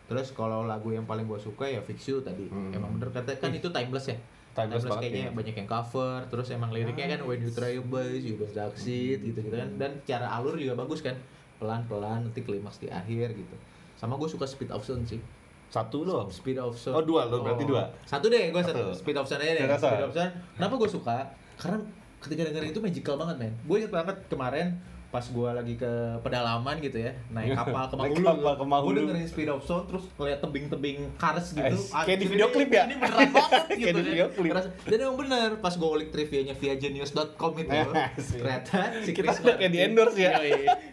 terus 0.06 0.30
kalau 0.32 0.70
lagu 0.70 0.94
yang 0.94 1.04
paling 1.04 1.26
gue 1.26 1.40
suka 1.42 1.66
ya 1.66 1.82
Fix 1.82 2.06
You 2.06 2.22
tadi. 2.22 2.46
Hmm. 2.46 2.70
emang 2.70 2.98
bener 2.98 3.10
kata 3.10 3.34
kan 3.42 3.50
itu 3.50 3.70
timeless 3.74 4.06
ya? 4.14 4.18
Timeless 4.56 4.86
banget 4.88 5.02
kayaknya 5.10 5.24
ya. 5.28 5.32
Banyak 5.34 5.56
yang 5.60 5.70
cover 5.70 6.18
terus 6.30 6.48
emang 6.54 6.70
liriknya 6.72 7.18
kan 7.18 7.20
when 7.26 7.42
you 7.42 7.52
try 7.52 7.74
your 7.74 7.86
best 7.90 8.24
you 8.24 8.38
don't 8.38 8.54
succeed 8.54 9.20
gitu 9.20 9.40
gitu 9.42 9.56
kan. 9.58 9.70
Dan 9.82 9.92
cara 10.06 10.30
alur 10.30 10.56
juga 10.56 10.78
bagus 10.78 11.02
kan. 11.02 11.18
Pelan 11.58 11.84
pelan 11.90 12.30
nanti 12.30 12.46
klimaks 12.46 12.78
di 12.80 12.88
akhir 12.88 13.34
gitu. 13.34 13.56
Sama 13.98 14.16
gue 14.16 14.30
suka 14.30 14.46
speed 14.46 14.70
of 14.70 14.86
sound 14.86 15.10
sih. 15.10 15.20
Satu 15.66 16.06
doang. 16.06 16.30
speed 16.30 16.62
of 16.62 16.78
sound. 16.78 16.96
Oh, 16.96 17.04
dua, 17.04 17.26
lo 17.26 17.42
berarti 17.42 17.66
dua. 17.66 17.90
satu 18.06 18.30
deh 18.30 18.54
gue 18.54 18.62
satu. 18.62 18.94
Satu. 18.94 19.02
speed 19.02 19.18
of 19.18 19.26
sound 19.26 19.42
aja 19.42 19.54
deh. 19.58 19.66
Speed 19.66 19.74
of 19.74 19.82
Sound. 19.82 19.92
speed 19.92 20.06
of 20.06 20.14
sound. 20.14 20.32
Kenapa 20.56 20.74
gue 20.78 20.90
suka? 20.94 21.18
Karena 21.58 21.78
ketika 22.22 22.42
dengerin 22.48 22.70
itu 22.70 22.82
magical 22.82 23.16
banget 23.18 23.36
men. 23.42 23.54
Gue 23.66 23.76
inget 23.82 23.92
banget 23.92 24.18
kemarin 24.30 24.68
pas 25.16 25.24
gue 25.26 25.50
lagi 25.50 25.74
ke 25.76 25.92
pedalaman 26.20 26.76
gitu 26.78 27.00
ya 27.00 27.16
naik 27.30 27.56
kapal 27.62 27.88
ke 27.88 27.96
Mahulu 27.96 28.20
kapal 28.26 28.54
ke 28.54 28.66
Mahulu. 28.68 28.92
gue 28.92 29.04
dengerin 29.08 29.26
speed 29.26 29.48
of 29.48 29.64
sound 29.64 29.88
terus 29.88 30.04
ngeliat 30.14 30.40
tebing-tebing 30.40 30.98
kars 31.16 31.48
gitu 31.50 31.64
Eh, 31.64 32.04
kayak 32.04 32.20
di 32.20 32.28
video 32.28 32.48
klip 32.50 32.68
ya? 32.68 32.84
ini 32.84 32.96
beneran 32.98 33.32
banget 33.38 33.62
gitu 33.70 33.80
Kayak 33.82 33.96
di 33.96 34.04
video 34.06 34.28
klip. 34.30 34.52
Dan 34.84 34.98
emang 35.00 35.18
bener 35.18 35.50
pas 35.58 35.72
gue 35.72 35.90
ulik 35.90 36.10
trivianya 36.10 36.52
via 36.54 36.76
genius.com 36.76 37.52
itu 37.56 37.72
ternyata 38.36 38.80
si 39.00 39.12
Kita 39.12 39.32
Chris 39.32 39.40
udah 39.40 39.56
kayak 39.56 39.72
di 39.72 39.80
endorse 39.82 40.18
ya. 40.18 40.32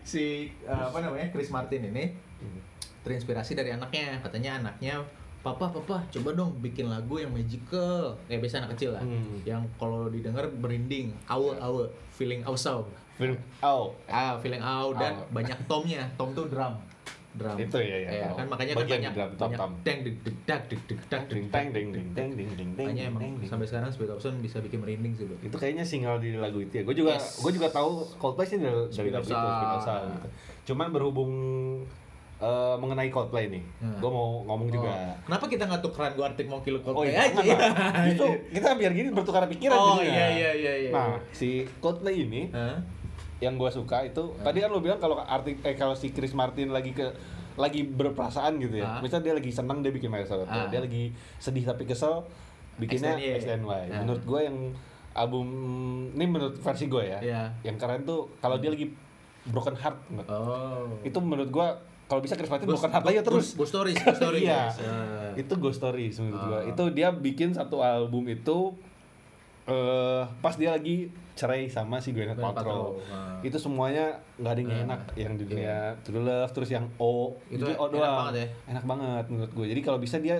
Si 0.00 0.22
uh, 0.62 0.86
apa 0.86 0.98
namanya 1.00 1.26
Chris 1.28 1.50
Martin 1.50 1.82
ini 1.84 2.14
terinspirasi 3.00 3.52
dari 3.52 3.70
anaknya 3.70 4.22
katanya 4.22 4.50
anaknya 4.60 5.02
papa 5.42 5.66
papa 5.68 6.06
coba 6.08 6.30
dong 6.32 6.54
bikin 6.56 6.86
lagu 6.86 7.18
yang 7.18 7.34
magical 7.34 8.14
kayak 8.24 8.38
biasa 8.38 8.62
anak 8.62 8.78
kecil 8.78 8.94
lah 8.94 9.02
Hmm. 9.02 9.42
yang 9.42 9.66
kalau 9.74 10.06
didengar 10.06 10.46
merinding 10.52 11.10
awe 11.26 11.58
awe 11.58 11.82
feeling 12.12 12.46
awesome 12.46 12.86
Film 13.14 13.36
Oh. 13.60 13.92
ah 14.06 14.34
feeling 14.36 14.58
awe 14.58 14.90
dan 14.94 15.12
Awe. 15.14 15.28
banyak 15.32 15.58
tomnya 15.64 16.02
tom 16.14 16.32
tuh 16.32 16.46
drum 16.46 16.74
drum 17.32 17.56
Itu 17.56 17.78
ya, 17.78 17.96
ya, 17.98 18.10
Iya, 18.10 18.24
tahu. 18.26 18.36
kan 18.36 18.46
makanya 18.46 18.72
kan 18.74 18.84
banyak 18.84 19.00
drum, 19.10 19.28
banyak 19.30 19.38
tom-tom. 19.56 19.70
deng 19.82 19.98
deg 20.02 20.16
deg 20.20 20.36
dak 20.42 20.62
deg 20.66 20.80
deg 20.82 20.98
dak 21.06 21.22
deg 21.24 21.44
ding 21.44 21.68
ding 21.72 21.88
ding. 22.52 22.68
makanya 22.74 23.02
emang 23.06 23.20
ding, 23.22 23.34
ding. 23.36 23.48
sampai 23.48 23.64
sekarang 23.64 23.88
Speed 23.88 24.10
Option 24.10 24.36
bisa 24.38 24.58
bikin 24.58 24.78
merinding 24.78 25.12
sih 25.12 25.24
bro 25.24 25.36
itu 25.38 25.56
kayaknya 25.56 25.80
single 25.82 26.18
di 26.18 26.34
lagu 26.34 26.58
itu 26.58 26.74
ya. 26.74 26.82
Gue 26.82 26.92
juga 26.94 27.16
Yes. 27.16 27.38
gue 27.38 27.52
juga 27.52 27.68
tahu 27.68 27.90
Coldplay 28.16 28.44
sih 28.44 28.58
dari, 28.58 28.68
Speed 28.86 29.08
lagu 29.10 29.24
itu 29.24 29.32
Speed. 29.32 29.80
Sound, 29.82 30.08
gitu. 30.10 30.28
Cuman 30.68 30.86
berhubung 30.88 31.32
eh, 32.38 32.76
mengenai 32.76 33.06
Coldplay 33.08 33.46
nih, 33.46 33.62
Hmm. 33.78 33.96
gue 33.96 34.10
mau 34.10 34.42
ngomong 34.44 34.66
juga. 34.68 34.90
Oh. 34.90 35.14
Kenapa 35.24 35.44
kita 35.46 35.62
nggak 35.64 35.78
tukeran 35.80 36.12
gue 36.12 36.24
artik 36.26 36.46
mau 36.46 36.58
kilo 36.58 36.78
Oh 36.80 36.90
Coldplay 36.92 37.14
iya, 37.14 37.30
aja? 37.30 37.38
lah. 37.38 38.02
Itu 38.12 38.24
kita 38.50 38.74
biar 38.74 38.90
gini 38.90 39.08
bertukar 39.08 39.46
pikiran 39.46 39.72
Oh 39.72 40.02
iya 40.02 40.26
iya 40.28 40.50
iya 40.52 40.72
iya. 40.76 40.90
Nah, 40.90 41.16
si 41.30 41.64
Coldplay 41.78 42.18
ini 42.20 42.50
Hah? 42.50 42.82
Yang 43.42 43.58
gue 43.58 43.66
suka 43.68 44.06
itu 44.06 44.22
tadi 44.38 44.62
kan 44.62 44.70
lo 44.70 44.78
bilang 44.78 45.02
kalau 45.02 45.18
arti 45.18 45.58
eh 45.60 45.74
kalau 45.74 45.92
si 45.92 46.14
Chris 46.14 46.30
Martin 46.30 46.70
lagi 46.70 46.94
ke 46.94 47.10
lagi 47.52 47.84
berperasaan 47.84 48.56
gitu 48.56 48.80
ya. 48.80 48.86
Ah. 48.86 49.00
Misalnya 49.02 49.28
dia 49.28 49.34
lagi 49.36 49.50
senang 49.50 49.82
dia 49.82 49.90
bikin 49.90 50.08
Soul 50.24 50.46
Ah. 50.46 50.70
Dia 50.70 50.80
lagi 50.80 51.10
sedih 51.36 51.66
tapi 51.66 51.84
kesel 51.84 52.22
bikinnya 52.78 53.18
XNY. 53.18 53.36
XNY. 53.42 53.66
Ah. 53.92 54.00
Menurut 54.00 54.22
gue 54.22 54.40
yang 54.40 54.56
album 55.12 55.46
ini 56.16 56.24
menurut 56.24 56.56
versi 56.56 56.88
gue 56.88 57.02
ya. 57.04 57.18
Iya. 57.20 57.42
Yang 57.60 57.76
keren 57.76 58.00
tuh 58.06 58.30
kalau 58.40 58.56
dia 58.56 58.72
lagi 58.72 58.88
broken 59.44 59.76
heart. 59.76 59.98
Oh. 60.30 60.88
Itu 61.02 61.18
menurut 61.20 61.50
gue 61.50 61.66
kalau 62.08 62.20
bisa 62.20 62.36
Chris 62.36 62.48
Martin 62.48 62.70
broken 62.70 62.88
heart 62.88 63.06
aja 63.10 63.20
terus. 63.20 63.52
Ghost 63.52 63.72
stories, 63.74 63.96
ghost 64.00 64.16
stories. 64.22 64.46
Iya. 64.48 64.62
Itu 65.36 65.52
Ghost 65.58 65.80
Stories 65.80 66.14
menurut 66.20 66.38
Ah. 66.38 66.46
gua. 66.46 66.60
Itu 66.64 66.84
dia 66.92 67.08
bikin 67.10 67.52
satu 67.52 67.84
album 67.84 68.28
itu 68.28 68.72
eh 69.64 70.22
pas 70.38 70.54
dia 70.54 70.70
lagi 70.70 71.06
cerai 71.32 71.64
sama 71.66 71.96
si 71.96 72.10
Gwyneth 72.10 72.36
Paltrow. 72.36 72.98
Paltrow, 72.98 73.08
ah. 73.08 73.38
Itu 73.40 73.56
semuanya 73.56 74.10
nggak 74.36 74.52
ada 74.52 74.60
yang 74.60 74.72
Ah. 74.72 74.84
enak 74.84 75.00
yang 75.14 75.32
di 75.34 75.44
dunia 75.44 75.76
True 76.00 76.20
Love 76.20 76.50
terus 76.50 76.68
yang 76.68 76.84
O 76.96 77.38
Itu 77.46 77.62
jadi 77.62 77.74
O 77.74 77.84
enak 77.84 77.92
doang. 77.92 78.16
banget 78.20 78.34
ya? 78.36 78.46
Enak 78.68 78.84
banget 78.84 79.24
menurut 79.28 79.52
gue. 79.52 79.66
Jadi 79.68 79.80
kalau 79.80 79.98
bisa 79.98 80.18
dia 80.18 80.36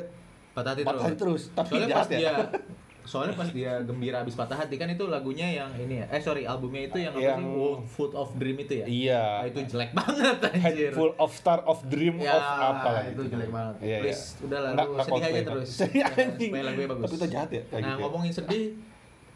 Patah 0.53 0.71
hati 0.71 0.83
patah 0.83 1.01
hati 1.03 1.17
terus. 1.17 1.49
Tapi 1.51 1.65
soalnya 1.71 1.89
jahat 1.89 2.03
pas 2.03 2.09
ya. 2.09 2.19
dia 2.19 2.35
soalnya 3.03 3.35
pas 3.35 3.51
dia 3.51 3.73
gembira 3.81 4.21
abis 4.21 4.37
patah 4.37 4.55
hati 4.55 4.77
kan 4.77 4.87
itu 4.87 5.03
lagunya 5.07 5.49
yang 5.49 5.73
ini 5.73 5.99
ya. 5.99 6.07
Eh 6.09 6.21
sorry, 6.21 6.45
albumnya 6.45 6.85
itu 6.85 7.01
yang 7.01 7.11
apa 7.11 7.25
Yang- 7.25 7.41
sih? 7.41 7.57
World 7.57 7.83
Food 7.89 8.13
of 8.13 8.29
Dream 8.37 8.57
itu 8.59 8.73
ya? 8.77 8.85
Iya. 8.85 9.23
Ah, 9.35 9.45
itu 9.45 9.59
jelek 9.65 9.91
banget 9.93 10.37
Head 10.55 10.63
anjir. 10.69 10.91
full 10.93 11.13
of 11.17 11.31
star 11.33 11.65
of 11.65 11.81
dream 11.85 12.21
Ya, 12.21 12.31
of 12.31 12.45
apa 12.45 12.89
lah 12.93 13.05
itu 13.09 13.23
jelek 13.25 13.49
banget. 13.49 13.75
Iya, 13.81 13.89
iya. 13.89 13.99
Please, 14.05 14.25
udah 14.41 14.59
lah, 14.61 14.71
Nggak- 14.73 14.87
lu 14.87 14.97
sedih 15.01 15.23
aja 15.25 15.41
terus. 15.43 15.69
Sedih 15.73 16.03
anjing. 16.05 16.51
lagunya 16.55 16.89
bagus. 16.91 17.03
Tapi 17.03 17.15
itu 17.17 17.27
jahat 17.29 17.49
ya 17.51 17.63
Nah, 17.65 17.67
gitu. 17.73 17.89
ya. 17.89 17.95
ngomongin 17.99 18.33
sedih, 18.33 18.65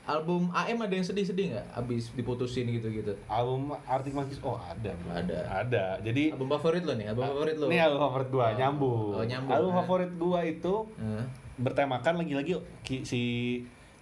album 0.06 0.48
AM 0.50 0.78
ada 0.80 0.94
yang 0.94 1.02
sedih-sedih 1.02 1.52
nggak? 1.52 1.66
Abis 1.74 2.14
diputusin 2.14 2.70
gitu-gitu. 2.70 3.12
Album 3.26 3.74
Arctic 3.84 4.14
Monkeys 4.14 4.38
oh 4.40 4.54
ada. 4.54 4.94
bro. 4.96 5.10
Ada. 5.12 5.38
Ada. 5.60 5.84
Jadi 6.00 6.30
Album 6.30 6.48
favorit 6.48 6.82
lo 6.82 6.94
nih, 6.94 7.10
album 7.10 7.26
favorit 7.26 7.56
lo. 7.58 7.66
Ini 7.66 7.78
album 7.82 8.00
favorit 8.06 8.28
gua, 8.30 8.44
Oh. 8.46 8.50
nyambung. 8.54 9.10
Oh, 9.12 9.24
nyambung. 9.24 9.54
Album 9.54 9.70
Nah. 9.70 9.78
favorit 9.82 10.12
gua 10.14 10.40
itu 10.42 10.74
Nah, 10.96 11.24
bertemakan 11.56 12.14
lagi-lagi 12.20 12.52
si 13.02 13.22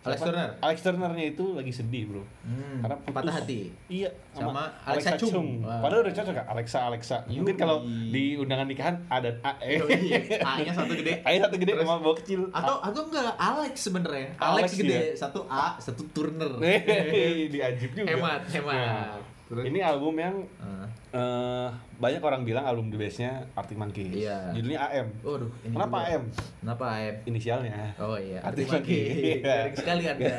Alex? 0.04 0.20
Turner? 0.20 0.50
Alex 0.60 0.78
Turnernya 0.80 1.24
itu 1.26 1.44
lagi 1.52 1.72
sedih, 1.72 2.02
Bro. 2.06 2.22
Hmm, 2.44 2.84
Karena 2.84 2.96
putus. 3.00 3.14
patah 3.16 3.34
hati. 3.34 3.60
Iya, 3.88 4.10
Sama 4.30 4.62
Alexa 4.84 5.16
Chung. 5.16 5.64
Wah. 5.64 5.80
Padahal 5.80 6.04
udah 6.04 6.14
cocok 6.14 6.34
kan 6.34 6.46
Alexa 6.46 6.78
Alexa. 6.84 7.16
Mungkin 7.24 7.56
Yui. 7.56 7.60
kalau 7.60 7.76
di 7.88 8.24
undangan 8.36 8.66
nikahan 8.68 8.96
A 9.08 9.16
dan 9.18 9.40
A. 9.40 9.56
Eh. 9.58 9.80
Yoi, 9.80 9.96
A-nya 10.44 10.72
satu 10.72 10.92
gede. 10.92 11.12
A 11.26 11.30
satu 11.40 11.56
gede 11.56 11.72
Terus- 11.72 11.88
sama 11.88 11.98
bawah 11.98 12.16
kecil. 12.20 12.40
Atau 12.52 12.76
atau 12.78 13.02
enggak 13.08 13.32
Alex 13.34 13.74
sebenarnya. 13.80 14.28
Alex, 14.36 14.60
Alex, 14.60 14.70
gede, 14.76 14.92
ya? 14.92 15.02
satu 15.16 15.40
A, 15.48 15.66
satu 15.80 16.02
Turner. 16.12 16.52
Diajib 17.54 17.90
juga. 17.96 18.08
Hemat, 18.08 18.42
hemat. 18.50 18.76
Nah, 18.76 19.16
Terus? 19.44 19.64
ini 19.64 19.78
album 19.78 20.16
yang 20.16 20.40
Ah. 20.56 20.88
eh, 21.12 21.68
banyak 21.94 22.18
orang 22.18 22.42
bilang 22.42 22.64
album 22.64 22.88
the 22.88 22.96
best-nya 22.96 23.44
Arctic 23.52 23.76
Monkeys. 23.76 24.24
Iya. 24.24 24.50
Judulnya 24.50 24.80
AM. 24.82 25.06
Waduh, 25.20 25.52
ini 25.62 25.70
Kenapa 25.70 25.96
juga. 25.96 26.08
AM? 26.10 26.22
Kenapa 26.58 26.84
AM? 26.90 27.14
Inisialnya. 27.24 27.76
Oh 27.96 28.16
iya, 28.16 28.40
Arctic 28.40 28.64
Arctic 28.64 28.66
Monkey. 28.72 28.96
Monkey. 28.96 29.20
Iya. 29.20 29.54
Garing 29.54 29.76
sekali 29.76 30.02
Anda. 30.06 30.36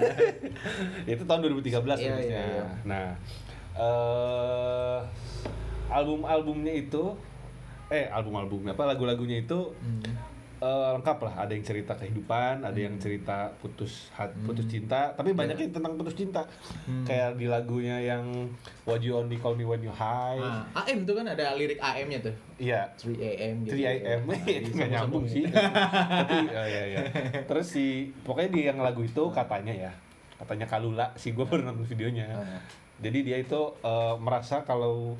itu 1.13 1.23
tahun 1.23 1.39
2013 1.39 1.61
Iya, 1.95 2.11
harusnya. 2.11 2.17
iya, 2.17 2.41
iya. 2.43 2.65
Nah, 2.83 3.05
eh 3.75 4.97
album-albumnya 5.87 6.73
itu 6.73 7.03
eh 7.87 8.09
album-albumnya 8.09 8.73
apa 8.73 8.83
lagu-lagunya 8.87 9.37
itu 9.39 9.69
Hmm. 9.77 10.01
Eh, 10.57 10.89
lengkap 10.93 11.17
lah. 11.21 11.33
Ada 11.41 11.51
yang 11.51 11.63
cerita 11.63 11.93
kehidupan, 11.93 12.61
ada 12.61 12.75
yang 12.75 12.95
cerita 12.95 13.51
putus 13.55 14.07
hat, 14.11 14.31
putus 14.41 14.63
Hmm. 14.65 14.73
cinta, 14.73 15.11
tapi 15.11 15.31
banyak 15.31 15.53
Iya. 15.53 15.63
yang 15.67 15.73
tentang 15.73 15.93
putus 15.95 16.13
cinta. 16.13 16.41
Hmm. 16.83 17.03
Kayak 17.03 17.35
di 17.35 17.45
lagunya 17.45 17.97
yang 17.99 18.23
What 18.83 18.99
You 18.99 19.17
Only 19.17 19.35
Call 19.35 19.53
Me 19.53 19.63
When 19.63 19.79
You 19.79 19.89
High. 19.89 20.39
Nah, 20.39 20.63
AM 20.77 21.03
itu 21.03 21.11
kan 21.11 21.25
ada 21.25 21.45
lirik 21.53 21.77
AM-nya 21.77 22.19
tuh. 22.21 22.35
Iya. 22.55 22.87
3 22.95 23.19
AM 23.19 23.55
gitu. 23.63 23.75
3 23.75 23.89
AM 23.91 24.21
Nah, 24.25 24.39
itu 24.45 24.69
nggak 24.71 24.91
nyambung 24.91 25.25
sih. 25.25 25.43
Tapi 25.51 26.37
oh, 26.49 26.65
iya, 26.65 26.83
iya. 26.87 26.99
Terus 27.43 27.67
si 27.67 27.85
pokoknya 28.21 28.49
di 28.49 28.61
yang 28.65 28.79
lagu 28.79 29.01
itu 29.01 29.23
katanya 29.29 29.71
ya, 29.71 29.91
katanya 30.35 30.65
Kalula 30.65 31.11
si 31.15 31.31
gue 31.31 31.43
pernah 31.43 31.71
nonton 31.71 31.83
videonya. 31.85 32.31
Ah. 32.31 32.59
Jadi 32.95 33.27
dia 33.27 33.37
itu 33.37 33.59
eh, 33.81 34.15
merasa 34.17 34.63
kalau 34.63 35.19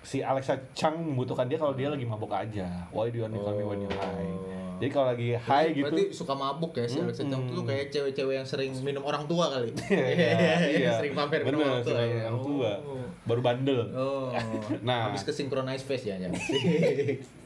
si 0.00 0.20
Alexa 0.20 0.54
Chang 0.72 0.94
membutuhkan 0.94 1.44
dia 1.44 1.56
kalau 1.56 1.72
dia 1.72 1.86
lagi 1.86 2.02
mabuk 2.02 2.30
aja. 2.30 2.86
Why 2.88 3.08
do 3.08 3.18
you 3.18 3.24
only 3.24 3.36
call 3.36 3.52
me 3.52 3.62
when 3.62 3.80
you 3.80 3.90
high? 3.90 4.24
Oh. 4.24 4.78
Jadi 4.78 4.90
kalau 4.90 5.10
lagi 5.10 5.34
high 5.34 5.70
gitu. 5.72 5.90
Berarti 5.90 6.04
suka 6.12 6.32
mabuk 6.32 6.70
ya 6.72 6.86
si 6.86 6.98
Alexa 6.98 7.24
Chung 7.24 7.42
Hmm. 7.42 7.50
tuh 7.52 7.64
kayak 7.64 7.90
cewek-cewek 7.90 8.34
yang 8.36 8.46
sering 8.46 8.70
minum 8.78 9.02
orang 9.02 9.26
tua 9.26 9.50
kali. 9.50 9.74
iya, 9.90 10.94
sering 10.94 11.12
pamer 11.12 11.42
minum 11.42 11.58
Bener, 11.58 11.70
orang 11.72 11.84
tua. 11.84 11.98
ya. 11.98 12.22
orang 12.24 12.42
tua. 12.44 12.70
Oh. 12.80 13.04
Baru 13.24 13.40
bandel. 13.40 13.80
Oh. 13.90 14.30
Nah. 14.86 15.10
habis 15.10 15.22
ke 15.22 15.32
synchronize 15.32 15.82
face 15.82 16.06
ya, 16.06 16.16
ya. 16.16 16.30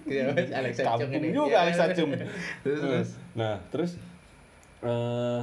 Iya, 0.04 0.28
Alexa 0.52 0.84
Kampung 0.84 1.08
ini. 1.10 1.32
juga 1.32 1.48
Iya. 1.48 1.58
Alexa. 1.64 1.84
Terus, 2.62 2.78
terus. 2.78 3.08
Nah, 3.32 3.56
terus 3.70 3.90
eh 4.82 5.40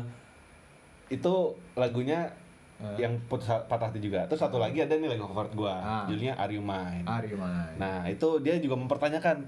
itu 1.10 1.34
lagunya 1.74 2.30
Ah. 2.80 2.96
yang 2.96 3.12
putus 3.28 3.44
patah 3.68 3.88
hati 3.88 4.00
juga. 4.00 4.24
Terus 4.26 4.40
satu 4.40 4.56
lagi 4.56 4.80
ada 4.80 4.96
nih 4.96 5.12
lagu 5.12 5.28
favorit 5.28 5.52
gua, 5.52 5.76
Ah. 5.76 6.08
judulnya 6.08 6.32
Are 6.34 6.48
You 6.48 6.64
Mine. 6.64 7.04
Ari 7.04 7.36
man. 7.36 7.76
Nah, 7.76 8.08
itu 8.08 8.40
dia 8.40 8.56
juga 8.56 8.76
mempertanyakan 8.76 9.44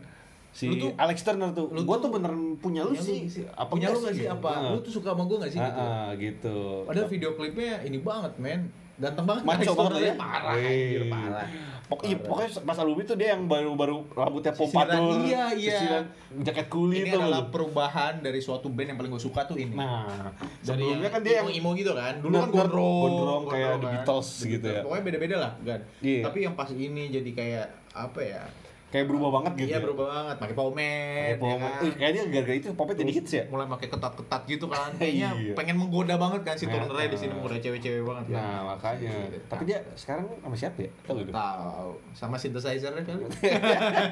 si 0.51 0.67
Lu 0.67 0.75
tuh- 0.77 0.91
Alex 0.99 1.23
Turner 1.23 1.47
tuh. 1.49 1.71
lu 1.71 1.87
Gua 1.87 1.95
tuh- 1.95 2.11
beneran 2.11 2.59
punya 2.59 2.83
lu 2.83 2.91
sih. 2.91 3.23
Apa 3.49 3.71
punya 3.71 3.87
lu 3.87 4.03
gak 4.03 4.11
sih 4.11 4.27
apa? 4.27 4.51
Ah. 4.51 4.75
Lu 4.75 4.79
tuh 4.79 4.91
suka 4.91 5.15
sama 5.15 5.23
gue 5.23 5.39
gak 5.39 5.47
sih 5.47 5.57
Ah, 5.57 5.65
gitu? 5.65 5.79
ah, 5.81 6.09
gitu. 6.13 6.57
Padahal 6.83 7.07
video 7.07 7.29
klipnya 7.33 7.79
ini 7.81 7.97
banget 7.97 8.35
men 8.35 8.67
Ganteng 8.99 9.25
banget 9.29 9.43
Maco 9.45 9.55
banget 9.57 9.75
Turner 9.77 10.01
ya? 10.01 10.13
Parah 10.17 10.53
anjir 10.57 11.03
parah 11.07 11.47
Pokoknya 11.91 12.15
iya, 12.15 12.23
pokoknya 12.23 12.49
pas 12.63 12.77
album 12.79 13.03
itu 13.03 13.13
dia 13.19 13.35
yang 13.35 13.51
baru-baru 13.51 14.07
rambutnya 14.15 14.55
pompadour, 14.55 15.11
Sisiran, 15.11 15.27
iya, 15.27 15.43
iya. 15.59 15.75
sisiran 15.75 16.03
jaket 16.39 16.67
kulit 16.71 17.03
ini 17.03 17.11
tuh. 17.11 17.19
adalah 17.19 17.41
perubahan 17.51 18.13
dari 18.23 18.39
suatu 18.39 18.71
band 18.71 18.95
yang 18.95 18.97
paling 19.03 19.11
gue 19.11 19.19
suka 19.19 19.43
tuh 19.43 19.59
ini. 19.59 19.75
Nah, 19.75 20.31
Dari 20.63 20.87
sebelumnya 20.87 21.11
kan 21.11 21.19
dia 21.19 21.43
yang 21.43 21.51
imo 21.51 21.75
gitu 21.75 21.91
kan. 21.91 22.23
Dulu 22.23 22.31
kan 22.31 22.47
gondrong, 22.47 23.03
gondrong 23.03 23.43
kayak 23.51 23.67
The 23.67 23.75
kan. 23.75 23.91
Beatles 23.91 24.29
gitu 24.39 24.67
ya. 24.71 24.81
Pokoknya 24.87 25.03
beda-beda 25.03 25.35
lah, 25.35 25.51
kan. 25.67 25.79
Iya. 25.99 26.21
Tapi 26.23 26.37
yang 26.47 26.55
pas 26.55 26.69
ini 26.71 27.03
jadi 27.11 27.31
kayak 27.35 27.67
apa 27.91 28.19
ya? 28.23 28.43
Kayak 28.91 29.07
berubah 29.07 29.29
banget 29.33 29.51
gitu. 29.55 29.67
Iya 29.67 29.73
ya. 29.73 29.81
berubah 29.81 30.05
banget, 30.05 30.35
pakai 30.37 30.51
pomade, 30.53 30.83
Kayak 31.15 31.31
ya 31.31 31.35
pomade. 31.37 31.63
kan? 31.63 31.81
Eh, 31.81 31.93
kayaknya 31.95 32.21
gara-gara 32.27 32.55
itu 32.57 32.67
popnya 32.71 32.95
jadi 32.97 33.11
hits 33.13 33.31
ya. 33.31 33.43
mulai 33.47 33.65
pakai 33.65 33.87
ketat-ketat 33.87 34.41
gitu 34.45 34.65
kan 34.67 34.89
kayaknya 34.99 35.29
Iya. 35.33 35.53
pengen 35.55 35.75
menggoda 35.77 36.15
banget 36.15 36.41
kan 36.43 36.55
si 36.55 36.65
Nah, 36.65 36.83
Turner 36.83 37.07
di 37.07 37.15
sini 37.15 37.31
menggoda 37.31 37.57
cewek-cewek 37.57 38.03
banget 38.03 38.25
kan 38.27 38.35
Nah, 38.37 38.59
makanya. 38.69 39.11
Iya. 39.25 39.39
Tapi 39.47 39.63
dia 39.63 39.79
sekarang 39.95 40.25
sama 40.35 40.55
siapa 40.55 40.77
ya? 40.77 40.91
Tahu 41.01 41.17
tahu 41.25 41.89
sama 42.11 42.35
synthesizer 42.41 42.91
kali 42.93 43.23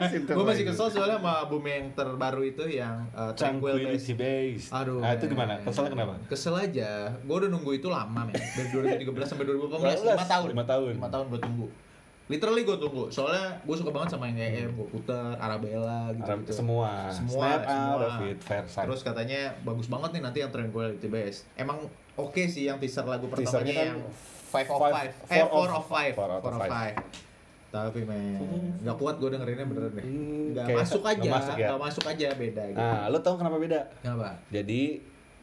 gue 0.09 0.45
masih 0.45 0.63
kesel 0.63 0.87
soalnya 0.89 1.17
sama 1.17 1.31
album 1.39 1.63
yang 1.63 1.91
terbaru 1.91 2.41
itu 2.45 2.63
yang 2.65 3.03
uh, 3.11 3.31
Tranquil 3.33 3.75
Base 3.75 4.07
Tranquility 4.07 4.13
Base. 4.15 4.65
Aduh. 4.71 4.99
Nah, 4.99 5.11
itu 5.13 5.25
gimana? 5.27 5.53
Keselnya 5.59 5.91
kenapa? 5.91 6.13
Kesel 6.25 6.55
aja. 6.55 6.91
Gue 7.19 7.35
udah 7.37 7.49
nunggu 7.49 7.71
itu 7.73 7.87
lama, 7.87 8.21
men. 8.23 8.33
Dari 8.33 8.69
2013 9.03 9.27
sampai 9.27 9.45
2018, 9.45 10.07
15, 10.07 10.15
5 10.15 10.23
tahun. 10.25 10.47
lima 10.49 10.65
tahun. 10.65 10.91
5 10.97 11.09
tahun 11.09 11.25
gue 11.27 11.39
tunggu. 11.41 11.67
Literally 12.29 12.61
gue 12.61 12.77
tunggu. 12.77 13.09
Soalnya 13.09 13.57
gue 13.59 13.75
suka 13.75 13.89
banget 13.89 14.13
sama 14.13 14.29
yang 14.29 14.37
EM, 14.37 14.69
gue 14.71 14.87
puter, 14.87 15.33
Arabella 15.35 16.13
gitu. 16.13 16.23
Arab- 16.23 16.45
gitu. 16.45 16.53
semua. 16.55 17.09
Semua, 17.09 17.33
Snap 17.33 17.61
semua. 17.65 18.07
Terus 18.85 19.01
katanya 19.01 19.41
bagus 19.59 19.87
banget 19.87 20.09
nih 20.13 20.21
nanti 20.21 20.37
yang 20.39 20.49
Tranquility 20.49 21.07
Base. 21.07 21.49
Emang 21.55 21.81
oke 22.13 22.41
sih 22.45 22.65
yang 22.65 22.77
teaser 22.77 23.01
lagu 23.03 23.25
Teasernya 23.27 23.49
pertamanya 23.65 23.73
kan 23.73 23.87
yang 23.87 23.99
Five 24.45 24.65
of 24.67 24.77
five- 24.79 24.93
Five. 24.95 25.13
four 25.23 25.33
Eh, 25.35 25.45
Four 25.47 25.69
of 25.71 25.85
Five. 25.87 26.13
four 26.13 26.29
Four 26.37 26.53
of 26.53 26.59
five. 26.59 26.71
Five. 26.71 26.97
Tapi 27.69 28.01
men, 28.01 28.41
nggak 28.79 28.97
kuat 28.97 29.15
gue 29.17 29.29
dengerinnya 29.29 29.61
bener 29.63 29.89
deh. 29.91 30.01
Hmm, 30.01 30.49
Nggak 30.51 30.65
kayak 30.65 30.79
masuk 30.79 31.01
nggak 31.01 31.13
aja, 31.15 31.29
masuk 31.31 31.53
ya? 31.55 31.67
nggak 31.67 31.81
masuk 31.83 32.03
aja 32.07 32.27
beda 32.35 32.63
gitu. 32.67 32.79
Nah, 32.79 33.05
lo 33.07 33.17
tau 33.19 33.35
kenapa 33.35 33.57
beda? 33.57 33.79
Kenapa? 33.99 34.29
Jadi 34.49 34.81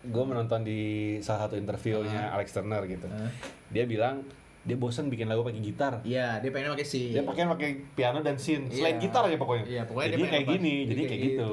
gue 0.02 0.24
menonton 0.24 0.60
di 0.62 0.80
salah 1.20 1.46
satu 1.46 1.54
interviewnya 1.54 2.18
Ah. 2.24 2.34
Alex 2.34 2.50
Turner 2.50 2.82
gitu. 2.84 3.06
Hah? 3.08 3.30
Dia 3.68 3.86
bilang 3.86 4.26
dia 4.66 4.76
bosan 4.76 5.06
bikin 5.06 5.26
lagu 5.26 5.40
pakai 5.40 5.62
gitar. 5.62 6.02
Iya, 6.02 6.42
dia 6.42 6.50
pengen 6.50 6.74
pakai 6.74 6.84
si. 6.84 7.14
Dia 7.14 7.22
pakai 7.22 7.46
pakai 7.46 7.70
piano 7.94 8.18
dan 8.20 8.34
synth. 8.34 8.68
Selain 8.68 8.98
Iya. 8.98 9.02
gitar 9.02 9.22
aja 9.22 9.36
pokoknya. 9.36 9.64
Iya, 9.64 9.82
pokoknya 9.84 10.08
jadi 10.08 10.18
dia 10.18 10.26
kayak 10.26 10.42
pengen 10.42 10.52
gini, 10.52 10.74
pas- 10.74 10.82
jadi 10.82 10.90
jadi 10.92 11.02
kayak 11.04 11.22
gitu. 11.22 11.30
gitu. 11.30 11.50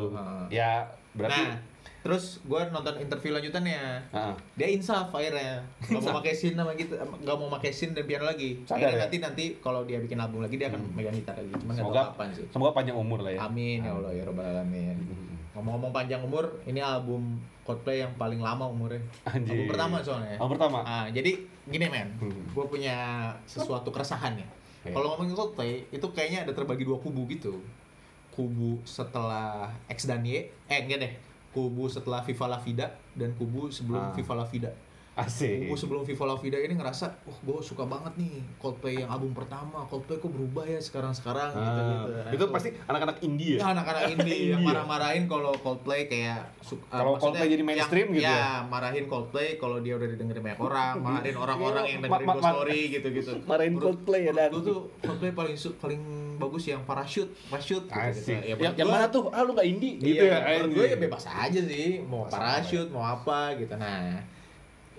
Ya 0.49 0.69
berarti 1.13 1.43
Nah, 1.43 1.57
terus 2.03 2.23
gue 2.43 2.61
nonton 2.67 2.95
interview 2.97 3.31
lanjutannya. 3.31 3.81
Ah. 4.09 4.33
Dia 4.53 4.67
insaf 4.67 5.07
akhirnya. 5.09 5.61
Gak 5.79 6.01
mau 6.01 6.17
pakai 6.17 6.33
sin 6.33 6.53
sama 6.53 6.73
gitu, 6.73 6.93
gak 6.97 7.35
mau 7.37 7.47
pakai 7.49 7.71
sin 7.71 7.93
dan 7.93 8.03
piano 8.03 8.25
lagi. 8.25 8.59
Sadar 8.63 8.75
Akhirnya 8.81 8.97
ya? 8.97 9.03
nanti 9.05 9.17
nanti 9.19 9.45
kalau 9.57 9.81
dia 9.83 9.97
bikin 9.97 10.17
album 10.17 10.41
lagi 10.41 10.57
dia 10.57 10.67
akan 10.67 10.81
megang 10.91 11.13
gitar 11.13 11.33
lagi. 11.33 11.53
Cuman 11.53 11.69
gak 11.69 11.79
tahu 11.79 11.87
semoga 11.87 12.01
kapan 12.09 12.27
sih. 12.33 12.45
semoga 12.49 12.71
panjang 12.73 12.97
umur 12.97 13.21
lah 13.21 13.31
ya. 13.31 13.39
Amin 13.41 13.79
ya 13.79 13.93
Allah 13.93 14.11
ya 14.11 14.23
robbal 14.23 14.43
alamin. 14.43 14.97
Ngomong-ngomong 15.53 15.91
panjang 15.91 16.19
umur, 16.19 16.49
ini 16.65 16.81
album 16.81 17.37
Coldplay 17.63 18.01
yang 18.01 18.11
paling 18.15 18.41
lama 18.41 18.65
umurnya. 18.65 18.99
Anjir. 19.23 19.53
Album 19.55 19.67
pertama 19.69 19.95
soalnya. 20.01 20.35
Album 20.35 20.51
pertama? 20.57 20.79
Ah, 20.83 21.05
jadi 21.07 21.31
gini 21.63 21.85
men, 21.87 22.09
Hmm. 22.17 22.43
gue 22.51 22.65
punya 22.67 22.95
sesuatu 23.45 23.87
keresahan 23.87 24.35
nih. 24.35 24.47
Iya. 24.83 24.91
Kalau 24.91 25.15
ngomongin 25.15 25.31
Coldplay, 25.31 25.87
itu 25.87 26.03
kayaknya 26.09 26.43
ada 26.43 26.51
terbagi 26.51 26.83
dua 26.83 26.97
kubu 26.97 27.23
gitu. 27.29 27.61
Kubu 28.29 28.81
setelah 28.83 29.69
X 29.87 30.03
dan 30.03 30.25
Y, 30.25 30.43
eh 30.67 30.79
enggak 30.81 30.99
deh. 30.99 31.13
Kubu 31.53 31.85
setelah 31.85 32.19
Viva 32.19 32.49
La 32.49 32.57
Vida 32.57 32.89
dan 33.13 33.31
kubu 33.33 33.69
sebelum 33.69 34.01
Ah. 34.01 34.11
Viva 34.11 34.33
La 34.33 34.43
Vida. 34.43 34.73
Asik. 35.15 35.69
Kubu 35.69 35.77
sebelum 35.77 36.01
Viva 36.01 36.25
La 36.25 36.33
Vida 36.35 36.57
ini 36.57 36.73
ngerasa, 36.73 37.05
wah 37.21 37.37
gue 37.37 37.61
suka 37.61 37.85
banget 37.85 38.17
nih 38.17 38.33
Coldplay 38.57 38.97
yang 38.97 39.07
album 39.07 39.29
pertama. 39.31 39.85
Coldplay 39.85 40.17
kok 40.17 40.27
berubah 40.27 40.65
ya 40.65 40.79
sekarang-sekarang 40.79 41.49
gitu 41.51 41.61
Ah, 41.61 41.85
gitu. 41.85 42.09
Nah, 42.09 42.31
itu 42.33 42.43
pasti 42.49 42.69
anak-anak 42.83 43.17
indie 43.21 43.51
ya. 43.53 43.59
Ya 43.59 43.67
anak-anak 43.71 44.03
indie 44.09 44.41
yang 44.51 44.59
Iya. 44.59 44.67
marah-marahin 44.67 45.23
kalau 45.27 45.53
Coldplay 45.55 46.09
kayak 46.09 46.49
uh, 46.57 46.65
Kalau 46.89 47.13
maksudnya 47.13 47.21
Coldplay 47.37 47.47
jadi 47.47 47.63
mainstream 47.63 48.07
yang, 48.07 48.15
gitu 48.15 48.25
ya, 48.25 48.33
ya? 48.33 48.53
marahin 48.65 49.05
Coldplay 49.05 49.47
kalau 49.55 49.77
dia 49.79 49.93
udah 49.93 50.07
didengerin 50.09 50.41
banyak 50.41 50.59
orang, 50.59 50.93
marahin 50.97 51.37
orang-orang 51.37 51.83
yang 51.85 51.99
Ma- 51.99 52.05
dengerin 52.09 52.25
ma- 52.25 52.33
Ghost 52.33 52.41
ma- 52.41 52.53
Story 52.55 52.81
gitu-gitu. 52.89 53.31
Marahin 53.51 53.71
Menurut- 53.71 53.85
Coldplay 53.85 54.21
ya, 54.23 54.31
Dan. 54.33 54.49
gua 54.49 54.61
tuh 54.63 54.79
Coldplay 54.99 55.31
paling 55.31 55.55
paling 55.77 56.01
bagus 56.33 56.63
yang 56.65 56.81
parachute, 56.83 57.29
parachute 57.47 57.85
gitu, 57.85 58.01
gitu. 58.17 58.29
Ya, 58.33 58.57
yang, 58.57 58.73
yang 58.75 58.89
mana 58.89 59.05
tuh? 59.07 59.29
Ah 59.29 59.45
lu 59.45 59.53
gak 59.53 59.63
indie 59.63 60.01
gitu 60.01 60.25
iya, 60.25 60.41
ya. 60.41 60.57
menurut 60.57 60.65
anjing. 60.65 60.73
gue 60.73 60.85
ya 60.89 60.97
bebas 60.97 61.23
aja 61.27 61.61
sih, 61.61 62.01
mau 62.01 62.25
parachute, 62.25 62.89
mau 62.89 63.05
apa 63.05 63.53
gitu. 63.55 63.77
Nah, 63.77 64.17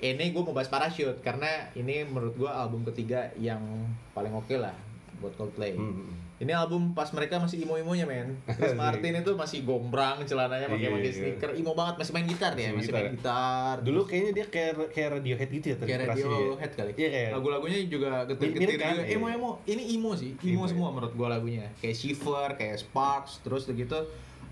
ini 0.04 0.36
gue 0.36 0.42
mau 0.44 0.52
bahas 0.52 0.68
parachute 0.68 1.24
karena 1.24 1.72
ini 1.72 2.04
menurut 2.04 2.36
gue 2.36 2.50
album 2.50 2.84
ketiga 2.92 3.32
yang 3.40 3.64
paling 4.12 4.36
oke 4.36 4.52
lah 4.52 4.76
buat 5.22 5.32
Coldplay. 5.40 5.72
Hmm. 5.72 6.12
Ini 6.34 6.50
album 6.50 6.92
pas 6.92 7.08
mereka 7.14 7.38
masih 7.40 7.62
imo-imonya 7.64 8.04
men. 8.04 8.36
Chris 8.58 8.74
Asik. 8.74 8.76
Martin 8.76 9.22
itu 9.22 9.32
masih 9.32 9.58
gombrang 9.64 10.20
celananya 10.26 10.66
pakai 10.66 10.90
Iya, 10.90 10.92
pakai 10.92 11.06
iya. 11.08 11.16
sneaker, 11.16 11.50
imo 11.56 11.72
banget 11.72 11.94
masih 12.02 12.12
main 12.12 12.26
gitar 12.26 12.52
dia, 12.52 12.68
Masih 12.74 12.76
masih 12.76 12.92
main 12.92 13.10
gitar. 13.16 13.76
Dulu 13.80 14.00
kayaknya 14.04 14.32
dia 14.34 14.46
kayak 14.50 14.72
kayak 14.92 15.08
Radiohead 15.16 15.48
gitu 15.48 15.66
ya 15.72 15.76
kayak. 15.80 15.98
Radiohead 16.10 16.72
kali. 16.74 16.92
Iya 16.98 17.08
kayak. 17.08 17.30
Lagu-lagunya 17.38 17.78
juga 17.88 18.10
getir-getir 18.28 18.76
kan? 18.76 18.92
juga. 18.98 19.02
Iya. 19.08 19.16
Emo-emo. 19.16 19.50
Ini 19.64 19.82
emo 19.96 20.12
sih. 20.18 20.36
Emo 20.42 20.50
Emo 20.50 20.64
ya? 20.66 20.70
semua 20.74 20.88
menurut 20.92 21.14
gua 21.16 21.28
lagunya. 21.32 21.70
Kayak 21.80 21.96
Shiver, 21.96 22.48
kayak 22.58 22.76
Sparks, 22.82 23.40
terus 23.40 23.64
udah 23.70 23.76
gitu 23.78 23.98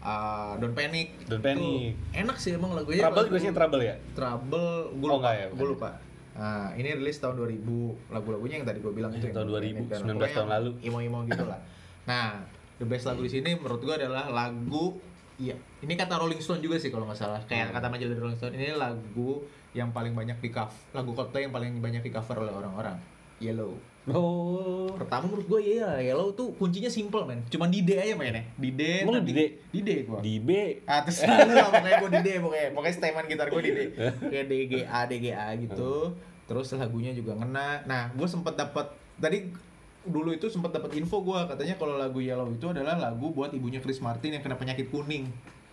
uh, 0.03 0.53
Don't 0.59 0.75
Panic. 0.75 1.15
Don't 1.25 1.39
Itu 1.39 1.47
Panic. 1.49 1.93
Enak 2.13 2.37
sih 2.37 2.51
emang 2.53 2.75
lagunya. 2.75 3.03
Trouble 3.03 3.25
juga 3.27 3.39
sih 3.39 3.51
Trouble 3.51 3.83
ya? 3.83 3.95
Trouble, 4.13 4.69
gue 4.93 5.07
Oh, 5.07 5.09
lupa, 5.09 5.19
enggak 5.19 5.35
ya, 5.35 5.47
gue 5.49 5.67
lupa. 5.69 5.91
Nah, 6.33 6.73
ini 6.75 6.89
rilis 6.93 7.17
tahun 7.17 7.35
2000, 7.37 7.61
lagu-lagunya 8.09 8.55
yang 8.57 8.67
tadi 8.67 8.79
gue 8.81 8.93
bilang 8.93 9.13
itu. 9.13 9.29
Tahun 9.29 9.45
yang 9.45 9.85
2000, 9.85 9.85
dan 9.87 9.99
19 10.01 10.13
pokoknya 10.13 10.35
tahun 10.35 10.51
lalu. 10.51 10.71
Imo-imo 10.81 11.19
gitu 11.29 11.45
lah. 11.45 11.61
Nah, 12.03 12.41
the 12.77 12.87
best 12.87 13.05
lagu 13.05 13.21
di 13.21 13.31
sini 13.31 13.55
menurut 13.55 13.81
gue 13.81 13.95
adalah 13.95 14.29
lagu 14.29 14.97
Iya, 15.33 15.57
ini 15.81 15.97
kata 15.97 16.21
Rolling 16.21 16.39
Stone 16.39 16.61
juga 16.61 16.77
sih 16.77 16.93
kalau 16.93 17.09
nggak 17.09 17.19
salah. 17.19 17.41
Kayak 17.49 17.73
Hmm. 17.73 17.75
kata 17.75 17.87
majalah 17.89 18.15
Rolling 18.15 18.39
Stone, 18.39 18.55
ini 18.55 18.69
lagu 18.73 19.43
yang 19.73 19.91
paling 19.91 20.13
banyak 20.13 20.39
di 20.39 20.53
cover, 20.53 20.77
lagu 20.93 21.11
Coldplay 21.13 21.49
yang 21.49 21.51
paling 21.51 21.81
banyak 21.81 21.99
di 21.99 22.13
cover 22.13 22.37
oleh 22.39 22.53
orang-orang. 22.53 22.95
Yellow. 23.41 23.75
Oh. 24.11 24.91
Pertama 24.99 25.31
menurut 25.31 25.47
gue 25.47 25.79
iya, 25.79 26.03
Yellow 26.03 26.35
tuh 26.35 26.51
kuncinya 26.59 26.91
simple 26.91 27.23
men. 27.23 27.47
Cuman 27.47 27.71
di 27.71 27.87
D 27.87 27.95
aja 27.95 28.19
mainnya. 28.19 28.43
Di 28.59 28.75
D. 28.75 29.07
Emang 29.07 29.23
di 29.23 29.31
D? 29.31 29.41
Di 29.71 29.81
D 29.87 29.91
gua. 30.03 30.19
Di 30.19 30.43
B. 30.43 30.83
Ah 30.91 31.07
terus 31.07 31.23
lah 31.23 31.71
pokoknya 31.71 31.97
gue 32.03 32.11
di 32.11 32.23
D 32.27 32.29
pokoknya 32.43 32.67
Pokoknya 32.75 32.95
statement 32.99 33.27
gitar 33.31 33.47
gue 33.47 33.63
di 33.63 33.71
D 33.71 33.81
Kayak 34.27 34.47
D, 34.51 34.53
G, 34.67 34.75
A, 34.83 35.01
D, 35.07 35.13
G, 35.23 35.27
A 35.31 35.55
gitu 35.55 36.19
Terus 36.51 36.67
lagunya 36.75 37.15
juga 37.15 37.39
ngena 37.39 37.87
Nah 37.87 38.11
gue 38.11 38.27
sempet 38.27 38.59
dapat 38.59 38.91
Tadi 39.23 39.71
dulu 40.03 40.35
itu 40.35 40.51
sempat 40.51 40.75
dapat 40.75 40.99
info 40.99 41.23
gue 41.23 41.39
katanya 41.47 41.79
kalau 41.79 41.95
lagu 41.95 42.19
Yellow 42.19 42.51
itu 42.51 42.67
adalah 42.67 42.99
lagu 42.99 43.31
buat 43.31 43.55
ibunya 43.55 43.79
Chris 43.79 44.03
Martin 44.03 44.35
yang 44.35 44.43
kena 44.43 44.59
penyakit 44.59 44.91
kuning 44.91 45.31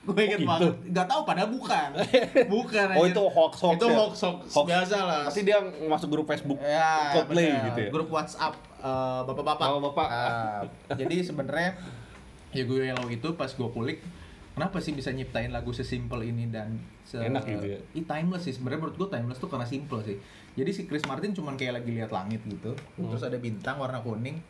gue 0.10 0.22
inget 0.24 0.40
gitu? 0.40 0.50
banget 0.50 0.74
gak 0.92 1.08
tahu 1.08 1.22
padahal 1.24 1.50
bukan 1.50 1.90
bukan 2.54 2.86
Oh 2.90 2.96
anjir. 3.00 3.12
itu 3.12 3.24
hoax 3.26 3.54
hoax 3.60 3.76
itu 3.76 3.86
ya? 3.86 3.96
hoax 3.96 4.14
hoax, 4.20 4.42
biasa 4.66 4.98
lah 5.00 5.22
Pasti 5.26 5.42
dia 5.44 5.58
masuk 5.84 6.08
grup 6.10 6.26
Facebook 6.26 6.58
ya, 6.58 7.14
Coldplay 7.14 7.48
bener. 7.48 7.66
gitu 7.68 7.80
ya. 7.80 7.90
grup 7.90 8.10
WhatsApp 8.10 8.54
eh, 8.76 9.22
bapak-bapak 9.24 9.68
Bapak-bapak. 9.70 10.08
Ah, 10.08 10.62
jadi 10.92 11.16
sebenarnya 11.22 11.70
ya 12.50 12.64
gue 12.64 12.82
Yellow 12.84 13.08
itu 13.08 13.30
pas 13.34 13.48
gue 13.48 13.70
kulik 13.70 14.02
kenapa 14.52 14.78
sih 14.78 14.92
bisa 14.92 15.10
nyiptain 15.10 15.50
lagu 15.50 15.70
sesimpel 15.70 16.26
ini 16.26 16.48
dan 16.48 16.76
se 17.02 17.16
Enak 17.16 17.46
gitu 17.46 17.66
ya? 17.68 17.80
Ih, 17.94 18.04
timeless 18.04 18.44
sih 18.44 18.52
sebenarnya 18.52 18.82
menurut 18.82 18.98
gue 18.98 19.10
timeless 19.10 19.38
tuh 19.38 19.48
karena 19.48 19.64
simple 19.64 20.02
sih 20.02 20.18
jadi 20.52 20.70
si 20.70 20.84
Chris 20.84 21.06
Martin 21.06 21.32
cuman 21.32 21.56
kayak 21.56 21.80
lagi 21.80 21.92
lihat 21.92 22.10
langit 22.10 22.42
gitu 22.44 22.74
Hmm. 22.94 23.08
terus 23.08 23.22
ada 23.22 23.38
bintang 23.38 23.78
warna 23.78 24.00
kuning 24.00 24.42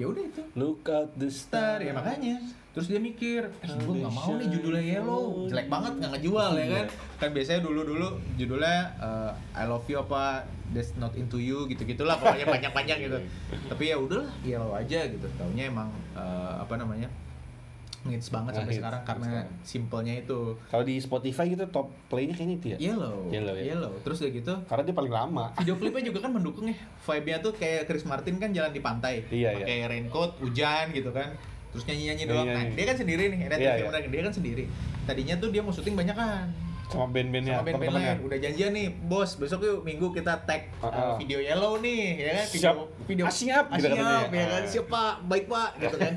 ya 0.00 0.06
udah 0.08 0.24
itu. 0.24 0.42
Look 0.56 0.88
at 0.88 1.12
the 1.20 1.28
star 1.28 1.84
ya 1.84 1.92
makanya. 1.92 2.40
terus 2.70 2.86
dia 2.86 3.02
mikir 3.02 3.50
eh, 3.50 3.66
gue 3.66 3.94
nggak 3.98 4.14
mau 4.14 4.38
nih 4.38 4.46
judulnya 4.46 4.84
yellow. 4.96 5.50
Jelek 5.50 5.66
banget 5.66 5.92
nggak 6.00 6.10
ngejual 6.16 6.52
ya 6.54 6.66
kan? 6.70 6.86
Kan 7.18 7.28
biasanya 7.34 7.60
dulu 7.66 7.80
dulu 7.82 8.08
judulnya 8.38 8.78
eh, 8.96 9.30
I 9.58 9.66
love 9.66 9.84
you 9.90 9.98
apa 9.98 10.46
that's 10.70 10.94
not 10.94 11.12
into 11.18 11.42
you 11.42 11.64
gitu 11.70 11.82
gitulah 11.82 12.14
pokoknya 12.14 12.46
panjang 12.46 12.70
panjang 12.70 12.98
gitu 13.02 13.18
tapi 13.66 13.90
ya 13.90 13.98
udahlah 13.98 14.30
yellow 14.46 14.70
aja 14.72 15.02
gitu. 15.10 15.26
Taunya 15.34 15.66
emang 15.66 15.90
eh, 16.14 16.54
apa 16.62 16.78
namanya 16.78 17.10
ngits 18.00 18.32
banget 18.32 18.52
sampai 18.54 18.64
Ngehits 18.66 18.80
sekarang 18.80 19.02
karena 19.04 19.26
sekarang. 19.28 19.48
simpelnya 19.60 20.14
itu. 20.16 20.40
Kalau 20.66 20.84
di 20.84 20.96
Spotify 20.96 21.44
gitu 21.46 21.64
top 21.68 21.92
play-nya 22.08 22.32
kayaknya 22.32 22.56
itu 22.56 22.66
ya. 22.72 22.78
yellow 22.80 23.28
Yellow 23.28 23.54
ya? 23.54 24.00
terus 24.00 24.24
udah 24.24 24.32
gitu 24.32 24.54
Karena 24.64 24.82
dia 24.82 24.94
paling 24.96 25.12
lama. 25.12 25.44
video 25.54 25.76
klipnya 25.80 26.02
juga 26.08 26.18
kan 26.24 26.30
mendukung 26.32 26.64
ya. 26.64 26.76
Vibe-nya 27.04 27.38
tuh 27.38 27.52
kayak 27.52 27.84
Chris 27.84 28.08
Martin 28.08 28.40
kan 28.40 28.50
jalan 28.50 28.72
di 28.72 28.80
pantai. 28.80 29.24
Iya, 29.28 29.52
pakai 29.52 29.84
raincoat 29.84 30.40
hujan 30.40 30.90
gitu 30.90 31.12
kan. 31.12 31.28
Terus 31.70 31.84
nyanyi-nyanyi 31.84 32.24
doang. 32.24 32.46
Nah 32.48 32.64
dia 32.72 32.84
kan 32.84 32.96
sendiri 32.96 33.22
nih. 33.28 33.38
Ada 33.46 33.56
Iya, 33.56 33.72
iya. 33.84 34.08
dia 34.08 34.22
kan 34.24 34.32
sendiri. 34.32 34.64
Tadinya 35.04 35.34
tuh 35.36 35.48
dia 35.52 35.60
mau 35.60 35.70
syuting 35.70 35.94
banyak 35.94 36.16
kan 36.16 36.48
Sama 36.90 37.06
band-bandnya, 37.08 37.54
sama 37.54 37.66
band-band 37.70 37.94
lain 37.94 38.16
udah 38.20 38.38
janjian 38.40 38.70
nih 38.72 38.86
bos 39.00 39.30
besok 39.32 39.62
yuk 39.62 39.80
minggu 39.80 40.10
kita 40.10 40.34
tag 40.42 40.74
uh, 40.80 41.14
video 41.14 41.38
yellow 41.38 41.78
nih 41.78 42.02
ya 42.18 42.30
kan 42.34 42.46
video 42.48 42.62
Siap. 42.66 42.76
video 43.06 43.24
Ah, 43.24 43.32
siap, 43.32 43.64
ah, 43.64 43.76
gitu 43.76 43.86
siap 43.86 43.94
katanya. 43.96 44.34
ya 44.34 44.46
kan 44.48 44.58
Ah. 44.58 44.66
siap 44.66 44.86
pak 44.86 45.14
baik 45.24 45.44
pak 45.46 45.70
gitu 45.78 45.96
kan 45.96 46.12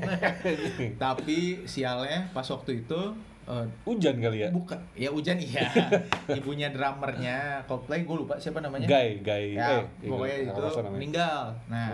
tapi 1.04 1.38
sialnya 1.64 2.26
pas 2.28 2.42
waktu 2.44 2.70
itu 2.80 3.00
eh, 3.44 3.66
Hujan 3.84 4.14
kali 4.18 4.38
ya? 4.40 4.48
bukan 4.50 4.78
ya 4.92 5.08
hujan 5.08 5.36
iya 5.36 5.62
ibunya 6.38 6.68
drummernya 6.68 7.62
Coldplay 7.64 8.02
gue 8.02 8.16
lupa 8.16 8.34
siapa 8.36 8.58
namanya 8.58 8.86
Guy, 8.86 9.20
Guy. 9.20 9.54
ya 9.54 9.78
eh, 9.78 9.82
pokoknya 10.02 10.36
nggak 10.48 10.58
itu 10.58 10.90
meninggal 10.90 11.40
nah 11.66 11.88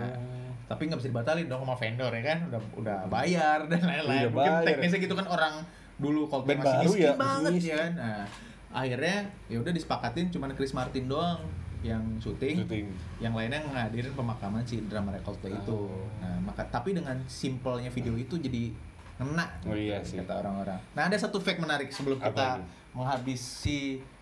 Oh. 0.71 0.73
tapi 0.73 0.87
nggak 0.87 0.97
bisa 0.97 1.09
dibatalin 1.11 1.45
dong 1.45 1.61
sama 1.61 1.75
vendor 1.75 2.09
ya 2.09 2.23
kan 2.25 2.39
udah 2.47 2.59
udah 2.75 2.97
bayar 3.05 3.67
dan 3.67 3.83
lain-lain 3.83 4.31
mungkin 4.31 4.53
bayar. 4.53 4.63
teknisnya 4.65 4.99
gitu 5.01 5.13
kan 5.13 5.27
orang 5.27 5.53
dulu 5.97 6.25
Coldplay 6.25 6.55
Band 6.55 6.63
masih 6.63 6.77
miskin 6.81 7.03
ya, 7.03 7.13
banget 7.13 7.51
miskin. 7.53 7.69
ya 7.69 7.75
kan 7.77 7.91
nah 7.93 8.23
akhirnya 8.71 9.17
ya 9.47 9.57
udah 9.57 9.69
disepakatin 9.69 10.27
cuman 10.27 10.51
Chris 10.51 10.71
Martin 10.71 11.05
doang 11.05 11.39
yang 11.81 12.01
syuting, 12.17 12.61
Syuting. 12.61 12.85
yang 13.17 13.33
lainnya 13.33 13.57
ngadirin 13.63 14.13
pemakaman 14.13 14.61
si 14.61 14.77
Coldplay 15.19 15.49
itu 15.51 15.73
Oh. 15.73 16.05
nah 16.17 16.37
maka 16.43 16.61
tapi 16.67 16.93
dengan 16.93 17.17
simpelnya 17.25 17.89
video 17.89 18.13
itu 18.13 18.37
jadi 18.37 18.69
ngena 19.17 19.45
Oh 19.63 19.73
iya 19.73 19.97
sih. 19.99 20.17
kata 20.17 20.39
orang-orang 20.39 20.77
nah 20.93 21.05
ada 21.05 21.17
satu 21.17 21.37
fact 21.37 21.57
menarik 21.57 21.89
sebelum 21.89 22.15
Apa 22.15 22.27
kita 22.27 22.45
itu? 22.53 22.63
menghabisi 22.93 23.79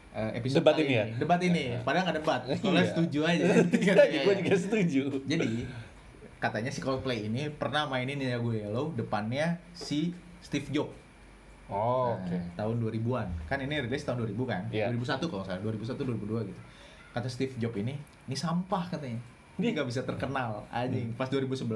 eh, 0.09 0.31
episode 0.33 0.63
Debat 0.63 0.73
kali 0.73 0.83
ini 0.83 0.93
ya? 0.93 1.05
debat 1.15 1.41
ini 1.41 1.63
padahal 1.79 2.03
nggak 2.05 2.17
debat 2.17 2.41
soalnya 2.55 2.79
Iya. 2.79 2.89
setuju 2.89 3.19
aja 3.23 3.43
gue 4.23 4.33
juga 4.39 4.55
setuju. 4.55 5.01
jadi 5.25 5.49
katanya 6.39 6.71
si 6.71 6.79
Coldplay 6.79 7.27
ini 7.27 7.51
pernah 7.51 7.83
mainin 7.85 8.17
lagu 8.17 8.49
Yellow 8.49 8.95
depannya 8.95 9.59
si 9.69 10.15
Steve 10.39 10.71
Jobs 10.71 10.95
Oh, 11.69 12.11
Nah, 12.11 12.25
oke. 12.25 12.37
tahun 12.55 12.75
2000-an. 12.81 13.27
Kan 13.45 13.61
ini 13.61 13.77
rilis 13.79 14.01
tahun 14.01 14.17
2000 14.19 14.33
kan? 14.43 14.61
Iya. 14.69 14.89
2001 14.89 15.21
kalau 15.23 15.43
salah, 15.43 15.61
2001 15.61 16.01
2002 16.01 16.49
gitu. 16.49 16.61
Kata 17.09 17.25
Steve 17.25 17.53
Jobs 17.55 17.77
ini, 17.77 17.93
ini 18.25 18.35
sampah 18.35 18.85
katanya. 18.87 19.21
Ini 19.53 19.75
nggak 19.75 19.85
bisa 19.85 20.01
terkenal 20.01 20.63
anjing. 20.69 21.11
Pas 21.13 21.27
2011 21.27 21.67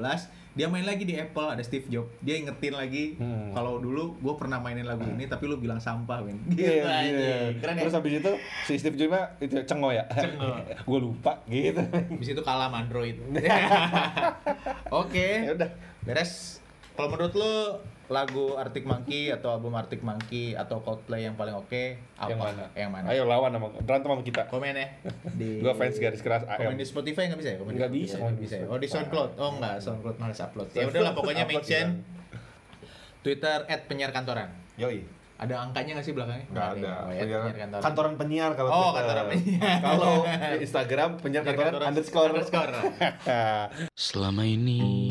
dia 0.50 0.66
main 0.66 0.82
lagi 0.82 1.04
di 1.04 1.14
Apple 1.14 1.44
ada 1.46 1.60
Steve 1.60 1.84
Jobs. 1.86 2.08
Dia 2.18 2.34
ingetin 2.34 2.72
lagi 2.72 3.12
Hmm. 3.14 3.52
kalau 3.52 3.76
dulu 3.76 4.16
gue 4.16 4.34
pernah 4.34 4.56
mainin 4.56 4.82
lagu 4.82 5.04
ini 5.04 5.28
tapi 5.28 5.44
lu 5.44 5.60
bilang 5.60 5.76
sampah, 5.76 6.24
Win. 6.24 6.40
Gitu 6.48 6.64
Iya, 6.64 6.72
iya. 6.72 6.88
anjing. 6.88 7.52
Keren 7.60 7.74
ya. 7.76 7.82
Terus 7.84 7.94
habis 7.94 8.12
itu 8.16 8.32
si 8.64 8.72
Steve 8.80 8.96
Jobs 8.96 9.12
mah 9.12 9.24
itu 9.38 9.60
cengo 9.62 9.92
ya. 9.92 10.08
Cengo. 10.08 10.56
gue 10.88 10.98
lupa 10.98 11.44
gitu. 11.44 11.82
Habis 11.84 12.28
itu 12.30 12.40
kalah 12.40 12.66
sama 12.66 12.82
Android. 12.82 13.20
Oke. 15.04 15.28
ya 15.44 15.52
udah. 15.52 15.70
Beres. 16.02 16.64
Kalau 16.94 17.08
menurut 17.10 17.34
lu 17.34 17.52
lagu 18.06 18.54
Arctic 18.54 18.82
Monkey 18.82 19.28
atau 19.28 19.48
album 19.50 19.72
Arctic 19.72 20.00
Monkey 20.00 20.52
atau 20.52 20.78
Coldplay 20.78 21.24
yang 21.24 21.34
paling 21.34 21.52
oke 21.52 21.82
apa? 22.14 22.28
Yang 22.28 22.38
mana? 22.38 22.64
Yang 22.72 22.90
mana? 22.92 23.06
Ayo 23.08 23.22
lawan 23.24 23.50
sama 23.50 23.68
berantem 23.78 24.08
sama 24.08 24.22
kita. 24.22 24.42
Komen 24.46 24.74
ya 24.74 24.88
di 25.40 25.58
Gua 25.58 25.72
fans 25.72 25.96
garis 25.96 26.20
keras 26.20 26.44
Komen 26.44 26.74
AM. 26.74 26.78
di 26.78 26.84
Spotify 26.84 27.26
nggak 27.26 27.40
bisa 27.40 27.50
ya? 27.50 27.58
Komen 27.58 27.72
Nggak 27.74 27.90
bisa, 27.90 28.16
nggak 28.18 28.36
bisa. 28.38 28.54
ya? 28.54 28.62
bisa. 28.62 28.70
Oh 28.70 28.78
di 28.78 28.86
SoundCloud. 28.86 29.30
Oh 29.36 29.50
nggak, 29.54 29.74
SoundCloud 29.78 30.16
malas 30.18 30.38
upload. 30.38 30.68
Ya 30.70 30.84
udahlah 30.84 31.12
pokoknya 31.12 31.44
Upload 31.44 31.62
mention. 31.62 31.88
Twitter 33.20 33.58
@penyiar 33.84 34.10
kantoran. 34.10 34.52
Yoi. 34.76 35.00
Ada 35.34 35.58
angkanya 35.60 35.98
nggak 35.98 36.06
sih 36.06 36.12
belakangnya? 36.12 36.46
Nggak 36.46 36.66
ada. 36.78 36.90
Oh, 37.00 37.10
ya, 37.10 37.20
Penyiar- 37.20 37.42
penyiar 37.42 37.58
kantoran. 37.58 37.82
kantoran 37.82 38.14
penyiar 38.14 38.50
kalau 38.52 38.68
Oh, 38.68 38.76
Twitter. 38.76 38.94
kantoran 38.94 39.24
penyiar. 39.26 39.78
Kalau 39.88 40.14
di 40.22 40.58
Instagram 40.66 41.10
penyiar 41.18 41.42
kantoran 41.42 41.82
underscore. 41.84 42.30
underscore. 42.30 42.70
Selama 43.94 44.42
ini 44.44 45.10